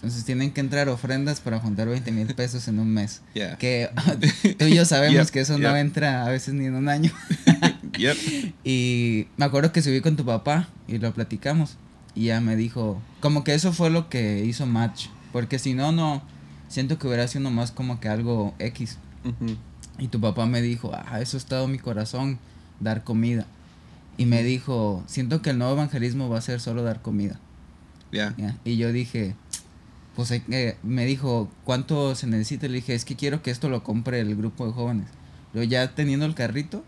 Entonces 0.00 0.24
tienen 0.24 0.50
que 0.50 0.62
entrar 0.62 0.88
ofrendas 0.88 1.40
para 1.40 1.60
juntar 1.60 1.86
20 1.86 2.10
mil 2.10 2.26
pesos 2.34 2.66
en 2.68 2.78
un 2.78 2.88
mes. 2.88 3.20
Yeah. 3.34 3.58
Que 3.58 3.90
tú 4.58 4.64
y 4.64 4.74
yo 4.74 4.86
sabemos 4.86 5.26
Yep, 5.26 5.30
que 5.30 5.40
eso 5.40 5.58
no 5.58 5.76
entra 5.76 6.24
a 6.24 6.30
veces 6.30 6.54
ni 6.54 6.64
en 6.64 6.74
un 6.74 6.88
año. 6.88 7.12
Yep. 7.98 8.16
Y 8.64 9.26
me 9.36 9.44
acuerdo 9.44 9.72
que 9.72 9.82
subí 9.82 10.00
con 10.00 10.16
tu 10.16 10.24
papá 10.24 10.68
y 10.88 10.96
lo 10.96 11.12
platicamos. 11.12 11.76
Y 12.14 12.26
ya 12.26 12.40
me 12.40 12.56
dijo, 12.56 13.00
como 13.20 13.44
que 13.44 13.52
eso 13.52 13.74
fue 13.74 13.90
lo 13.90 14.08
que 14.08 14.42
hizo 14.44 14.64
match. 14.64 15.08
Porque 15.32 15.58
si 15.58 15.74
no, 15.74 15.92
no, 15.92 16.22
siento 16.68 16.98
que 16.98 17.06
hubiera 17.06 17.28
sido 17.28 17.42
nomás 17.44 17.70
como 17.70 18.00
que 18.00 18.08
algo 18.08 18.54
X. 18.58 18.96
Y 19.98 20.08
tu 20.08 20.18
papá 20.18 20.46
me 20.46 20.62
dijo, 20.62 20.92
ah, 20.94 21.20
eso 21.20 21.36
ha 21.36 21.40
estado 21.40 21.66
en 21.66 21.72
mi 21.72 21.78
corazón, 21.78 22.38
dar 22.80 23.04
comida. 23.04 23.44
Y 24.16 24.24
me 24.24 24.42
dijo, 24.42 25.04
siento 25.06 25.42
que 25.42 25.50
el 25.50 25.58
nuevo 25.58 25.74
evangelismo 25.74 26.30
va 26.30 26.38
a 26.38 26.42
ser 26.42 26.60
solo 26.60 26.82
dar 26.82 27.02
comida. 27.02 27.38
Yeah. 28.12 28.34
Ya, 28.38 28.56
Y 28.64 28.76
yo 28.76 28.92
dije, 28.92 29.34
pues 30.26 30.42
que- 30.42 30.76
me 30.82 31.06
dijo, 31.06 31.50
¿cuánto 31.64 32.14
se 32.14 32.26
necesita? 32.26 32.66
Le 32.68 32.74
dije, 32.74 32.94
es 32.94 33.04
que 33.04 33.16
quiero 33.16 33.42
que 33.42 33.50
esto 33.50 33.68
lo 33.68 33.82
compre 33.84 34.20
el 34.20 34.34
grupo 34.36 34.66
de 34.66 34.72
jóvenes. 34.72 35.06
Yo 35.54 35.62
ya 35.62 35.94
teniendo 35.94 36.26
el 36.26 36.34
carrito, 36.34 36.84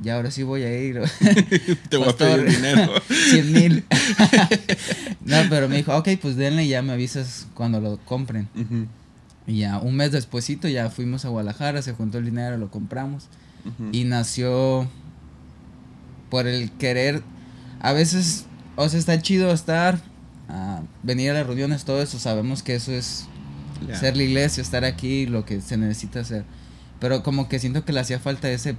ya 0.00 0.14
ahora 0.16 0.30
sí 0.30 0.42
voy 0.42 0.62
a 0.62 0.78
ir. 0.80 1.00
Te 1.88 1.96
voy 1.96 2.04
a 2.04 2.10
Pastor. 2.10 2.44
pedir 2.44 2.56
dinero. 2.56 2.92
100 3.30 3.52
mil. 3.52 3.84
no, 5.24 5.36
pero 5.50 5.68
me 5.68 5.76
dijo, 5.76 5.96
ok, 5.96 6.08
pues 6.20 6.36
denle 6.36 6.64
y 6.64 6.68
ya 6.68 6.82
me 6.82 6.92
avisas 6.92 7.46
cuando 7.54 7.80
lo 7.80 7.98
compren. 8.04 8.48
Y 9.46 9.58
ya 9.60 9.78
un 9.78 9.96
mes 9.96 10.12
despuesito 10.12 10.68
ya 10.68 10.90
fuimos 10.90 11.24
a 11.24 11.28
Guadalajara, 11.28 11.82
se 11.82 11.92
juntó 11.94 12.18
el 12.18 12.24
dinero, 12.26 12.56
lo 12.58 12.70
compramos. 12.70 13.28
Y 13.92 14.04
nació 14.04 14.88
por 16.30 16.46
el 16.46 16.70
querer. 16.72 17.22
A 17.80 17.92
veces, 17.92 18.46
o 18.76 18.88
sea, 18.88 18.98
está 18.98 19.20
chido 19.20 19.52
estar, 19.52 20.00
ah, 20.48 20.82
venir 21.02 21.30
a 21.30 21.34
las 21.34 21.46
reuniones, 21.46 21.84
todo 21.84 22.00
eso. 22.02 22.18
Sabemos 22.18 22.62
que 22.62 22.74
eso 22.74 22.92
es 22.92 23.26
Yeah. 23.86 23.94
ser 23.96 24.16
la 24.16 24.24
iglesia, 24.24 24.60
estar 24.60 24.84
aquí, 24.84 25.26
lo 25.26 25.44
que 25.44 25.60
se 25.60 25.76
necesita 25.76 26.18
hacer. 26.20 26.44
Pero 26.98 27.22
como 27.22 27.48
que 27.48 27.60
siento 27.60 27.84
que 27.84 27.92
le 27.92 28.00
hacía 28.00 28.18
falta 28.18 28.50
ese 28.50 28.74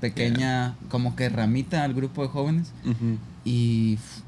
pequeña, 0.00 0.76
como 0.90 1.16
que 1.16 1.28
ramita 1.30 1.82
al 1.84 1.94
grupo 1.94 2.22
de 2.22 2.28
jóvenes. 2.28 2.72
Ujú. 2.84 3.16
Y 3.44 3.94
f- 3.94 4.20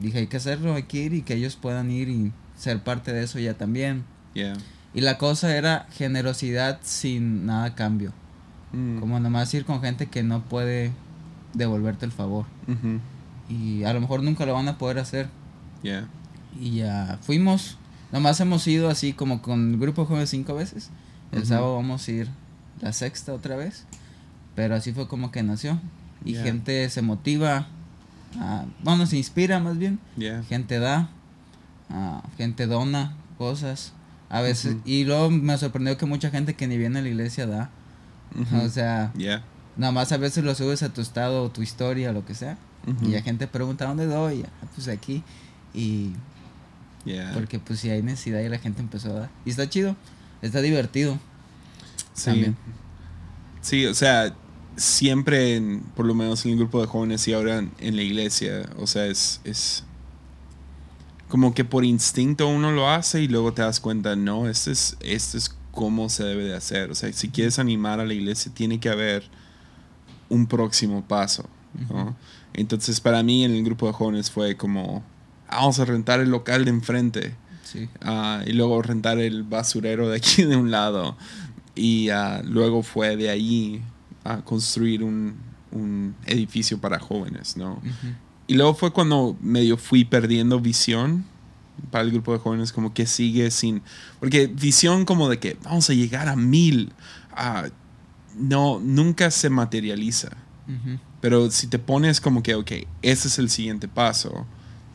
dije, 0.00 0.20
hay 0.20 0.26
que 0.26 0.38
hacerlo, 0.38 0.74
hay 0.74 0.84
que 0.84 0.98
ir 1.02 1.12
y 1.12 1.20
que 1.22 1.34
ellos 1.34 1.56
puedan 1.56 1.90
ir 1.90 2.08
y 2.08 2.32
ser 2.56 2.82
parte 2.82 3.12
de 3.12 3.24
eso 3.24 3.38
ya 3.38 3.54
también. 3.54 4.04
Yeah. 4.34 4.54
Y 4.94 5.02
la 5.02 5.18
cosa 5.18 5.54
era 5.54 5.86
generosidad 5.92 6.78
sin 6.82 7.44
nada 7.44 7.64
a 7.66 7.74
cambio. 7.74 8.12
Mm. 8.72 9.00
Como 9.00 9.20
nomás 9.20 9.52
ir 9.52 9.64
con 9.66 9.82
gente 9.82 10.06
que 10.06 10.22
no 10.22 10.42
puede 10.44 10.92
devolverte 11.52 12.06
el 12.06 12.12
favor. 12.12 12.46
Ujú. 12.68 13.00
Y 13.54 13.84
a 13.84 13.92
lo 13.92 14.00
mejor 14.00 14.22
nunca 14.22 14.46
lo 14.46 14.54
van 14.54 14.68
a 14.68 14.78
poder 14.78 14.98
hacer. 14.98 15.28
Yeah. 15.82 16.08
Y 16.60 16.76
ya 16.76 17.18
fuimos. 17.22 17.76
Nomás 18.12 18.38
hemos 18.40 18.66
ido 18.66 18.88
así 18.90 19.12
como 19.12 19.40
con 19.42 19.72
el 19.74 19.78
grupo 19.80 20.04
jóvenes 20.04 20.30
cinco 20.30 20.54
veces. 20.54 20.90
El 21.32 21.46
sábado 21.46 21.76
vamos 21.76 22.06
a 22.06 22.10
ir 22.10 22.28
la 22.80 22.92
sexta 22.92 23.32
otra 23.32 23.56
vez. 23.56 23.84
Pero 24.54 24.74
así 24.74 24.92
fue 24.92 25.08
como 25.08 25.30
que 25.30 25.42
nació. 25.42 25.80
Y 26.24 26.34
gente 26.34 26.88
se 26.90 27.02
motiva. 27.02 27.66
a- 28.38 28.64
bueno, 28.82 29.06
se 29.06 29.16
inspira 29.18 29.58
más 29.60 29.76
bien. 29.78 29.98
Yeah. 30.16 30.42
gente 30.44 30.78
da, 30.78 31.10
ah, 31.90 32.22
gente 32.38 32.66
dona 32.66 33.14
cosas. 33.38 33.92
A 34.30 34.40
veces, 34.40 34.76
y 34.86 35.04
luego 35.04 35.28
me 35.30 35.56
sorprendió 35.58 35.98
que 35.98 36.06
mucha 36.06 36.30
gente 36.30 36.54
que 36.54 36.66
ni 36.66 36.78
viene 36.78 37.00
a 37.00 37.02
la 37.02 37.08
iglesia 37.08 37.46
da. 37.46 37.70
O 38.64 38.68
sea, 38.70 39.12
Yeah. 39.18 39.42
nada 39.76 39.92
más 39.92 40.12
a 40.12 40.16
veces 40.16 40.44
lo 40.44 40.54
subes 40.54 40.82
a 40.82 40.88
tu 40.94 41.02
estado 41.02 41.42
o 41.44 41.50
tu 41.50 41.60
historia, 41.62 42.12
lo 42.12 42.24
que 42.24 42.34
sea. 42.34 42.56
Y 43.02 43.08
la 43.08 43.20
gente 43.22 43.46
pregunta, 43.46 43.84
¿dónde 43.86 44.06
doy? 44.06 44.44
Ah, 44.46 44.66
pues 44.74 44.88
aquí. 44.88 45.22
Y 45.74 46.12
Yeah. 47.04 47.32
porque 47.34 47.58
pues 47.58 47.80
si 47.80 47.90
hay 47.90 48.00
necesidad 48.00 48.38
y 48.40 48.48
la 48.48 48.58
gente 48.58 48.80
empezó 48.80 49.10
a 49.10 49.12
dar. 49.22 49.30
Y 49.44 49.50
está 49.50 49.68
chido, 49.68 49.96
está 50.40 50.60
divertido. 50.60 51.18
Sí. 52.14 52.26
También. 52.26 52.56
Sí, 53.60 53.86
o 53.86 53.94
sea, 53.94 54.34
siempre, 54.76 55.56
en- 55.56 55.80
por 55.96 56.06
lo 56.06 56.14
menos 56.14 56.44
en 56.44 56.52
el 56.52 56.58
grupo 56.58 56.80
de 56.80 56.86
jóvenes 56.86 57.26
y 57.26 57.32
ahora 57.32 57.58
en, 57.58 57.96
la 57.96 58.02
iglesia, 58.02 58.68
o 58.78 58.86
sea, 58.86 59.06
es, 59.06 59.40
es 59.44 59.82
como 61.28 61.54
que 61.54 61.64
por 61.64 61.84
instinto 61.84 62.46
uno 62.48 62.70
lo 62.70 62.88
hace 62.88 63.22
y 63.22 63.28
luego 63.28 63.52
te 63.52 63.62
das 63.62 63.80
cuenta, 63.80 64.14
no, 64.14 64.48
esto 64.48 64.70
es, 64.70 64.96
esto 65.00 65.38
es 65.38 65.54
cómo 65.72 66.08
se 66.08 66.22
debe 66.24 66.44
de 66.44 66.54
hacer. 66.54 66.90
O 66.90 66.94
sea, 66.94 67.12
si 67.12 67.30
quieres 67.30 67.58
animar 67.58 67.98
a 68.00 68.04
la 68.04 68.14
iglesia, 68.14 68.52
tiene 68.54 68.78
que 68.78 68.88
haber 68.90 69.24
un 70.28 70.46
próximo 70.46 71.02
paso. 71.02 71.48
Entonces, 72.54 73.00
para 73.00 73.22
mí 73.22 73.44
en 73.44 73.52
el 73.52 73.64
grupo 73.64 73.86
de 73.86 73.92
jóvenes 73.92 74.30
fue 74.30 74.56
como, 74.56 75.02
"Ah, 75.02 75.08
vamos 75.54 75.78
a 75.78 75.84
rentar 75.84 76.20
el 76.20 76.30
local 76.30 76.64
de 76.64 76.70
enfrente. 76.70 77.34
Sí. 77.64 77.88
Ah, 78.00 78.42
y 78.46 78.52
luego 78.52 78.82
rentar 78.82 79.18
el 79.18 79.44
basurero 79.44 80.08
de 80.08 80.16
aquí 80.16 80.44
de 80.44 80.56
un 80.56 80.70
lado. 80.70 81.16
Y 81.74 82.10
ah, 82.10 82.42
luego 82.44 82.82
fue 82.82 83.16
de 83.16 83.30
ahí 83.30 83.82
a 84.24 84.42
construir 84.42 85.02
un, 85.02 85.36
un 85.72 86.14
edificio 86.26 86.80
para 86.80 86.98
jóvenes, 86.98 87.56
¿no? 87.56 87.80
Y 88.46 88.54
luego 88.54 88.74
fue 88.74 88.92
cuando 88.92 89.36
medio 89.40 89.76
fui 89.76 90.04
perdiendo 90.04 90.60
visión 90.60 91.24
para 91.90 92.04
el 92.04 92.10
grupo 92.10 92.32
de 92.32 92.38
jóvenes, 92.38 92.72
como 92.72 92.92
que 92.94 93.06
sigue 93.06 93.50
sin... 93.50 93.82
Porque 94.20 94.46
visión 94.46 95.04
como 95.04 95.28
de 95.28 95.38
que 95.38 95.56
vamos 95.64 95.88
a 95.90 95.94
llegar 95.94 96.28
a 96.28 96.36
mil, 96.36 96.92
ah, 97.32 97.68
no, 98.36 98.78
nunca 98.80 99.30
se 99.30 99.50
materializa. 99.50 100.30
Pero 101.20 101.50
si 101.50 101.66
te 101.66 101.78
pones 101.78 102.20
como 102.20 102.42
que, 102.42 102.54
ok, 102.54 102.72
ese 103.02 103.28
es 103.28 103.38
el 103.38 103.50
siguiente 103.50 103.88
paso, 103.88 104.46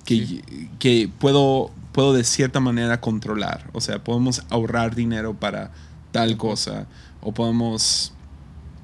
que, 0.08 0.26
Sí. 0.26 0.42
que 0.80 1.10
puedo, 1.20 1.70
puedo 1.92 2.14
de 2.14 2.24
cierta 2.24 2.60
manera 2.60 3.00
controlar. 3.02 3.70
O 3.74 3.82
sea, 3.82 4.04
podemos 4.04 4.42
ahorrar 4.50 4.96
dinero 4.96 5.34
para 5.36 5.72
tal 6.12 6.38
cosa, 6.38 6.88
o 7.22 7.34
podemos 7.34 8.14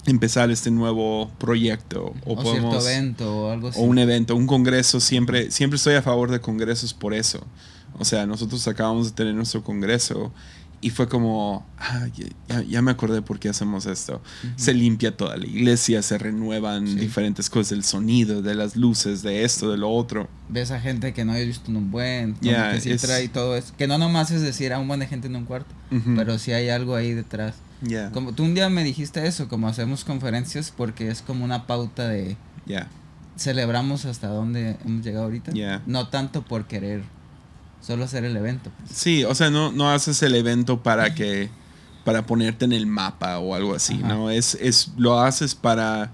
empezar 0.05 0.51
este 0.51 0.69
nuevo 0.69 1.31
proyecto, 1.39 2.13
o, 2.25 2.33
O, 2.33 2.43
podemos... 2.43 2.85
evento 2.85 3.45
o 3.45 3.49
algo 3.49 3.69
así. 3.69 3.79
O 3.79 3.83
un 3.83 3.97
evento, 3.97 4.35
un 4.35 4.45
congreso, 4.47 4.99
siempre, 4.99 5.49
siempre 5.49 5.77
estoy 5.77 5.95
a 5.95 6.01
favor 6.01 6.29
de 6.29 6.41
congresos 6.41 6.93
por 6.93 7.13
eso. 7.13 7.39
O 7.97 8.03
sea, 8.05 8.25
nosotros 8.25 8.67
acabamos 8.67 9.07
de 9.07 9.11
tener 9.13 9.33
nuestro 9.33 9.63
congreso 9.63 10.33
y 10.83 10.89
fue 10.91 11.07
como, 11.07 11.65
ah, 11.79 12.07
ya, 12.47 12.61
ya- 12.61 12.81
me 12.81 12.91
acordé 12.91 13.21
por 13.21 13.39
qué 13.39 13.49
hacemos 13.49 13.85
esto. 13.85 14.21
Ujú. 14.43 14.53
Se 14.57 14.73
limpia 14.73 15.15
toda 15.17 15.37
la 15.37 15.45
iglesia, 15.47 16.01
se 16.01 16.17
renuevan 16.17 16.85
Sí. 16.87 16.95
diferentes 16.95 17.49
cosas 17.49 17.69
del 17.71 17.83
sonido, 17.83 18.41
de 18.41 18.53
las 18.53 18.75
luces, 18.75 19.21
de 19.23 19.43
esto, 19.43 19.71
de 19.71 19.77
lo 19.77 19.89
otro. 19.89 20.27
ves 20.49 20.69
a 20.71 20.79
gente 20.79 21.13
que 21.13 21.25
no 21.25 21.31
hayas 21.31 21.47
visto 21.47 21.71
en 21.71 21.77
un 21.77 21.89
buen, 21.89 22.35
Ya, 22.41 22.73
que 22.73 22.81
sí 22.81 22.91
es- 22.91 23.01
trae 23.01 23.27
todo 23.29 23.55
eso. 23.57 23.73
Que 23.77 23.87
no 23.87 23.97
nomás 23.97 24.29
es 24.29 24.41
decir 24.41 24.71
a 24.73 24.79
un 24.79 24.87
buen 24.87 24.99
de 24.99 25.07
gente 25.07 25.27
en 25.27 25.35
un 25.35 25.45
cuarto, 25.45 25.73
Ujú. 25.91 26.13
pero 26.15 26.37
sí 26.37 26.51
hay 26.51 26.69
algo 26.69 26.95
ahí 26.95 27.13
detrás. 27.13 27.55
Yeah. 27.87 28.11
Como 28.11 28.33
tú 28.33 28.43
un 28.43 28.53
día 28.53 28.69
me 28.69 28.83
dijiste 28.83 29.25
eso, 29.27 29.47
como 29.47 29.67
hacemos 29.67 30.03
conferencias 30.05 30.71
porque 30.75 31.07
es 31.09 31.21
como 31.21 31.43
una 31.43 31.65
pauta 31.67 32.07
de 32.07 32.37
Yeah. 32.65 32.87
celebramos 33.35 34.05
hasta 34.05 34.27
dónde 34.27 34.77
hemos 34.85 35.03
llegado 35.03 35.25
ahorita. 35.25 35.51
Yeah. 35.53 35.81
No 35.87 36.07
tanto 36.09 36.43
por 36.43 36.65
querer 36.65 37.03
solo 37.85 38.05
hacer 38.05 38.23
el 38.25 38.35
evento. 38.35 38.71
pues. 38.79 38.97
Sí, 38.97 39.23
o 39.25 39.35
sea, 39.35 39.49
no, 39.51 39.71
no 39.71 39.91
haces 39.91 40.23
el 40.23 40.33
evento 40.35 40.81
para 40.81 41.13
que 41.13 41.49
para 42.03 42.25
ponerte 42.25 42.65
en 42.65 42.73
el 42.73 42.85
mapa 42.87 43.37
o 43.39 43.53
algo 43.55 43.75
así, 43.75 43.99
Ajá. 44.03 44.07
¿no? 44.07 44.29
Es, 44.31 44.55
es 44.55 44.91
lo 44.97 45.19
haces 45.21 45.53
para 45.55 46.11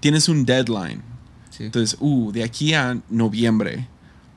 tienes 0.00 0.28
un 0.28 0.44
deadline. 0.46 1.02
Sí. 1.50 1.64
Entonces, 1.64 1.96
uh, 2.00 2.30
de 2.32 2.44
aquí 2.44 2.72
a 2.74 2.98
noviembre 3.10 3.88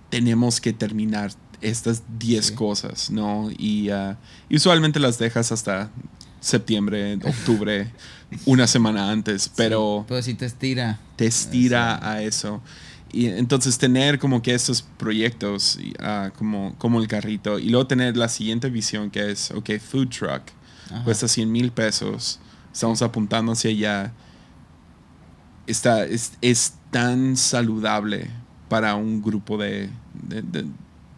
tenemos 0.10 0.60
que 0.60 0.74
terminar 0.74 1.32
estas 1.62 2.04
10 2.18 2.46
Sí. 2.48 2.56
cosas, 2.56 3.10
¿no? 3.12 3.50
Y 3.58 3.90
y 4.50 4.56
usualmente 4.56 5.00
las 5.00 5.18
dejas 5.18 5.52
hasta 5.52 5.90
septiembre, 6.42 7.16
octubre, 7.24 7.92
una 8.46 8.66
semana 8.68 9.12
antes, 9.12 9.52
pero 9.56 10.00
Sí, 10.02 10.06
pero 10.08 10.22
si 10.24 10.34
te 10.36 10.46
estira. 10.46 11.00
te 11.18 11.26
estira 11.26 11.96
Eso. 11.98 12.06
a 12.08 12.22
eso. 12.22 12.62
Y 13.12 13.26
entonces 13.28 13.78
tener 13.78 14.20
como 14.20 14.42
que 14.42 14.54
estos 14.54 14.84
proyectos 14.98 15.80
ah, 16.00 16.32
como, 16.38 16.76
como 16.78 17.00
el 17.00 17.08
carrito 17.08 17.58
y 17.58 17.70
luego 17.70 17.88
tener 17.88 18.16
la 18.16 18.30
siguiente 18.30 18.70
visión 18.70 19.10
que 19.10 19.32
es, 19.32 19.50
ok, 19.52 19.72
food 19.80 20.10
truck, 20.10 20.44
Ajá. 20.92 21.04
cuesta 21.04 21.28
100 21.28 21.52
mil 21.52 21.72
pesos, 21.72 22.40
estamos 22.72 23.02
apuntando 23.02 23.52
hacia 23.54 23.72
allá. 23.72 24.14
Está, 25.68 26.04
es, 26.06 26.34
es 26.42 26.74
tan 26.92 27.38
saludable 27.38 28.30
para 28.70 28.96
un 28.96 29.22
grupo 29.22 29.58
de, 29.58 29.90
de- 30.14 30.42
de- 30.42 30.66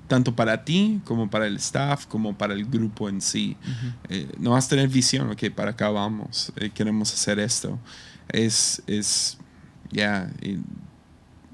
tanto 0.07 0.35
para 0.35 0.65
ti 0.65 0.99
como 1.05 1.29
para 1.29 1.47
el 1.47 1.55
staff, 1.55 2.05
como 2.05 2.37
para 2.37 2.53
el 2.53 2.65
grupo 2.65 3.07
en 3.07 3.21
sí. 3.21 3.55
Ujú. 3.63 3.93
Eh, 4.09 4.29
no 4.39 4.51
vas 4.51 4.65
a 4.65 4.69
tener 4.69 4.89
visión, 4.89 5.29
ok, 5.29 5.49
para 5.55 5.71
acá 5.71 5.89
vamos, 5.89 6.51
eh, 6.57 6.69
queremos 6.69 7.13
hacer 7.13 7.39
esto. 7.39 7.79
Es, 8.27 8.81
es, 8.87 9.37
ya, 9.89 10.29
y 10.41 10.57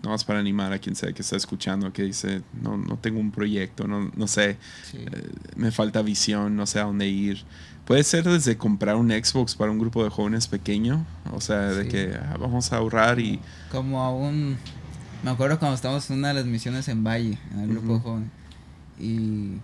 no 0.07 0.11
vas 0.11 0.23
para 0.23 0.39
animar 0.39 0.71
a 0.71 0.79
quien 0.79 0.95
sea 0.95 1.11
que 1.11 1.21
está 1.21 1.35
escuchando, 1.35 1.91
que 1.91 2.03
dice, 2.03 2.41
no, 2.61 2.77
no 2.77 2.95
tengo 2.97 3.19
un 3.19 3.29
proyecto, 3.31 3.87
no, 3.87 4.09
no 4.15 4.25
sé, 4.27 4.57
Sí. 4.89 4.99
eh, 4.99 5.29
me 5.57 5.69
falta 5.71 6.01
visión, 6.01 6.55
no 6.55 6.65
sé 6.65 6.79
a 6.79 6.83
dónde 6.85 7.07
ir. 7.09 7.43
Puede 7.83 8.03
ser 8.05 8.23
desde 8.23 8.55
comprar 8.57 8.95
un 8.95 9.09
Xbox 9.11 9.55
para 9.55 9.69
un 9.69 9.79
grupo 9.79 10.03
de 10.05 10.09
jóvenes 10.09 10.47
pequeño, 10.47 11.05
o 11.33 11.41
sea, 11.41 11.59
de 11.73 11.89
que 11.89 12.15
ah, 12.15 12.37
vamos 12.39 12.71
a 12.71 12.77
ahorrar 12.77 13.19
y... 13.19 13.39
Como 13.69 14.01
a 14.01 14.13
un... 14.13 14.57
Me 15.23 15.31
acuerdo 15.31 15.59
cuando 15.59 15.75
estábamos 15.75 16.09
en 16.09 16.19
una 16.19 16.29
de 16.29 16.33
las 16.35 16.45
misiones 16.45 16.87
en 16.87 17.03
Valle, 17.03 17.37
en 17.51 17.59
el 17.59 17.69
grupo 17.69 17.87
de 17.87 17.93
Ujú. 17.95 18.01
jóvenes. 18.03 18.29
Y 18.99 19.57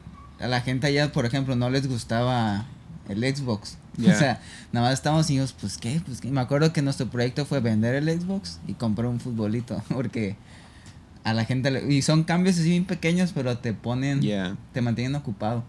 a 0.44 0.48
la 0.48 0.60
gente 0.60 0.88
allá, 0.88 1.12
por 1.14 1.26
ejemplo, 1.26 1.56
no 1.56 1.70
les 1.70 1.88
gustaba 1.88 2.66
el 3.10 3.36
Xbox. 3.36 3.78
O 4.00 4.04
sea, 4.04 4.42
nada 4.72 4.88
más 4.88 4.94
estábamos 4.94 5.30
y 5.30 5.34
dijimos, 5.34 5.54
pues 5.60 5.78
qué, 5.78 6.02
pues 6.06 6.20
qué. 6.22 6.32
Me 6.32 6.42
acuerdo 6.42 6.74
que 6.74 6.82
nuestro 6.82 7.08
proyecto 7.08 7.46
fue 7.46 7.60
vender 7.60 7.96
el 7.96 8.10
Xbox 8.10 8.60
y 8.68 8.74
comprar 8.74 9.08
un 9.08 9.20
futbolito. 9.20 9.82
Porque 9.90 10.36
a 11.24 11.34
la 11.34 11.46
gente 11.46 11.70
le... 11.72 11.94
Y 11.94 12.02
son 12.02 12.24
cambios 12.24 12.58
así 12.58 12.70
bien 12.70 12.86
pequeños, 12.86 13.32
pero 13.34 13.58
te 13.58 13.74
ponen... 13.74 14.22
Yeah. 14.22 14.58
Te 14.74 14.82
mantienen 14.82 15.16
ocupado. 15.16 15.64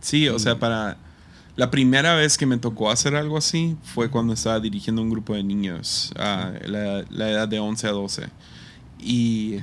Sí, 0.00 0.28
o 0.28 0.38
sea, 0.38 0.58
para... 0.58 0.98
La 1.54 1.70
primera 1.70 2.14
vez 2.14 2.38
que 2.38 2.46
me 2.46 2.56
tocó 2.56 2.90
hacer 2.90 3.14
algo 3.14 3.36
así 3.36 3.76
fue 3.82 4.10
cuando 4.10 4.32
estaba 4.32 4.58
dirigiendo 4.58 5.02
un 5.02 5.10
grupo 5.10 5.34
de 5.34 5.44
niños, 5.44 6.10
a 6.16 6.50
la, 6.64 7.04
la 7.10 7.30
edad 7.30 7.46
de 7.46 7.60
11 7.60 7.88
a 7.88 7.90
12. 7.90 8.22
Y 8.98 9.58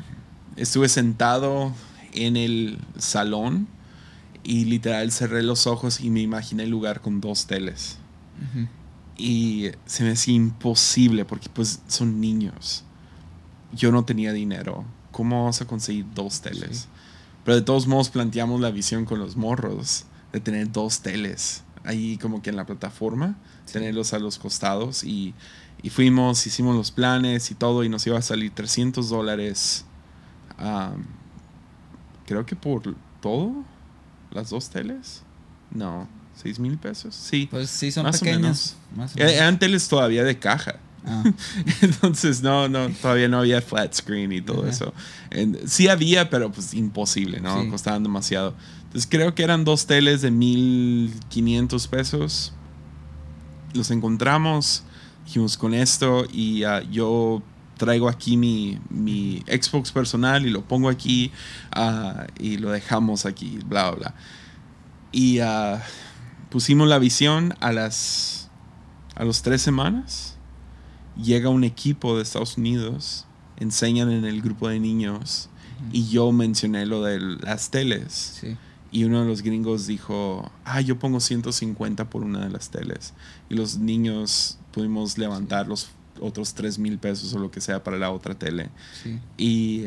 estuve 0.55 0.87
sentado 0.87 1.73
en 2.13 2.37
el 2.37 2.77
salón 2.97 3.67
y 4.43 4.65
literal 4.65 5.11
cerré 5.11 5.43
los 5.43 5.67
ojos 5.67 5.99
y 6.01 6.09
me 6.09 6.21
imaginé 6.21 6.63
el 6.63 6.69
lugar 6.69 7.01
con 7.01 7.21
dos 7.21 7.45
teles. 7.47 7.97
Y 9.17 9.71
se 9.85 10.03
me 10.03 10.11
hacía 10.11 10.33
imposible 10.33 11.25
porque 11.25 11.49
pues 11.49 11.81
son 11.87 12.21
niños. 12.21 12.83
Yo 13.73 13.91
no 13.91 14.05
tenía 14.05 14.31
dinero. 14.33 14.85
¿Cómo 15.11 15.41
vamos 15.41 15.61
a 15.61 15.65
conseguir 15.67 16.05
dos 16.15 16.41
teles? 16.41 16.77
Sí. 16.77 16.87
Pero 17.43 17.55
de 17.55 17.61
todos 17.63 17.87
modos 17.87 18.09
planteamos 18.09 18.61
la 18.61 18.71
visión 18.71 19.05
con 19.05 19.19
los 19.19 19.35
morros 19.35 20.05
de 20.31 20.39
tener 20.39 20.71
dos 20.71 21.01
teles 21.01 21.63
ahí 21.83 22.17
como 22.17 22.41
que 22.41 22.49
en 22.49 22.55
la 22.57 22.65
plataforma, 22.65 23.35
Sí. 23.65 23.73
tenerlos 23.73 24.13
a 24.13 24.19
los 24.19 24.37
costados 24.37 25.03
y, 25.03 25.33
y 25.81 25.89
fuimos, 25.89 26.45
hicimos 26.45 26.75
los 26.75 26.91
planes 26.91 27.51
y 27.51 27.55
todo 27.55 27.83
y 27.83 27.89
nos 27.89 28.05
iba 28.07 28.17
a 28.17 28.21
salir 28.21 28.51
300 28.53 29.09
dólares. 29.09 29.85
creo 32.25 32.45
que 32.45 32.55
por 32.55 32.95
todo, 33.21 33.53
las 34.31 34.49
dos 34.49 34.69
teles. 34.69 35.23
No, 35.71 36.07
6 36.41 36.59
mil 36.59 36.77
pesos. 36.77 37.15
Sí. 37.15 37.47
Pues 37.49 37.69
sí, 37.69 37.91
son 37.91 38.03
Más 38.03 38.17
o 38.17 38.19
pequeños. 38.19 38.41
menos. 38.41 38.75
Más 38.95 39.15
o 39.15 39.19
Eh, 39.19 39.23
menos. 39.23 39.33
Eran 39.33 39.59
teles 39.59 39.87
todavía 39.87 40.23
de 40.23 40.37
caja. 40.39 40.75
Ah, 41.05 41.23
Entonces, 41.81 42.41
no, 42.41 42.67
no, 42.67 42.89
todavía 42.89 43.27
no 43.27 43.39
había 43.39 43.61
flat 43.61 43.93
screen 43.93 44.31
y 44.33 44.41
todo 44.41 44.61
Ajá. 44.63 44.69
eso. 44.69 44.93
Sí 45.65 45.87
había, 45.87 46.29
pero 46.29 46.51
pues 46.51 46.73
imposible, 46.73 47.39
¿no? 47.39 47.61
Sí. 47.63 47.69
Costaban 47.69 48.03
demasiado. 48.03 48.55
Entonces, 48.83 49.07
creo 49.09 49.33
que 49.35 49.43
eran 49.43 49.63
dos 49.65 49.85
teles 49.85 50.21
de 50.21 50.31
1500 50.31 51.87
pesos. 51.87 52.53
Los 53.73 53.91
encontramos, 53.91 54.83
dijimos 55.25 55.57
con 55.57 55.73
esto 55.73 56.25
y 56.31 56.63
ah, 56.63 56.81
yo 56.89 57.43
traigo 57.79 58.07
aquí 58.09 58.37
mi, 58.37 58.77
mi 58.89 59.41
Xbox 59.47 59.91
personal 59.91 60.45
y 60.45 60.51
lo 60.51 60.61
pongo 60.63 60.89
aquí 60.89 61.31
ah, 61.71 62.27
y 62.37 62.57
lo 62.57 62.69
dejamos 62.69 63.25
aquí, 63.25 63.57
bla, 63.65 63.89
bla, 63.89 63.97
bla. 63.97 64.15
Y 65.11 65.39
ah, 65.39 65.81
pusimos 66.51 66.87
la 66.87 66.99
visión 66.99 67.55
a 67.59 67.71
las 67.71 68.51
a 69.15 69.25
las 69.25 69.41
tres 69.41 69.61
semanas. 69.63 70.35
Llega 71.17 71.49
un 71.49 71.63
equipo 71.63 72.15
de 72.15 72.23
Estados 72.23 72.57
Unidos, 72.57 73.25
enseñan 73.57 74.11
en 74.11 74.25
el 74.25 74.41
grupo 74.41 74.69
de 74.69 74.79
niños 74.79 75.49
y 75.91 76.07
yo 76.07 76.31
mencioné 76.31 76.85
lo 76.85 77.01
de 77.03 77.19
las 77.19 77.71
teles. 77.71 78.37
Sí. 78.39 78.57
y 78.91 79.03
uno 79.03 79.21
de 79.21 79.27
los 79.27 79.43
gringos 79.43 79.85
dijo, 79.87 80.51
ah, 80.65 80.81
yo 80.81 80.97
pongo 80.97 81.19
150 81.19 82.09
por 82.09 82.23
una 82.23 82.39
de 82.39 82.49
las 82.49 82.69
teles 82.69 83.13
y 83.49 83.55
los 83.55 83.77
niños 83.77 84.57
pudimos 84.71 85.17
levantar 85.17 85.67
los 85.67 85.89
otros 86.21 86.53
3 86.53 86.77
mil 86.79 86.97
pesos 86.97 87.33
o 87.33 87.39
lo 87.39 87.51
que 87.51 87.61
sea 87.61 87.83
para 87.83 87.97
la 87.97 88.11
otra 88.11 88.33
tele 88.35 88.69
Sí. 89.03 89.19
y 89.37 89.85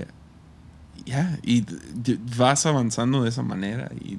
ya, 1.06 1.38
y 1.42 1.62
d- 1.62 1.76
d- 1.94 2.18
vas 2.36 2.64
avanzando 2.66 3.22
de 3.22 3.28
esa 3.30 3.42
manera 3.42 3.90
y 4.00 4.18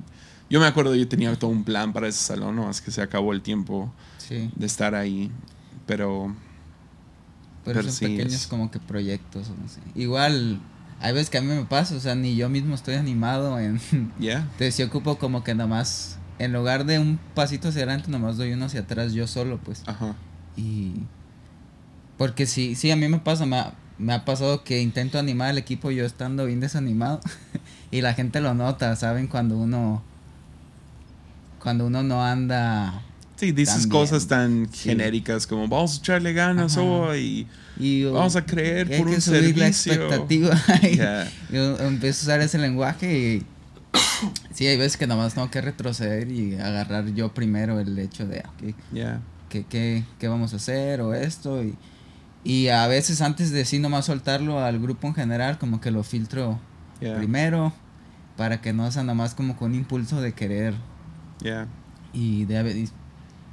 yo 0.49 0.59
me 0.59 0.65
acuerdo 0.65 0.93
yo 0.95 1.07
tenía 1.07 1.33
todo 1.37 1.49
un 1.51 1.63
plan 1.63 1.93
para 1.93 2.07
ese 2.07 2.19
salón, 2.19 2.55
no 2.55 2.65
más 2.65 2.81
que 2.81 2.91
se 2.91 3.01
acabó 3.01 3.31
el 3.33 3.41
tiempo 3.41 3.91
Sí. 4.17 4.49
de 4.55 4.65
estar 4.65 4.95
ahí, 4.95 5.31
pero 5.85 6.35
Pero, 7.65 7.75
Pero 7.79 7.83
son 7.83 7.91
sí, 7.93 8.05
pequeños 8.07 8.33
es- 8.33 8.47
como 8.47 8.69
que 8.71 8.79
proyectos. 8.79 9.47
o 9.49 9.55
no 9.55 9.69
sé. 9.69 9.79
Igual, 9.95 10.59
hay 10.99 11.13
veces 11.13 11.29
que 11.29 11.37
a 11.37 11.41
mí 11.41 11.47
me 11.47 11.63
pasa, 11.63 11.95
o 11.95 11.99
sea, 12.01 12.13
ni 12.13 12.35
yo 12.35 12.49
mismo 12.49 12.75
estoy 12.75 12.95
animado 12.95 13.57
en... 13.57 13.79
ya, 14.19 14.39
Entonces 14.39 14.77
yo 14.77 14.87
ocupo 14.87 15.17
como 15.17 15.45
que 15.45 15.55
nomás, 15.55 16.17
en 16.39 16.51
lugar 16.51 16.85
de 16.85 16.99
un 16.99 17.17
pasito 17.35 17.69
hacia 17.69 17.83
adelante, 17.83 18.11
nomás 18.11 18.35
doy 18.35 18.51
uno 18.51 18.65
hacia 18.65 18.81
atrás 18.81 19.13
yo 19.13 19.27
solo, 19.27 19.59
pues. 19.63 19.83
ajá, 19.85 20.13
Y... 20.57 20.91
Porque 22.23 22.45
sí, 22.45 22.75
sí, 22.75 22.89
a 22.89 22.95
mí 22.95 23.09
me 23.09 23.19
pasa, 23.19 23.45
me 23.45 23.57
ha, 23.57 23.73
me 23.97 24.13
ha 24.13 24.23
pasado 24.23 24.63
que 24.63 24.81
intento 24.81 25.19
animar 25.19 25.49
al 25.49 25.57
equipo 25.57 25.91
yo 25.91 26.05
estando 26.05 26.45
bien 26.45 26.61
desanimado 26.61 27.19
y 27.91 27.99
la 27.99 28.13
gente 28.13 28.39
lo 28.39 28.53
nota, 28.53 28.95
¿saben? 28.95 29.27
Cuando 29.27 29.57
uno... 29.57 30.01
Cuando 31.61 31.87
uno 31.87 32.01
no 32.01 32.23
anda... 32.23 33.01
Sí, 33.35 33.51
dices 33.51 33.81
También. 33.81 33.89
cosas 33.89 34.27
tan 34.27 34.69
Sí. 34.71 34.87
genéricas 34.87 35.45
como 35.47 35.67
vamos 35.67 35.95
a 35.95 35.99
echarle 35.99 36.31
ganas 36.31 36.77
hoy. 36.77 37.45
Y, 37.77 38.05
Vamos 38.05 38.37
a 38.37 38.45
creer 38.45 38.89
y 38.89 38.97
por 38.99 39.09
que 39.09 39.15
un 39.15 39.21
subir 39.21 39.57
la 39.57 39.73
servicio. 39.73 39.93
expectativa. 39.93 40.57
y- 40.83 40.95
Ya, 40.95 41.29
Yo 41.51 41.77
empiezo 41.79 42.21
a 42.21 42.23
usar 42.23 42.39
ese 42.39 42.57
lenguaje 42.57 43.19
y 43.19 43.43
sí, 44.53 44.65
hay 44.65 44.77
veces 44.77 44.95
que 44.95 45.07
nomás 45.07 45.33
tengo 45.33 45.51
que 45.51 45.59
retroceder 45.59 46.31
y 46.31 46.55
agarrar 46.55 47.13
yo 47.15 47.33
primero 47.33 47.81
el 47.81 47.99
hecho 47.99 48.25
de 48.25 48.43
¿qué, 48.61 48.75
ya, 48.93 49.19
qué, 49.49 49.65
qué, 49.69 50.05
qué 50.19 50.27
vamos 50.29 50.53
a 50.53 50.55
hacer 50.55 51.01
o 51.01 51.13
esto 51.13 51.61
y, 51.61 51.75
y 52.43 52.67
a 52.69 52.85
veces 52.87 53.21
antes 53.21 53.51
de 53.51 53.65
sí 53.65 53.79
nomás 53.79 54.05
soltarlo 54.05 54.59
al 54.59 54.79
grupo 54.79 55.07
en 55.07 55.13
general 55.13 55.57
como 55.57 55.79
que 55.81 55.91
lo 55.91 56.03
filtro 56.03 56.59
primero 57.17 57.73
para 58.37 58.61
que 58.61 58.73
no 58.73 58.89
sea 58.91 59.03
nomás 59.03 59.33
como 59.35 59.55
con 59.55 59.71
un 59.71 59.77
impulso 59.77 60.19
de 60.21 60.33
querer. 60.33 60.73
Ya, 61.41 61.67
y 62.13 62.45
de 62.45 62.57
haber- 62.57 62.77
y, 62.77 62.89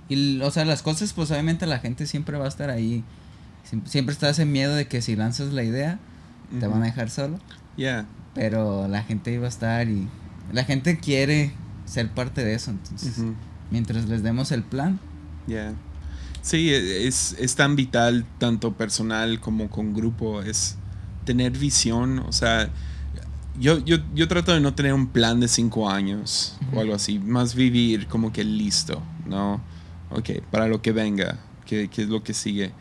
y, 0.08 0.40
o 0.42 0.50
sea 0.50 0.64
las 0.64 0.82
cosas 0.82 1.12
pues 1.12 1.30
obviamente 1.30 1.66
la 1.66 1.78
gente 1.78 2.06
siempre 2.06 2.36
va 2.38 2.44
a 2.46 2.48
estar 2.48 2.70
ahí. 2.70 3.04
Siem- 3.70 3.84
siempre 3.86 4.12
está 4.12 4.30
ese 4.30 4.44
miedo 4.46 4.74
de 4.74 4.86
que 4.88 5.02
si 5.02 5.16
lanzas 5.16 5.52
la 5.52 5.62
idea 5.62 5.98
te 6.58 6.66
van 6.66 6.82
a 6.82 6.86
dejar 6.86 7.10
solo. 7.10 7.38
Ya, 7.76 8.06
pero 8.34 8.88
la 8.88 9.02
gente 9.02 9.32
iba 9.32 9.46
a 9.46 9.48
estar 9.48 9.88
y 9.88 10.08
la 10.52 10.64
gente 10.64 10.98
quiere 10.98 11.52
ser 11.84 12.10
parte 12.10 12.44
de 12.44 12.54
eso, 12.54 12.70
entonces 12.70 13.18
mientras 13.70 14.06
les 14.08 14.22
demos 14.22 14.50
el 14.52 14.62
plan, 14.62 14.98
ya. 15.46 15.72
Sí, 16.42 16.70
e- 16.70 17.06
es, 17.06 17.36
es 17.38 17.54
tan 17.54 17.76
vital, 17.76 18.24
tanto 18.38 18.72
personal 18.74 19.40
como 19.40 19.68
con 19.70 19.92
grupo, 19.94 20.42
es 20.42 20.76
tener 21.24 21.52
visión, 21.52 22.20
o 22.20 22.32
sea, 22.32 22.70
yo, 23.58 23.78
yo, 23.78 23.98
yo 24.14 24.26
trato 24.26 24.52
de 24.52 24.60
no 24.60 24.74
tener 24.74 24.94
un 24.94 25.08
plan 25.08 25.38
de 25.40 25.48
cinco 25.48 25.90
años 25.90 26.58
o 26.72 26.80
algo 26.80 26.94
así, 26.94 27.18
más 27.18 27.54
vivir 27.54 28.06
como 28.06 28.32
que 28.32 28.42
listo, 28.44 29.02
¿no? 29.26 29.60
ok, 30.10 30.30
para 30.50 30.66
lo 30.66 30.82
que 30.82 30.92
venga, 30.92 31.38
qué, 31.66 31.88
qué 31.88 32.02
es 32.02 32.08
lo 32.08 32.22
que 32.22 32.34
sigue. 32.34 32.72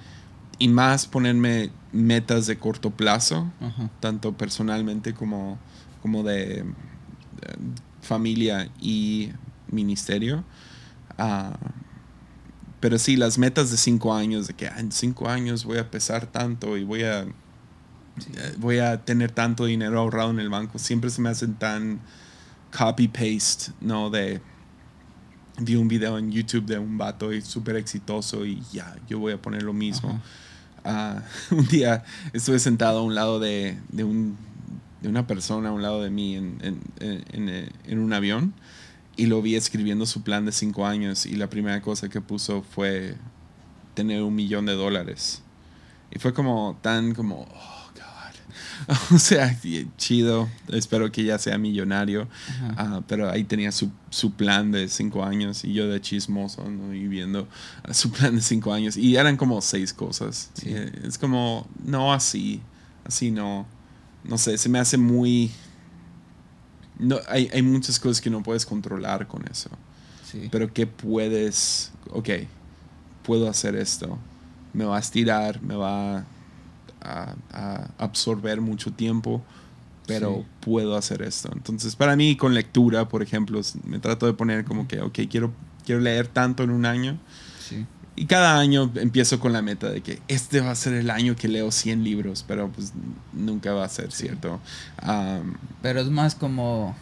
Y 0.58 0.68
más 0.68 1.06
ponerme 1.08 1.72
metas 1.92 2.48
de 2.48 2.58
corto 2.58 2.92
plazo, 2.92 3.52
tanto 4.00 4.34
personalmente 4.34 5.14
como, 5.14 5.58
como 6.02 6.24
de, 6.24 6.64
de 6.64 6.66
familia 8.02 8.70
y 8.82 9.30
ministerio. 9.72 10.44
Ah, 11.18 11.58
pero 12.80 13.00
sí, 13.00 13.16
las 13.18 13.38
metas 13.38 13.72
de 13.72 13.78
cinco 13.78 14.14
años, 14.14 14.48
de 14.48 14.54
que 14.56 14.68
ah, 14.68 14.80
en 14.80 14.92
cinco 14.92 15.30
años 15.30 15.66
voy 15.66 15.78
a 15.80 15.90
pesar 15.92 16.28
tanto 16.28 16.78
y 16.78 16.84
voy 16.84 17.04
a, 17.04 17.22
eh, 17.24 18.56
voy 18.58 18.80
a 18.80 19.04
tener 19.04 19.32
tanto 19.32 19.66
dinero 19.66 20.00
ahorrado 20.00 20.32
en 20.32 20.40
el 20.40 20.50
banco, 20.50 20.80
siempre 20.80 21.10
se 21.10 21.22
me 21.22 21.30
hacen 21.30 21.56
tan 21.56 22.00
copy-paste, 22.78 23.74
¿no? 23.82 24.10
De, 24.10 24.42
vi 25.60 25.76
un 25.76 25.88
video 25.88 26.18
en 26.18 26.32
YouTube 26.32 26.66
de 26.66 26.80
un 26.80 26.98
vato 26.98 27.34
y 27.34 27.42
súper 27.42 27.76
exitoso 27.76 28.46
y 28.46 28.62
ya, 28.72 28.96
yo 29.08 29.20
voy 29.20 29.34
a 29.34 29.42
poner 29.42 29.64
lo 29.64 29.74
mismo. 29.74 30.22
Ah, 30.86 31.22
un 31.52 31.68
día 31.68 32.04
estuve 32.34 32.60
sentado 32.60 33.00
a 33.00 33.04
un 33.04 33.16
lado 33.16 33.40
de, 33.40 33.78
de, 33.92 34.04
un, 34.04 34.38
de 35.02 35.10
una 35.10 35.28
persona, 35.28 35.70
a 35.70 35.72
un 35.74 35.82
lado 35.82 36.02
de 36.02 36.10
mí 36.10 36.36
en, 36.36 36.58
en, 36.62 36.80
en- 37.34 37.50
eh, 37.50 37.70
en 37.86 38.00
un 38.00 38.14
avión 38.14 38.54
y 39.20 39.26
lo 39.26 39.42
vi 39.42 39.56
escribiendo 39.56 40.06
su 40.06 40.24
plan 40.24 40.46
de 40.46 40.54
cinco 40.54 40.86
años 40.86 41.26
y 41.26 41.36
la 41.36 41.50
primera 41.50 41.82
cosa 41.82 42.08
que 42.08 42.22
puso 42.22 42.64
fue 42.64 43.18
tener 43.94 44.24
un 44.24 44.34
millón 44.34 44.66
de 44.66 44.74
dólares. 44.74 45.42
Y 46.10 46.20
fue 46.20 46.34
como 46.34 46.80
tan 46.82 47.14
como, 47.14 47.42
oh, 47.42 47.92
God. 47.94 48.96
o 49.16 49.20
sea, 49.20 49.60
chido, 49.98 50.48
espero 50.70 51.12
que 51.12 51.26
ya 51.26 51.38
sea 51.38 51.58
millonario. 51.58 52.30
Ah, 52.78 53.02
pero 53.10 53.30
ahí 53.30 53.44
tenía 53.44 53.74
su, 53.74 53.92
su 54.10 54.32
plan 54.32 54.72
de 54.72 54.88
cinco 54.88 55.26
años 55.26 55.66
y 55.66 55.74
yo 55.74 55.90
de 55.90 56.00
chismoso, 56.00 56.70
¿no? 56.70 56.94
Y 56.94 57.10
viendo 57.10 57.46
su 57.92 58.12
plan 58.12 58.38
de 58.38 58.42
cinco 58.42 58.72
años. 58.72 58.96
Y 58.96 59.18
eran 59.18 59.36
como 59.36 59.60
seis 59.60 59.92
cosas. 59.92 60.50
Sí. 60.54 60.70
Eh, 60.70 60.94
es 61.04 61.18
como, 61.18 61.68
no 61.84 62.14
así, 62.14 62.62
así 63.04 63.32
no. 63.32 63.68
No 64.24 64.38
sé, 64.38 64.58
se 64.58 64.70
me 64.70 64.80
hace 64.80 64.98
muy... 64.98 65.52
No, 67.00 67.18
hay, 67.28 67.50
hay 67.54 67.62
muchas 67.62 68.00
cosas 68.00 68.22
que 68.22 68.30
no 68.30 68.44
puedes 68.44 68.66
controlar 68.66 69.28
con 69.28 69.46
eso. 69.50 69.70
Sí. 70.30 70.50
Pero 70.52 70.72
que 70.74 70.86
puedes, 70.86 71.92
ok, 72.12 72.30
puedo 73.24 73.50
hacer 73.50 73.76
esto. 73.76 74.18
Me 74.74 74.84
va 74.86 74.98
a 74.98 75.00
estirar, 75.00 75.62
me 75.62 75.76
va 75.76 76.20
a, 77.02 77.36
a 77.52 77.90
absorber 77.98 78.62
mucho 78.62 78.92
tiempo, 78.94 79.42
pero 80.06 80.36
Sí. 80.40 80.46
puedo 80.62 80.96
hacer 80.98 81.22
esto. 81.22 81.50
Entonces, 81.54 81.96
para 81.96 82.16
mí, 82.16 82.36
con 82.36 82.54
lectura, 82.54 83.08
por 83.10 83.24
ejemplo, 83.24 83.62
me 83.86 84.00
trato 84.00 84.26
de 84.26 84.34
poner 84.34 84.66
como 84.66 84.88
que, 84.88 85.02
ok, 85.02 85.20
quiero, 85.30 85.52
quiero 85.86 86.02
leer 86.02 86.28
tanto 86.28 86.64
en 86.64 86.70
un 86.72 86.86
año. 86.86 87.18
sí. 87.60 87.86
Y 88.20 88.26
cada 88.26 88.60
año 88.60 88.92
empiezo 88.96 89.40
con 89.40 89.54
la 89.54 89.62
meta 89.62 89.90
de 89.90 90.02
que 90.02 90.20
este 90.28 90.60
va 90.60 90.72
a 90.72 90.76
ser 90.76 90.94
el 90.94 91.10
año 91.10 91.38
que 91.38 91.48
leo 91.48 91.72
100 91.72 92.04
libros, 92.04 92.44
pero 92.46 92.70
pues 92.70 92.92
nunca 93.32 93.72
va 93.72 93.86
a 93.86 93.88
ser 93.88 94.12
cierto. 94.12 94.60
Am, 94.98 95.56
Pero 95.82 96.02
es 96.02 96.10
más 96.10 96.36
como. 96.36 96.98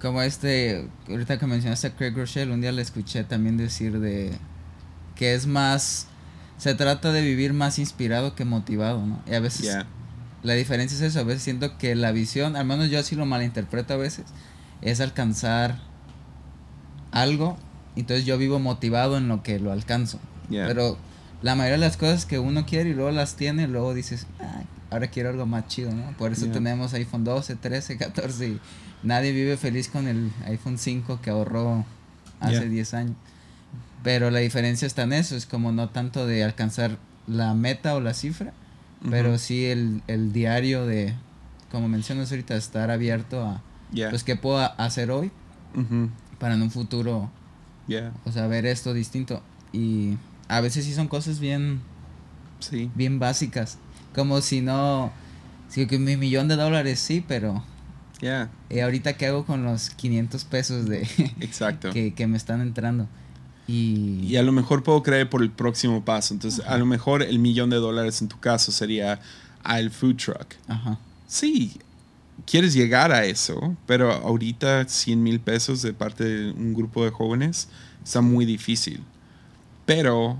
Como 0.00 0.22
este. 0.22 0.88
Ahorita 1.08 1.38
que 1.38 1.46
mencionaste 1.46 1.86
a 1.86 1.94
Craig 1.94 2.16
Rochelle, 2.16 2.50
un 2.52 2.60
día 2.60 2.72
le 2.72 2.82
escuché 2.82 3.22
también 3.22 3.56
decir 3.56 4.00
de. 4.00 4.36
Que 5.14 5.34
es 5.34 5.46
más. 5.46 6.08
Se 6.58 6.74
trata 6.74 7.12
de 7.12 7.22
vivir 7.22 7.52
más 7.52 7.78
inspirado 7.78 8.34
que 8.34 8.44
motivado, 8.44 9.06
¿no? 9.06 9.22
Y 9.28 9.34
a 9.34 9.40
veces. 9.40 9.62
yeah, 9.66 9.86
La 10.42 10.54
diferencia 10.54 10.96
es 10.96 11.02
eso. 11.02 11.20
A 11.20 11.22
veces 11.22 11.44
siento 11.44 11.78
que 11.78 11.94
la 11.94 12.10
visión, 12.10 12.56
al 12.56 12.66
menos 12.66 12.90
yo 12.90 12.98
así 12.98 13.14
lo 13.14 13.24
malinterpreto 13.24 13.94
a 13.94 13.98
veces, 13.98 14.24
es 14.82 15.00
alcanzar 15.00 15.78
algo. 17.12 17.56
Entonces 17.96 18.26
yo 18.26 18.36
vivo 18.38 18.58
motivado 18.58 19.16
en 19.18 19.28
lo 19.28 19.42
que 19.42 19.58
lo 19.60 19.72
alcanzo. 19.72 20.18
yeah. 20.50 20.66
Pero 20.66 20.96
la 21.42 21.54
mayoría 21.54 21.74
de 21.78 21.86
las 21.86 21.96
cosas 21.96 22.26
que 22.26 22.38
uno 22.38 22.66
quiere 22.66 22.90
y 22.90 22.94
luego 22.94 23.10
las 23.10 23.36
tiene, 23.36 23.68
luego 23.68 23.94
dices, 23.94 24.26
"Ah, 24.40 24.62
ahora 24.90 25.08
quiero 25.08 25.28
algo 25.30 25.46
más 25.46 25.68
chido, 25.68 25.92
¿no? 25.92 26.10
Por 26.18 26.32
eso 26.32 26.44
Yeah. 26.46 26.54
tenemos 26.54 26.92
iPhone 26.94 27.24
12, 27.24 27.56
13, 27.56 27.96
14 27.98 28.48
y 28.48 28.60
nadie 29.02 29.32
vive 29.32 29.56
feliz 29.56 29.88
con 29.88 30.08
el 30.08 30.30
iPhone 30.46 30.78
5 30.78 31.20
que 31.22 31.30
ahorró 31.30 31.84
hace 32.40 32.60
Yeah. 32.60 32.68
10 32.68 32.94
años. 32.94 33.16
Pero 34.02 34.30
la 34.30 34.40
diferencia 34.40 34.86
está 34.86 35.02
en 35.04 35.12
eso, 35.14 35.34
es 35.36 35.46
como 35.46 35.72
no 35.72 35.88
tanto 35.88 36.26
de 36.26 36.44
alcanzar 36.44 36.98
la 37.26 37.54
meta 37.54 37.94
o 37.94 38.00
la 38.00 38.12
cifra, 38.14 38.52
pero 39.10 39.38
sí 39.38 39.66
el, 39.66 40.02
el 40.08 40.32
diario 40.32 40.86
de, 40.86 41.14
como 41.70 41.88
mencionas 41.88 42.30
ahorita, 42.30 42.56
estar 42.56 42.90
abierto 42.90 43.44
a, 43.44 43.62
Yeah. 43.92 44.10
pues, 44.10 44.24
qué 44.24 44.34
puedo 44.36 44.58
hacer 44.80 45.10
hoy 45.10 45.30
para 46.38 46.54
en 46.54 46.62
un 46.62 46.70
futuro, 46.70 47.30
Yeah. 47.86 48.12
o 48.24 48.32
sea, 48.32 48.46
ver 48.46 48.66
esto 48.66 48.94
distinto. 48.94 49.42
Y 49.72 50.16
a 50.48 50.60
veces 50.60 50.84
sí 50.84 50.94
son 50.94 51.08
cosas 51.08 51.38
bien 51.40 51.80
Sí. 52.60 52.90
bien 52.94 53.18
básicas. 53.18 53.78
Como 54.14 54.40
si 54.40 54.60
no. 54.60 55.12
Si 55.68 55.86
que 55.86 55.98
mi 55.98 56.16
millón 56.16 56.48
de 56.48 56.56
dólares 56.56 57.00
sí, 57.00 57.24
pero. 57.26 57.62
Yeah. 58.20 58.48
eh, 58.70 58.82
ahorita 58.82 59.14
qué 59.14 59.26
hago 59.26 59.44
con 59.44 59.64
los 59.64 59.90
500 59.90 60.44
pesos 60.44 60.86
de 60.86 61.02
Exacto. 61.40 61.90
que, 61.92 62.14
que 62.14 62.26
me 62.26 62.36
están 62.36 62.60
entrando. 62.60 63.08
Y. 63.66 64.20
Y 64.22 64.36
a 64.36 64.42
lo 64.42 64.52
mejor 64.52 64.82
puedo 64.82 65.02
creer 65.02 65.28
por 65.28 65.42
el 65.42 65.50
próximo 65.50 66.04
paso. 66.04 66.32
Entonces, 66.32 66.60
Ajá. 66.64 66.74
a 66.74 66.78
lo 66.78 66.86
mejor 66.86 67.22
el 67.22 67.38
millón 67.38 67.70
de 67.70 67.76
dólares 67.76 68.22
en 68.22 68.28
tu 68.28 68.38
caso 68.38 68.72
sería 68.72 69.20
al 69.62 69.90
food 69.90 70.16
truck. 70.16 70.54
Ajá. 70.68 70.98
Sí, 71.26 71.78
quieres 72.46 72.74
llegar 72.74 73.12
a 73.12 73.24
eso, 73.24 73.76
pero 73.86 74.12
ahorita 74.12 74.86
100 74.88 75.22
mil 75.22 75.40
pesos 75.40 75.82
de 75.82 75.92
parte 75.92 76.24
de 76.24 76.50
un 76.52 76.74
grupo 76.74 77.04
de 77.04 77.10
jóvenes 77.10 77.68
está 78.04 78.20
muy 78.20 78.44
difícil. 78.44 79.02
Pero 79.86 80.36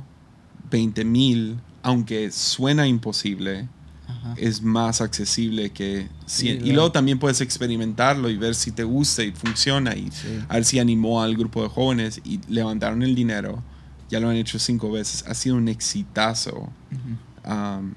20 0.71 1.05
mil, 1.05 1.59
aunque 1.83 2.31
suena 2.31 2.87
imposible, 2.87 3.69
Ajá. 4.09 4.35
es 4.37 4.63
más 4.63 5.01
accesible 5.01 5.71
que 5.71 6.09
100. 6.27 6.57
y 6.57 6.59
claro. 6.61 6.75
luego 6.75 6.93
también 6.93 7.19
puedes 7.19 7.41
experimentarlo 7.41 8.29
y 8.31 8.37
ver 8.37 8.55
si 8.55 8.71
te 8.73 8.85
gusta 8.85 9.23
y 9.23 9.33
funciona 9.33 9.95
y 9.97 10.11
Sí. 10.11 10.41
a 10.49 10.55
ver 10.55 10.65
si 10.65 10.79
animó 10.79 11.23
al 11.23 11.37
grupo 11.37 11.63
de 11.63 11.69
jóvenes 11.69 12.21
y 12.25 12.41
levantaron 12.49 13.03
el 13.03 13.15
dinero. 13.15 13.63
Ya 14.11 14.21
lo 14.21 14.29
han 14.29 14.37
hecho 14.37 14.59
cinco 14.59 14.91
veces. 14.93 15.25
Ha 15.27 15.35
sido 15.35 15.57
un 15.57 15.69
exitazo. 15.69 16.55
Ujú. 16.93 17.51
Um, 17.53 17.95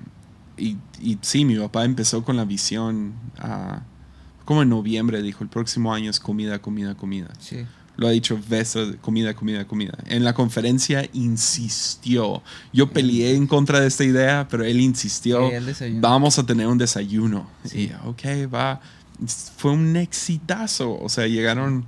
y, 0.58 0.78
y 1.02 1.18
sí, 1.22 1.46
mi 1.46 1.56
papá 1.58 1.86
empezó 1.86 2.24
con 2.24 2.36
la 2.38 2.46
visión 2.46 3.14
ah, 3.38 3.82
como 4.48 4.62
en 4.62 4.70
noviembre, 4.70 5.22
dijo, 5.22 5.44
el 5.44 5.50
próximo 5.50 5.94
año 5.94 6.10
es 6.10 6.22
comida, 6.22 6.60
comida, 6.62 6.96
comida. 6.96 7.28
Sí. 7.38 7.66
Lo 7.98 8.08
ha 8.08 8.12
dicho 8.12 8.40
veces, 8.48 8.96
comida, 9.02 9.34
comida, 9.34 9.68
comida. 9.68 9.98
En 10.06 10.24
la 10.24 10.34
conferencia 10.34 11.06
insistió. 11.12 12.42
Yo 12.72 12.90
peleé 12.90 13.36
en 13.36 13.46
contra 13.46 13.82
de 13.82 13.88
esta 13.88 14.06
idea, 14.06 14.48
pero 14.50 14.64
él 14.64 14.80
insistió, 14.80 15.50
Sí, 15.74 15.98
vamos 16.00 16.40
a 16.40 16.46
tener 16.46 16.68
un 16.68 16.78
desayuno. 16.78 17.50
Sí. 17.66 17.92
Y 17.92 18.08
ok, 18.08 18.54
va. 18.54 18.80
Fue 19.58 19.72
un 19.72 19.98
exitazo. 19.98 20.98
O 20.98 21.10
sea, 21.10 21.28
llegaron, 21.28 21.86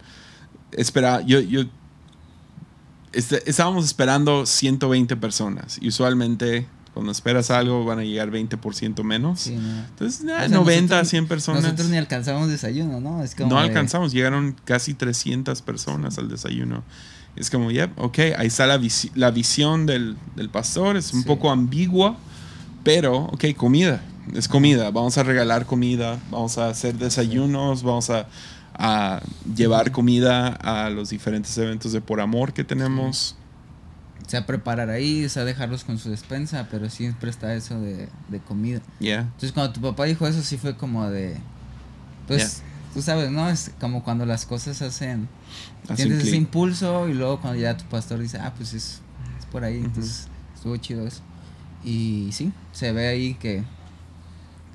espera, 0.74 1.22
yo, 1.22 1.40
yo, 1.40 1.62
este- 3.14 3.50
estábamos 3.50 3.86
esperando 3.86 4.46
120 4.46 5.16
personas. 5.16 5.78
Y 5.82 5.88
usualmente, 5.88 6.68
cuando 7.00 7.14
esperas 7.14 7.50
algo, 7.50 7.86
van 7.86 8.00
a 8.00 8.04
llegar 8.04 8.30
20% 8.30 9.04
menos. 9.04 9.40
Sí, 9.40 9.56
no. 9.56 9.80
Entonces, 9.86 10.22
O 10.22 10.26
nah, 10.26 10.40
sea, 10.40 10.48
90, 10.50 10.82
nosotros- 10.96 11.10
100 11.10 11.28
personas. 11.30 11.64
Nosotros 11.64 11.88
ni 11.88 11.96
alcanzamos 11.98 12.50
desayuno, 12.50 13.00
¿no? 13.00 13.24
Es 13.24 13.36
como. 13.36 13.50
No 13.50 13.56
de- 13.56 13.62
alcanzamos, 13.68 14.12
llegaron 14.12 14.54
casi 14.66 14.94
300 14.94 15.62
personas 15.62 16.18
al 16.18 16.28
desayuno. 16.28 16.84
Es 17.38 17.50
como, 17.50 17.72
ya, 17.72 17.90
ok, 17.96 18.20
ahí 18.38 18.48
está 18.48 18.68
la, 18.68 18.78
visi- 18.78 19.12
la 19.16 19.32
visión 19.32 19.86
del, 19.86 20.18
del 20.36 20.50
pastor, 20.50 20.98
es 20.98 21.14
un 21.14 21.22
Sí. 21.22 21.28
poco 21.28 21.50
ambigua, 21.52 22.18
pero, 22.84 23.16
ok, 23.32 23.46
comida, 23.56 24.02
es 24.34 24.48
comida, 24.50 24.92
vamos 24.92 25.18
a 25.18 25.24
regalar 25.24 25.66
comida, 25.66 26.20
vamos 26.32 26.58
a 26.58 26.68
hacer 26.68 26.96
desayunos, 26.96 27.84
vamos 27.84 28.10
a, 28.10 28.28
a 28.74 29.22
llevar 29.56 29.92
comida 29.92 30.48
a 30.50 30.90
los 30.90 31.10
diferentes 31.12 31.58
eventos 31.58 31.94
de 31.94 32.02
por 32.02 32.20
amor 32.20 32.52
que 32.52 32.64
tenemos. 32.66 33.36
Sea, 34.30 34.46
preparar 34.46 34.92
ahí, 34.92 35.28
sea, 35.28 35.44
dejarlos 35.44 35.84
con 35.84 35.98
su 35.98 36.12
despensa, 36.12 36.68
pero 36.70 36.88
siempre 36.92 37.32
está 37.32 37.56
eso 37.56 37.82
de, 37.82 38.08
de 38.28 38.40
comida. 38.40 38.80
Ya, 39.00 39.22
Entonces, 39.22 39.52
cuando 39.52 39.74
tu 39.74 39.82
papá 39.82 40.06
dijo 40.06 40.28
eso, 40.28 40.44
sí 40.44 40.58
fue 40.58 40.78
como 40.78 41.10
de. 41.10 41.36
Pues, 42.28 42.62
tú 42.94 43.02
sabes, 43.02 43.32
¿no? 43.32 43.50
Es 43.50 43.72
como 43.80 44.04
cuando 44.04 44.28
las 44.28 44.46
cosas 44.46 44.82
hacen. 44.84 45.28
Tienes 45.96 46.26
ese 46.28 46.36
impulso 46.36 47.08
y 47.08 47.14
luego 47.16 47.42
cuando 47.42 47.60
ya 47.60 47.76
tu 47.76 47.86
pastor 47.86 48.20
dice, 48.20 48.38
ah, 48.38 48.54
pues 48.56 48.74
es, 48.74 49.02
es 49.40 49.46
por 49.52 49.64
ahí. 49.64 49.78
Entonces, 49.78 50.28
estuvo 50.54 50.78
chido 50.78 51.08
eso. 51.08 51.22
Y 51.84 52.30
sí, 52.32 52.52
se 52.72 52.92
ve 52.92 53.08
ahí 53.08 53.34
que, 53.34 53.64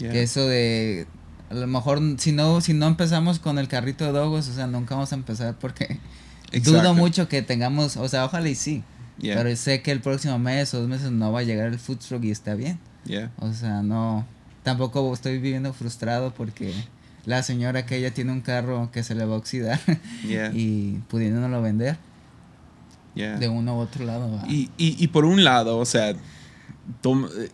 Ya. 0.01 0.11
que 0.11 0.23
eso 0.25 0.49
de. 0.49 1.07
A 1.51 1.55
lo 1.55 1.67
mejor, 1.69 2.01
si 2.19 2.33
no, 2.33 2.61
si 2.61 2.75
no 2.75 2.89
empezamos 2.89 3.39
con 3.39 3.61
el 3.61 3.69
carrito 3.69 4.05
de 4.05 4.11
dogos, 4.11 4.49
o 4.49 4.53
sea, 4.53 4.67
nunca 4.67 4.97
vamos 4.97 5.13
a 5.13 5.15
empezar 5.15 5.57
porque. 5.61 6.01
Exacto. 6.51 6.81
Dudo 6.81 6.95
mucho 6.95 7.29
que 7.29 7.43
tengamos, 7.43 7.97
o 7.97 8.09
sea, 8.09 8.25
ojalá 8.25 8.49
y 8.49 8.55
sí. 8.57 8.83
Ya, 9.19 9.35
Pero 9.37 9.55
sé 9.57 9.81
que 9.83 9.93
el 9.93 10.01
próximo 10.01 10.39
mes 10.39 10.75
o 10.75 10.81
dos 10.81 10.89
meses 10.89 11.11
no 11.13 11.31
va 11.33 11.41
a 11.41 11.43
llegar 11.45 11.69
el 11.69 11.79
food 11.79 11.99
truck 11.99 12.25
y 12.25 12.31
está 12.31 12.55
bien. 12.55 12.79
ya. 13.05 13.31
O 13.39 13.53
sea, 13.53 13.83
no. 13.83 14.27
Tampoco 14.65 15.13
estoy 15.15 15.35
viviendo 15.39 15.73
frustrado 15.73 16.33
porque 16.35 16.73
la 17.27 17.43
señora 17.43 17.87
que 17.87 17.97
ella 17.99 18.13
tiene 18.13 18.33
un 18.33 18.41
carro 18.41 18.91
que 18.93 19.03
se 19.03 19.15
le 19.15 19.25
va 19.25 19.35
a 19.35 19.39
oxidar 19.39 19.79
Ya. 20.29 20.51
y 20.53 21.01
pudiéndolo 21.09 21.61
vender. 21.63 21.97
Yeah. 23.15 23.39
De 23.39 23.49
uno 23.49 23.77
u 23.77 23.81
otro 23.81 24.05
lado. 24.05 24.31
va. 24.37 24.45
Y, 24.49 24.71
y, 24.77 24.97
y 25.03 25.07
por 25.09 25.25
un 25.25 25.45
lado, 25.45 25.79
o 25.79 25.85
sea, 25.85 26.15
tom- 27.01 27.27
eh, 27.39 27.51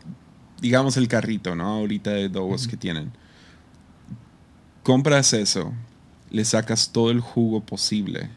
digamos 0.62 0.96
el 0.96 1.06
carrito, 1.08 1.54
¿no? 1.54 1.66
Ahorita 1.66 2.10
de 2.10 2.28
dogos 2.30 2.66
que 2.66 2.76
tienen. 2.78 3.12
Compras 4.82 5.32
eso, 5.34 5.74
le 6.30 6.44
sacas 6.44 6.90
todo 6.90 7.10
el 7.10 7.20
jugo 7.20 7.60
posible. 7.60 8.30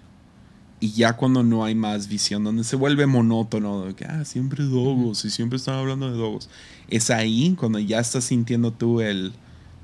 Y 0.84 0.92
ya 0.92 1.14
cuando 1.14 1.44
no 1.44 1.64
hay 1.64 1.76
más 1.76 2.10
visión, 2.10 2.44
donde 2.44 2.66
se 2.66 2.76
vuelve 2.76 3.06
monótono, 3.06 3.86
de 3.86 3.94
que, 3.94 4.04
ah, 4.04 4.26
siempre 4.26 4.66
dogos 4.66 5.24
y 5.24 5.30
siempre 5.30 5.56
están 5.56 5.76
hablando 5.76 6.12
de 6.12 6.18
dogos. 6.18 6.50
Es 6.90 7.10
ahí 7.10 7.56
cuando 7.58 7.80
ya 7.80 8.00
estás 8.02 8.26
sintiendo 8.26 8.74
tú 8.74 9.00
el, 9.00 9.32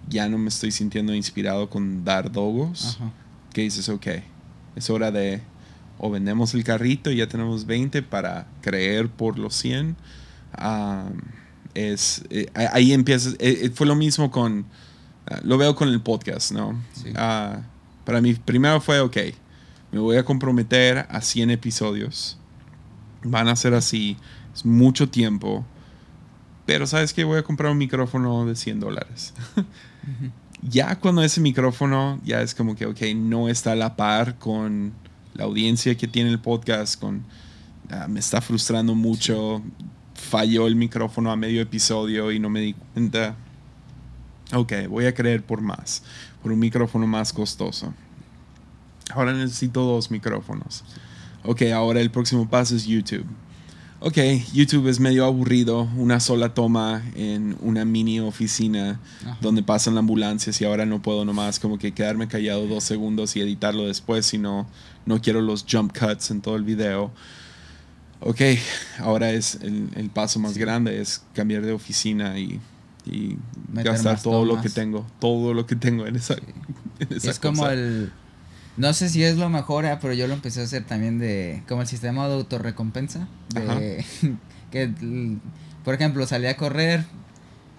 ya 0.10 0.28
no 0.28 0.38
me 0.38 0.50
estoy 0.50 0.72
sintiendo 0.72 1.16
inspirado 1.16 1.70
con 1.70 2.04
dar 2.04 2.34
dogos 2.34 2.98
Ajá. 2.98 3.14
que 3.54 3.62
dices, 3.62 3.88
ok, 3.88 4.08
es 4.76 4.90
hora 4.90 5.10
de 5.10 5.42
o 6.00 6.10
vendemos 6.12 6.54
el 6.54 6.66
carrito 6.66 7.12
y 7.12 7.16
ya 7.16 7.28
tenemos 7.30 7.66
20 7.66 8.02
para 8.04 8.48
creer 8.62 9.08
por 9.08 9.40
los 9.40 9.56
100. 9.56 9.96
Ah, 10.54 11.08
es, 11.76 12.24
eh, 12.30 12.48
ahí- 12.54 12.92
empiezas, 12.92 13.36
eh, 13.40 13.60
eh, 13.64 13.72
fue 13.74 13.88
lo 13.88 13.96
mismo 13.96 14.32
con, 14.32 14.66
ah, 15.32 15.40
lo 15.44 15.58
veo 15.58 15.76
con 15.76 15.88
el 15.88 16.02
podcast, 16.02 16.52
¿no? 16.52 16.78
Sí. 16.94 17.10
Ah, 17.16 17.62
para 18.04 18.20
mí, 18.20 18.34
primero 18.34 18.82
fue, 18.82 19.00
ok, 19.00 19.18
me 19.92 20.00
voy 20.00 20.18
a 20.18 20.26
comprometer 20.26 21.06
a 21.10 21.22
100 21.22 21.52
episodios. 21.52 22.38
Van 23.24 23.48
a 23.48 23.56
ser 23.56 23.74
así, 23.74 24.18
es 24.54 24.66
mucho 24.66 25.10
tiempo. 25.10 25.66
Pero 26.66 26.86
sabes 26.86 27.14
que 27.14 27.24
voy 27.24 27.40
a 27.40 27.44
comprar 27.44 27.72
un 27.72 27.78
micrófono 27.78 28.46
de 28.46 28.56
100 28.56 28.80
dólares. 28.80 29.34
Ya 30.62 31.00
cuando 31.00 31.24
ese 31.24 31.40
micrófono 31.40 32.20
ya 32.26 32.42
es 32.42 32.54
como 32.54 32.76
que, 32.76 32.86
ok, 32.86 33.02
no 33.16 33.48
está 33.48 33.72
a 33.72 33.76
la 33.76 33.96
par 33.96 34.38
con 34.38 34.92
la 35.34 35.46
audiencia 35.46 35.96
que 35.96 36.08
tiene 36.08 36.30
el 36.30 36.40
podcast, 36.40 37.00
con, 37.00 37.24
ah, 37.90 38.08
me 38.10 38.20
está 38.20 38.42
frustrando 38.42 38.94
mucho, 38.94 39.64
falló 40.14 40.68
el 40.68 40.76
micrófono 40.76 41.32
a 41.32 41.38
medio 41.38 41.62
episodio 41.62 42.32
y 42.32 42.40
no 42.40 42.50
me 42.50 42.60
di 42.60 42.74
cuenta. 42.74 43.36
Ok, 44.54 44.74
voy 44.90 45.06
a 45.06 45.14
creer 45.14 45.44
por 45.44 45.62
más, 45.62 46.04
por 46.44 46.52
un 46.52 46.60
micrófono 46.60 47.08
más 47.08 47.32
costoso. 47.32 47.94
Ahora 49.10 49.34
necesito 49.34 49.82
dos 49.84 50.12
micrófonos. 50.12 50.84
Ok, 51.44 51.64
ahora 51.74 52.02
el 52.02 52.12
próximo 52.12 52.50
paso 52.50 52.76
es 52.76 52.86
YouTube. 52.86 53.26
Ok, 54.02 54.18
YouTube 54.54 54.88
es 54.88 55.00
medio 55.02 55.26
aburrido, 55.26 55.84
una 55.98 56.22
sola 56.22 56.54
toma 56.54 57.04
en 57.16 57.58
una 57.60 57.84
mini 57.84 58.22
oficina 58.22 58.98
Ajá. 59.26 59.38
donde 59.42 59.62
pasan 59.62 59.96
las 59.96 60.00
ambulancias 60.04 60.62
y 60.62 60.66
ahora 60.66 60.86
no 60.86 61.02
puedo 61.02 61.26
nomás 61.26 61.60
como 61.60 61.78
que 61.78 61.94
quedarme 61.94 62.30
callado 62.30 62.66
dos 62.66 62.86
segundos 62.86 63.36
y 63.36 63.42
editarlo 63.42 63.88
después, 63.88 64.26
sino 64.26 64.68
no 65.06 65.20
quiero 65.22 65.42
los 65.42 65.66
jump 65.70 65.92
cuts 65.98 66.32
en 66.32 66.40
todo 66.40 66.56
el 66.56 66.64
video. 66.64 67.12
Ok, 68.22 68.40
ahora 69.00 69.32
es 69.32 69.56
el, 69.62 69.90
el 69.96 70.10
paso 70.10 70.40
más 70.40 70.58
grande, 70.58 71.02
es 71.02 71.24
cambiar 71.34 71.66
de 71.66 71.74
oficina 71.74 72.40
y, 72.40 72.60
y 73.06 73.38
gastar 73.74 74.22
todo 74.22 74.46
lo 74.46 74.52
tomas. 74.52 74.64
que 74.64 74.70
tengo, 74.70 75.06
todo 75.20 75.54
lo 75.54 75.66
que 75.66 75.76
tengo 75.76 76.06
en 76.08 76.16
esa, 76.16 76.36
en 77.00 77.08
Y 77.10 77.16
esa 77.18 77.32
es 77.32 77.40
como 77.40 77.64
cosa. 77.64 77.74
el. 77.74 78.12
No 78.80 78.94
sé 78.94 79.10
si 79.10 79.22
es 79.24 79.36
lo 79.36 79.50
mejor, 79.50 79.86
ah, 79.86 80.00
pero 80.02 80.14
yo 80.14 80.26
lo 80.26 80.34
empecé 80.34 80.62
a 80.62 80.64
hacer 80.64 80.86
también 80.86 81.20
de. 81.20 81.64
Como 81.68 81.82
el 81.82 81.88
sistema 81.88 82.28
de 82.30 82.36
autorrecompensa. 82.36 83.28
De. 83.54 84.06
que, 84.72 84.90
por 85.84 85.94
ejemplo, 85.94 86.26
salí 86.26 86.48
a 86.48 86.56
correr. 86.56 87.04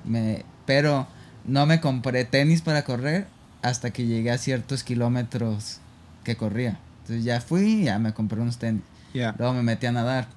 Me, 0.05 0.45
pero 0.67 1.09
no 1.47 1.65
me 1.65 1.81
compré 1.81 2.27
tenis 2.27 2.61
para 2.61 2.85
correr 2.85 3.27
hasta 3.63 3.91
que 3.93 4.05
llegué 4.05 4.31
a 4.31 4.37
ciertos 4.37 4.85
kilómetros 4.85 5.81
que 6.23 6.37
corría. 6.37 6.79
Entonces 7.01 7.25
ya 7.25 7.41
fui 7.41 7.63
y 7.63 7.85
ya 7.85 7.99
me 7.99 8.13
compré 8.13 8.39
unos 8.39 8.59
tenis. 8.59 8.83
Yeah. 9.15 9.35
Luego 9.39 9.55
me 9.55 9.63
metí 9.63 9.87
a 9.87 9.93
nadar. 9.93 10.29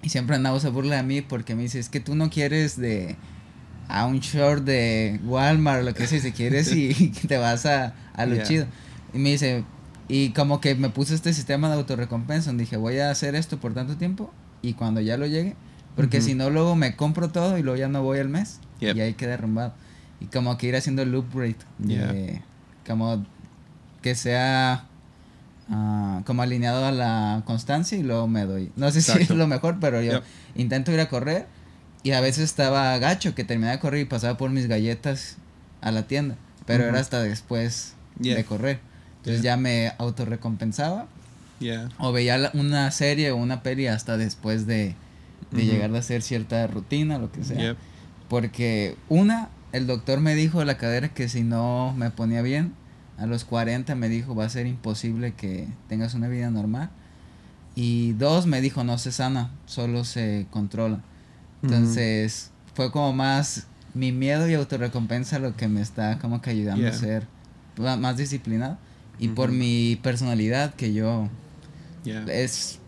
Y 0.00 0.10
siempre 0.10 0.36
andaba 0.36 0.60
se 0.60 0.68
burla 0.68 0.96
de 0.96 1.02
mí 1.02 1.22
porque 1.22 1.56
me 1.56 1.62
dice, 1.62 1.80
es 1.80 1.88
que 1.88 1.98
tú 1.98 2.14
no 2.14 2.30
quieres 2.30 2.76
de 2.76 3.16
a 3.88 4.06
un 4.06 4.20
short 4.20 4.64
de 4.64 5.20
Walmart 5.24 5.80
o 5.80 5.84
lo 5.84 5.92
que 5.92 6.06
sea, 6.06 6.20
si 6.20 6.30
quieres 6.30 6.72
y 6.74 7.10
te 7.26 7.36
vas 7.36 7.66
a, 7.66 7.94
a 8.14 8.26
lo 8.26 8.36
Yeah. 8.36 8.44
chido. 8.44 8.66
Y 9.14 9.18
me 9.18 9.30
dice, 9.30 9.64
y 10.08 10.30
como 10.30 10.60
que 10.60 10.74
me 10.74 10.88
puse 10.90 11.14
este 11.14 11.32
sistema 11.32 11.68
de 11.68 11.74
autorrecompensa, 11.74 12.50
donde 12.50 12.64
dije, 12.64 12.76
voy 12.76 12.98
a 12.98 13.10
hacer 13.10 13.34
esto 13.34 13.58
por 13.58 13.74
tanto 13.74 13.96
tiempo 13.96 14.32
y 14.62 14.74
cuando 14.74 15.00
ya 15.00 15.16
lo 15.16 15.26
llegue, 15.26 15.54
porque 15.96 16.20
si 16.20 16.34
no 16.34 16.48
luego 16.50 16.74
me 16.76 16.96
compro 16.96 17.28
todo 17.30 17.58
y 17.58 17.62
luego 17.62 17.76
ya 17.78 17.88
no 17.88 18.02
voy 18.02 18.18
al 18.18 18.28
mes 18.28 18.58
Yep. 18.80 18.96
y 18.96 19.00
ahí 19.00 19.14
queda 19.14 19.30
derrumbado. 19.32 19.74
Y 20.20 20.26
como 20.26 20.56
que 20.56 20.66
ir 20.68 20.76
haciendo 20.76 21.02
el 21.02 21.12
loop 21.12 21.26
rate, 21.34 21.56
de- 21.78 22.42
como 22.86 23.24
que 24.02 24.14
sea 24.14 24.86
ah, 25.70 26.22
como 26.26 26.42
alineado 26.42 26.84
a 26.84 26.90
la 26.92 27.42
constancia 27.44 27.96
y 27.98 28.02
luego 28.02 28.26
me 28.28 28.44
doy. 28.44 28.72
No 28.76 28.90
sé 28.90 29.00
si 29.02 29.12
es 29.22 29.30
lo 29.30 29.46
mejor, 29.46 29.78
pero 29.80 30.00
yo 30.02 30.12
Yep. 30.12 30.22
intento 30.56 30.92
ir 30.92 31.00
a 31.00 31.08
correr 31.08 31.46
y 32.02 32.12
a 32.12 32.20
veces 32.20 32.44
estaba 32.44 32.96
gacho 32.98 33.34
que 33.34 33.44
terminaba 33.44 33.74
de 33.76 33.80
correr 33.80 34.00
y 34.00 34.04
pasaba 34.04 34.36
por 34.36 34.50
mis 34.50 34.66
galletas 34.66 35.36
a 35.80 35.90
la 35.92 36.06
tienda, 36.06 36.36
pero 36.66 36.84
era 36.84 36.98
hasta 37.00 37.22
después 37.22 37.94
Yeah. 38.20 38.36
de 38.36 38.44
correr. 38.44 38.80
Entonces 39.22 39.42
Yeah. 39.42 39.54
ya 39.54 39.60
me 39.60 39.92
autorrecompensaba 39.98 41.06
Yeah. 41.60 41.88
o 41.98 42.10
veía 42.10 42.50
una 42.54 42.90
serie 42.90 43.30
o 43.30 43.36
una 43.36 43.62
peli 43.62 43.86
hasta 43.86 44.16
después 44.16 44.66
de, 44.66 44.96
de 45.52 45.64
llegar 45.64 45.94
a 45.94 45.98
hacer 46.00 46.22
cierta 46.22 46.66
rutina, 46.66 47.18
lo 47.18 47.30
que 47.30 47.44
sea. 47.44 47.56
Yep. 47.56 47.76
Porque 48.28 48.96
una, 49.08 49.48
el 49.72 49.86
doctor 49.86 50.18
me 50.20 50.34
dijo 50.34 50.58
de 50.58 50.64
la 50.64 50.76
cadera 50.76 51.08
que 51.10 51.28
si 51.28 51.42
no 51.44 51.94
me 51.96 52.10
ponía 52.10 52.42
bien, 52.42 52.72
a 53.16 53.26
los 53.26 53.44
40 53.44 53.94
me 53.94 54.08
dijo 54.08 54.34
va 54.34 54.44
a 54.46 54.48
ser 54.48 54.66
imposible 54.66 55.34
que 55.34 55.68
tengas 55.88 56.14
una 56.14 56.26
vida 56.26 56.50
normal. 56.50 56.90
Y 57.76 58.12
dos, 58.14 58.46
me 58.46 58.60
dijo 58.60 58.82
no 58.82 58.98
se 58.98 59.12
sana, 59.12 59.50
solo 59.66 60.04
se 60.04 60.46
controla. 60.50 61.00
Entonces 61.62 62.50
fue 62.74 62.90
como 62.90 63.12
más 63.12 63.66
mi 63.94 64.10
miedo 64.10 64.48
y 64.48 64.54
autorrecompensa 64.54 65.38
lo 65.38 65.54
que 65.56 65.68
me 65.68 65.80
está 65.80 66.18
como 66.18 66.42
que 66.42 66.50
ayudando 66.50 66.88
a 66.88 66.92
ser 66.92 67.28
más 67.78 68.16
disciplinado. 68.16 68.78
Y 69.18 69.28
por 69.28 69.50
mi 69.52 69.98
personalidad 70.02 70.74
que 70.74 70.92
yo 70.92 71.28
Yeah. 72.04 72.24
es 72.28 72.80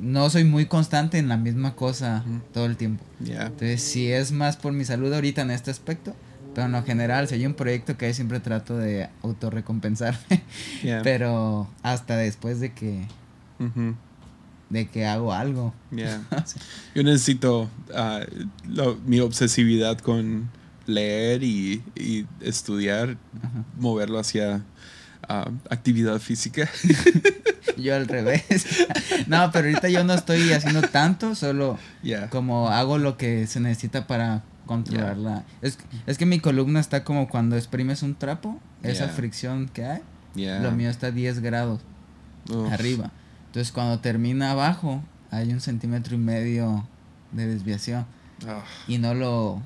no 0.00 0.30
soy 0.30 0.42
muy 0.44 0.66
constante 0.66 1.18
en 1.18 1.28
la 1.28 1.36
misma 1.36 1.74
cosa 1.76 2.24
todo 2.52 2.66
el 2.66 2.76
tiempo. 2.76 3.04
Yeah. 3.24 3.46
Entonces, 3.46 3.82
sí 3.82 4.10
es 4.10 4.32
más 4.32 4.56
por 4.56 4.72
mi 4.72 4.84
salud 4.84 5.12
ahorita 5.12 5.42
en 5.42 5.50
este 5.52 5.70
aspecto, 5.70 6.14
pero 6.54 6.66
en 6.66 6.72
lo 6.72 6.82
general, 6.84 7.28
si 7.28 7.34
hay 7.36 7.46
un 7.46 7.54
proyecto 7.54 7.96
que 7.96 8.12
siempre 8.14 8.40
trato 8.40 8.76
de 8.76 9.08
autorrecompensarme, 9.22 10.42
Yeah. 10.82 11.02
pero 11.02 11.68
hasta 11.82 12.16
después 12.16 12.58
de 12.60 12.72
que 12.72 13.06
de 14.70 14.86
que 14.88 15.06
hago 15.06 15.32
algo. 15.32 15.72
Yeah. 15.90 16.22
Yo 16.94 17.02
necesito 17.02 17.68
ah, 17.94 18.20
lo- 18.68 18.96
mi 19.06 19.20
obsesividad 19.20 19.98
con 19.98 20.50
leer 20.86 21.42
y, 21.42 21.82
y 21.96 22.26
estudiar, 22.40 23.16
moverlo 23.78 24.18
hacia 24.18 24.62
actividad 25.70 26.18
física. 26.18 26.68
Yo 27.76 27.94
al 27.94 28.08
revés. 28.08 28.42
no, 29.28 29.50
pero 29.52 29.68
ahorita 29.68 29.88
yo 29.88 30.02
no 30.02 30.14
estoy 30.14 30.52
haciendo 30.52 30.82
tanto, 30.82 31.34
solo 31.36 31.78
Yeah. 32.02 32.28
como 32.28 32.68
hago 32.70 32.98
lo 32.98 33.16
que 33.16 33.46
se 33.46 33.60
necesita 33.60 34.06
para 34.08 34.42
controlarla. 34.66 35.44
Es, 35.62 35.78
es 36.06 36.18
que 36.18 36.26
mi 36.26 36.40
columna 36.40 36.80
está 36.80 37.04
como 37.04 37.28
cuando 37.28 37.56
exprimes 37.56 38.02
un 38.02 38.16
trapo, 38.16 38.60
esa 38.82 39.04
Yeah. 39.06 39.14
fricción 39.14 39.68
que 39.68 39.84
hay, 39.84 40.00
Yeah. 40.34 40.60
lo 40.60 40.72
mío 40.72 40.90
está 40.90 41.08
a 41.08 41.10
10 41.12 41.40
grados. 41.40 41.80
Uf. 42.50 42.72
arriba. 42.72 43.10
Entonces 43.46 43.72
cuando 43.72 43.98
termina 44.00 44.52
abajo 44.52 45.02
hay 45.30 45.52
un 45.52 45.60
centímetro 45.60 46.14
y 46.14 46.18
medio 46.18 46.88
de 47.32 47.46
desviación 47.46 48.06
Ah, 48.46 48.62
y 48.86 48.96
no 48.98 49.12
lo... 49.14 49.60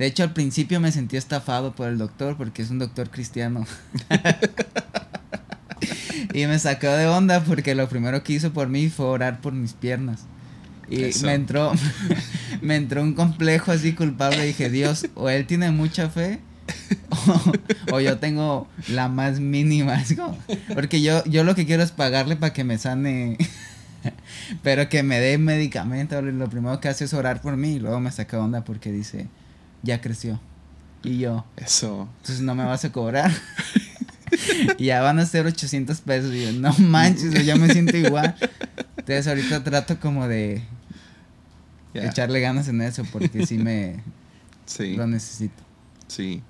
De 0.00 0.06
hecho 0.06 0.22
al 0.22 0.32
principio 0.32 0.80
me 0.80 0.92
sentí 0.92 1.18
estafado 1.18 1.74
por 1.74 1.86
el 1.86 1.98
doctor 1.98 2.38
porque 2.38 2.62
es 2.62 2.70
un 2.70 2.78
doctor 2.78 3.10
cristiano. 3.10 3.66
y 6.32 6.46
me 6.46 6.58
sacó 6.58 6.86
de 6.86 7.06
onda 7.06 7.44
porque 7.44 7.74
lo 7.74 7.86
primero 7.86 8.22
que 8.22 8.32
hizo 8.32 8.50
por 8.50 8.68
mí 8.68 8.88
fue 8.88 9.04
orar 9.04 9.42
por 9.42 9.52
mis 9.52 9.74
piernas. 9.74 10.20
Y 10.88 11.02
Eso. 11.02 11.26
me 11.26 11.34
entró 11.34 11.74
me 12.62 12.76
entró 12.76 13.02
un 13.02 13.12
complejo 13.12 13.72
así 13.72 13.92
culpable. 13.92 14.42
Dije, 14.42 14.70
Dios, 14.70 15.06
o 15.16 15.28
él 15.28 15.46
tiene 15.46 15.70
mucha 15.70 16.08
fe 16.08 16.40
o, 17.90 17.96
o 17.96 18.00
yo 18.00 18.16
tengo 18.16 18.68
la 18.88 19.10
más 19.10 19.38
mínima. 19.38 20.02
porque 20.72 21.02
yo, 21.02 21.22
yo 21.24 21.44
lo 21.44 21.54
que 21.54 21.66
quiero 21.66 21.82
es 21.82 21.92
pagarle 21.92 22.36
para 22.36 22.54
que 22.54 22.64
me 22.64 22.78
sane. 22.78 23.36
Pero 24.62 24.88
que 24.88 25.02
me 25.02 25.20
dé 25.20 25.36
medicamento. 25.36 26.22
Lo 26.22 26.48
primero 26.48 26.80
que 26.80 26.88
hace 26.88 27.04
es 27.04 27.12
orar 27.12 27.42
por 27.42 27.58
mí. 27.58 27.74
Y 27.74 27.80
luego 27.80 28.00
me 28.00 28.10
saca 28.10 28.38
onda 28.38 28.64
porque 28.64 28.92
dice, 28.92 29.28
ya 29.82 30.00
creció. 30.00 30.40
Y 31.02 31.18
yo, 31.18 31.44
eso. 31.56 32.08
entonces 32.18 32.40
no 32.42 32.54
me 32.54 32.64
vas 32.64 32.84
a 32.84 32.92
cobrar. 32.92 33.30
y 34.78 34.86
ya 34.86 35.00
van 35.00 35.18
a 35.18 35.26
ser 35.26 35.46
800 35.46 36.00
pesos. 36.02 36.32
Y 36.34 36.42
yo, 36.44 36.52
no 36.52 36.72
manches, 36.78 37.32
yo 37.32 37.40
ya 37.40 37.56
me 37.56 37.68
siento 37.72 37.96
igual. 37.96 38.34
Entonces 38.98 39.26
ahorita 39.26 39.64
trato 39.64 39.98
como 40.00 40.28
de 40.28 40.62
Yeah. 41.92 42.06
echarle 42.08 42.38
ganas 42.40 42.68
en 42.68 42.80
eso 42.82 43.02
porque 43.10 43.44
sí 43.46 43.58
me 43.58 44.00
Sí. 44.64 44.94
lo 44.94 45.08
necesito. 45.08 45.60
Sí. 46.06 46.40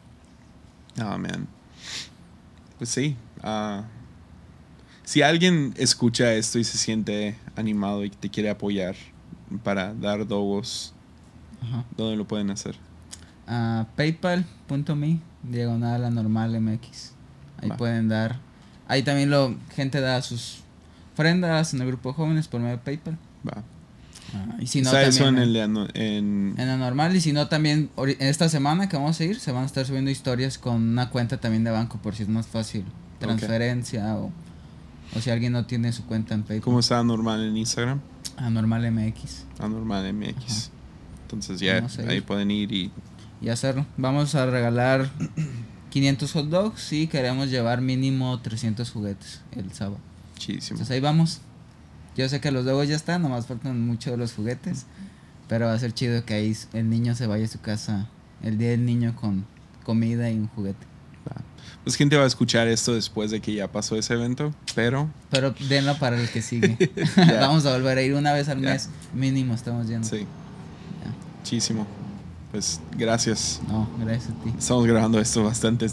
Oh, 1.00 1.16
man. 1.16 1.48
Pues 2.76 2.90
sí. 2.90 3.16
ah, 3.42 3.84
si 5.04 5.22
alguien 5.22 5.72
escucha 5.78 6.34
esto 6.34 6.58
y 6.58 6.64
se 6.64 6.76
siente 6.76 7.36
animado 7.56 8.04
y 8.04 8.10
te 8.10 8.28
quiere 8.28 8.50
apoyar 8.50 8.94
para 9.64 9.94
dar 9.94 10.26
dogos, 10.26 10.92
Ajá. 11.62 11.84
¿dónde 11.96 12.16
lo 12.16 12.28
pueden 12.28 12.50
hacer? 12.50 12.76
A 13.50 13.86
paypal.me 13.96 15.18
diagonal 15.42 16.04
anormal 16.04 16.60
mx 16.60 17.12
ahí 17.60 17.68
Va. 17.68 17.76
pueden 17.76 18.08
dar 18.08 18.38
ahí 18.88 19.02
también 19.02 19.28
lo 19.30 19.54
gente 19.74 20.00
da 20.00 20.22
sus 20.22 20.60
ofrendas 21.14 21.74
en 21.74 21.80
el 21.80 21.88
grupo 21.88 22.10
de 22.10 22.14
jóvenes 22.14 22.46
por 22.48 22.60
medio 22.60 22.76
de 22.76 22.82
paypal 22.82 23.18
Va. 23.46 23.62
Ah, 24.32 24.56
y 24.60 24.66
si 24.68 24.80
no 24.80 24.90
¿Está 24.90 25.02
eso 25.02 25.26
en 25.26 25.34
también 25.36 25.56
el 25.56 25.96
en, 25.96 26.54
en 26.56 26.68
anormal 26.68 27.16
y 27.16 27.20
si 27.20 27.32
no 27.32 27.48
también 27.48 27.90
esta 28.20 28.48
semana 28.48 28.88
que 28.88 28.96
vamos 28.96 29.18
a 29.20 29.24
ir 29.24 29.40
se 29.40 29.50
van 29.50 29.64
a 29.64 29.66
estar 29.66 29.84
subiendo 29.84 30.10
historias 30.10 30.56
con 30.56 30.76
una 30.76 31.10
cuenta 31.10 31.38
también 31.40 31.64
de 31.64 31.72
banco 31.72 31.98
por 31.98 32.14
si 32.14 32.22
es 32.22 32.28
más 32.28 32.46
fácil 32.46 32.84
transferencia 33.18 34.14
o, 34.16 34.30
o 35.16 35.20
si 35.20 35.30
alguien 35.30 35.52
no 35.52 35.66
tiene 35.66 35.92
su 35.92 36.04
cuenta 36.06 36.34
en 36.34 36.44
paypal 36.44 36.62
¿Cómo 36.62 36.78
está 36.78 37.02
normal 37.02 37.42
en 37.44 37.56
Instagram? 37.56 38.00
anormal 38.36 38.90
mx 38.92 39.44
Anormal 39.58 40.12
MX. 40.14 40.70
Entonces 41.22 41.60
ya 41.60 41.86
ahí 42.08 42.20
pueden 42.22 42.50
ir 42.50 42.72
y 42.72 42.90
y 43.40 43.48
hacerlo. 43.48 43.86
Vamos 43.96 44.34
a 44.34 44.46
regalar 44.46 45.10
500 45.90 46.32
hot 46.32 46.46
dogs 46.48 46.92
y 46.92 47.06
queremos 47.06 47.50
llevar 47.50 47.80
mínimo 47.80 48.40
300 48.40 48.90
juguetes 48.90 49.40
el 49.52 49.72
sábado. 49.72 49.98
chidísimo. 50.38 50.76
Entonces 50.76 50.94
ahí 50.94 51.00
vamos. 51.00 51.40
Yo 52.16 52.28
sé 52.28 52.40
que 52.40 52.50
los 52.50 52.64
dogos 52.64 52.88
ya 52.88 52.96
están, 52.96 53.22
nomás 53.22 53.46
faltan 53.46 53.80
mucho 53.86 54.10
de 54.10 54.16
los 54.16 54.32
juguetes. 54.34 54.86
Pero 55.48 55.66
va 55.66 55.72
a 55.74 55.78
ser 55.78 55.92
chido 55.92 56.24
que 56.24 56.34
ahí 56.34 56.56
el 56.74 56.88
niño 56.90 57.14
se 57.16 57.26
vaya 57.26 57.44
a 57.44 57.48
su 57.48 57.60
casa 57.60 58.08
el 58.42 58.56
día 58.58 58.70
del 58.70 58.84
niño 58.86 59.16
con 59.16 59.44
comida 59.84 60.30
y 60.30 60.36
un 60.36 60.46
juguete. 60.48 60.86
Pues 61.82 61.96
gente 61.96 62.16
va 62.16 62.24
a 62.24 62.26
escuchar 62.26 62.68
esto 62.68 62.94
después 62.94 63.30
de 63.30 63.40
que 63.40 63.54
ya 63.54 63.70
pasó 63.72 63.96
ese 63.96 64.14
evento, 64.14 64.54
pero 64.74 65.08
Pero 65.30 65.54
denlo 65.68 65.98
para 65.98 66.20
el 66.20 66.28
que 66.28 66.42
sigue. 66.42 66.76
Vamos 67.40 67.64
a 67.66 67.72
volver 67.72 67.98
a 67.98 68.02
ir 68.02 68.14
una 68.14 68.32
vez 68.32 68.48
al 68.48 68.60
Ya. 68.60 68.70
mes. 68.70 68.90
Mínimo 69.14 69.54
estamos 69.54 69.88
yendo. 69.88 70.06
sí, 70.06 70.18
Ya. 70.20 71.42
chidísimo. 71.44 71.86
Pues 72.50 72.80
gracias. 72.96 73.60
No, 73.68 73.88
gracias 74.00 74.30
a 74.30 74.44
ti. 74.44 74.52
Estamos 74.58 74.86
grabando 74.86 75.20
esto 75.20 75.44
bastante 75.44 75.86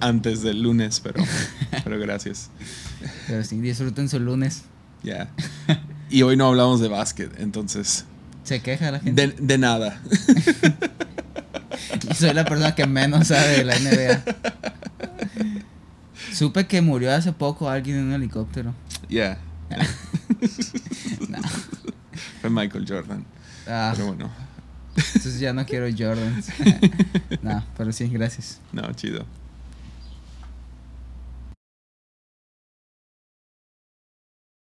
antes 0.00 0.42
del 0.42 0.62
lunes, 0.62 1.00
pero, 1.00 1.22
pero 1.84 1.98
gracias. 1.98 2.50
Pero 3.26 3.44
sí, 3.44 3.60
disfruten 3.60 4.08
su 4.08 4.18
lunes. 4.18 4.62
Ya. 5.02 5.28
Y 6.10 6.22
hoy 6.22 6.36
no 6.36 6.48
hablamos 6.48 6.80
de 6.80 6.88
básquet, 6.88 7.38
entonces. 7.38 8.04
Se 8.44 8.60
queja 8.62 8.90
la 8.90 9.00
gente. 9.00 9.28
De, 9.28 9.34
de 9.38 9.58
nada. 9.58 10.00
Y 12.10 12.14
soy 12.14 12.32
la 12.32 12.44
persona 12.44 12.74
que 12.74 12.86
menos 12.86 13.28
sabe 13.28 13.58
de 13.58 13.64
la 13.64 13.74
NBA. 13.78 14.22
Supe 16.32 16.66
que 16.66 16.80
murió 16.80 17.14
hace 17.14 17.32
poco 17.32 17.68
alguien 17.68 17.98
en 17.98 18.04
un 18.06 18.12
helicóptero. 18.14 18.74
Ya. 19.08 19.38
No. 21.28 21.38
Fue 22.40 22.48
Michael 22.50 22.84
Jordan. 22.88 23.24
Ah, 23.66 23.92
Pero 23.94 24.08
bueno, 24.08 24.30
entonces 25.14 25.40
ya 25.40 25.52
no 25.52 25.64
quiero 25.64 25.86
Jordans. 25.86 26.48
no, 27.42 27.64
pero 27.76 27.92
sí, 27.92 28.08
gracias. 28.08 28.60
no, 28.72 28.92
chido. 28.92 29.24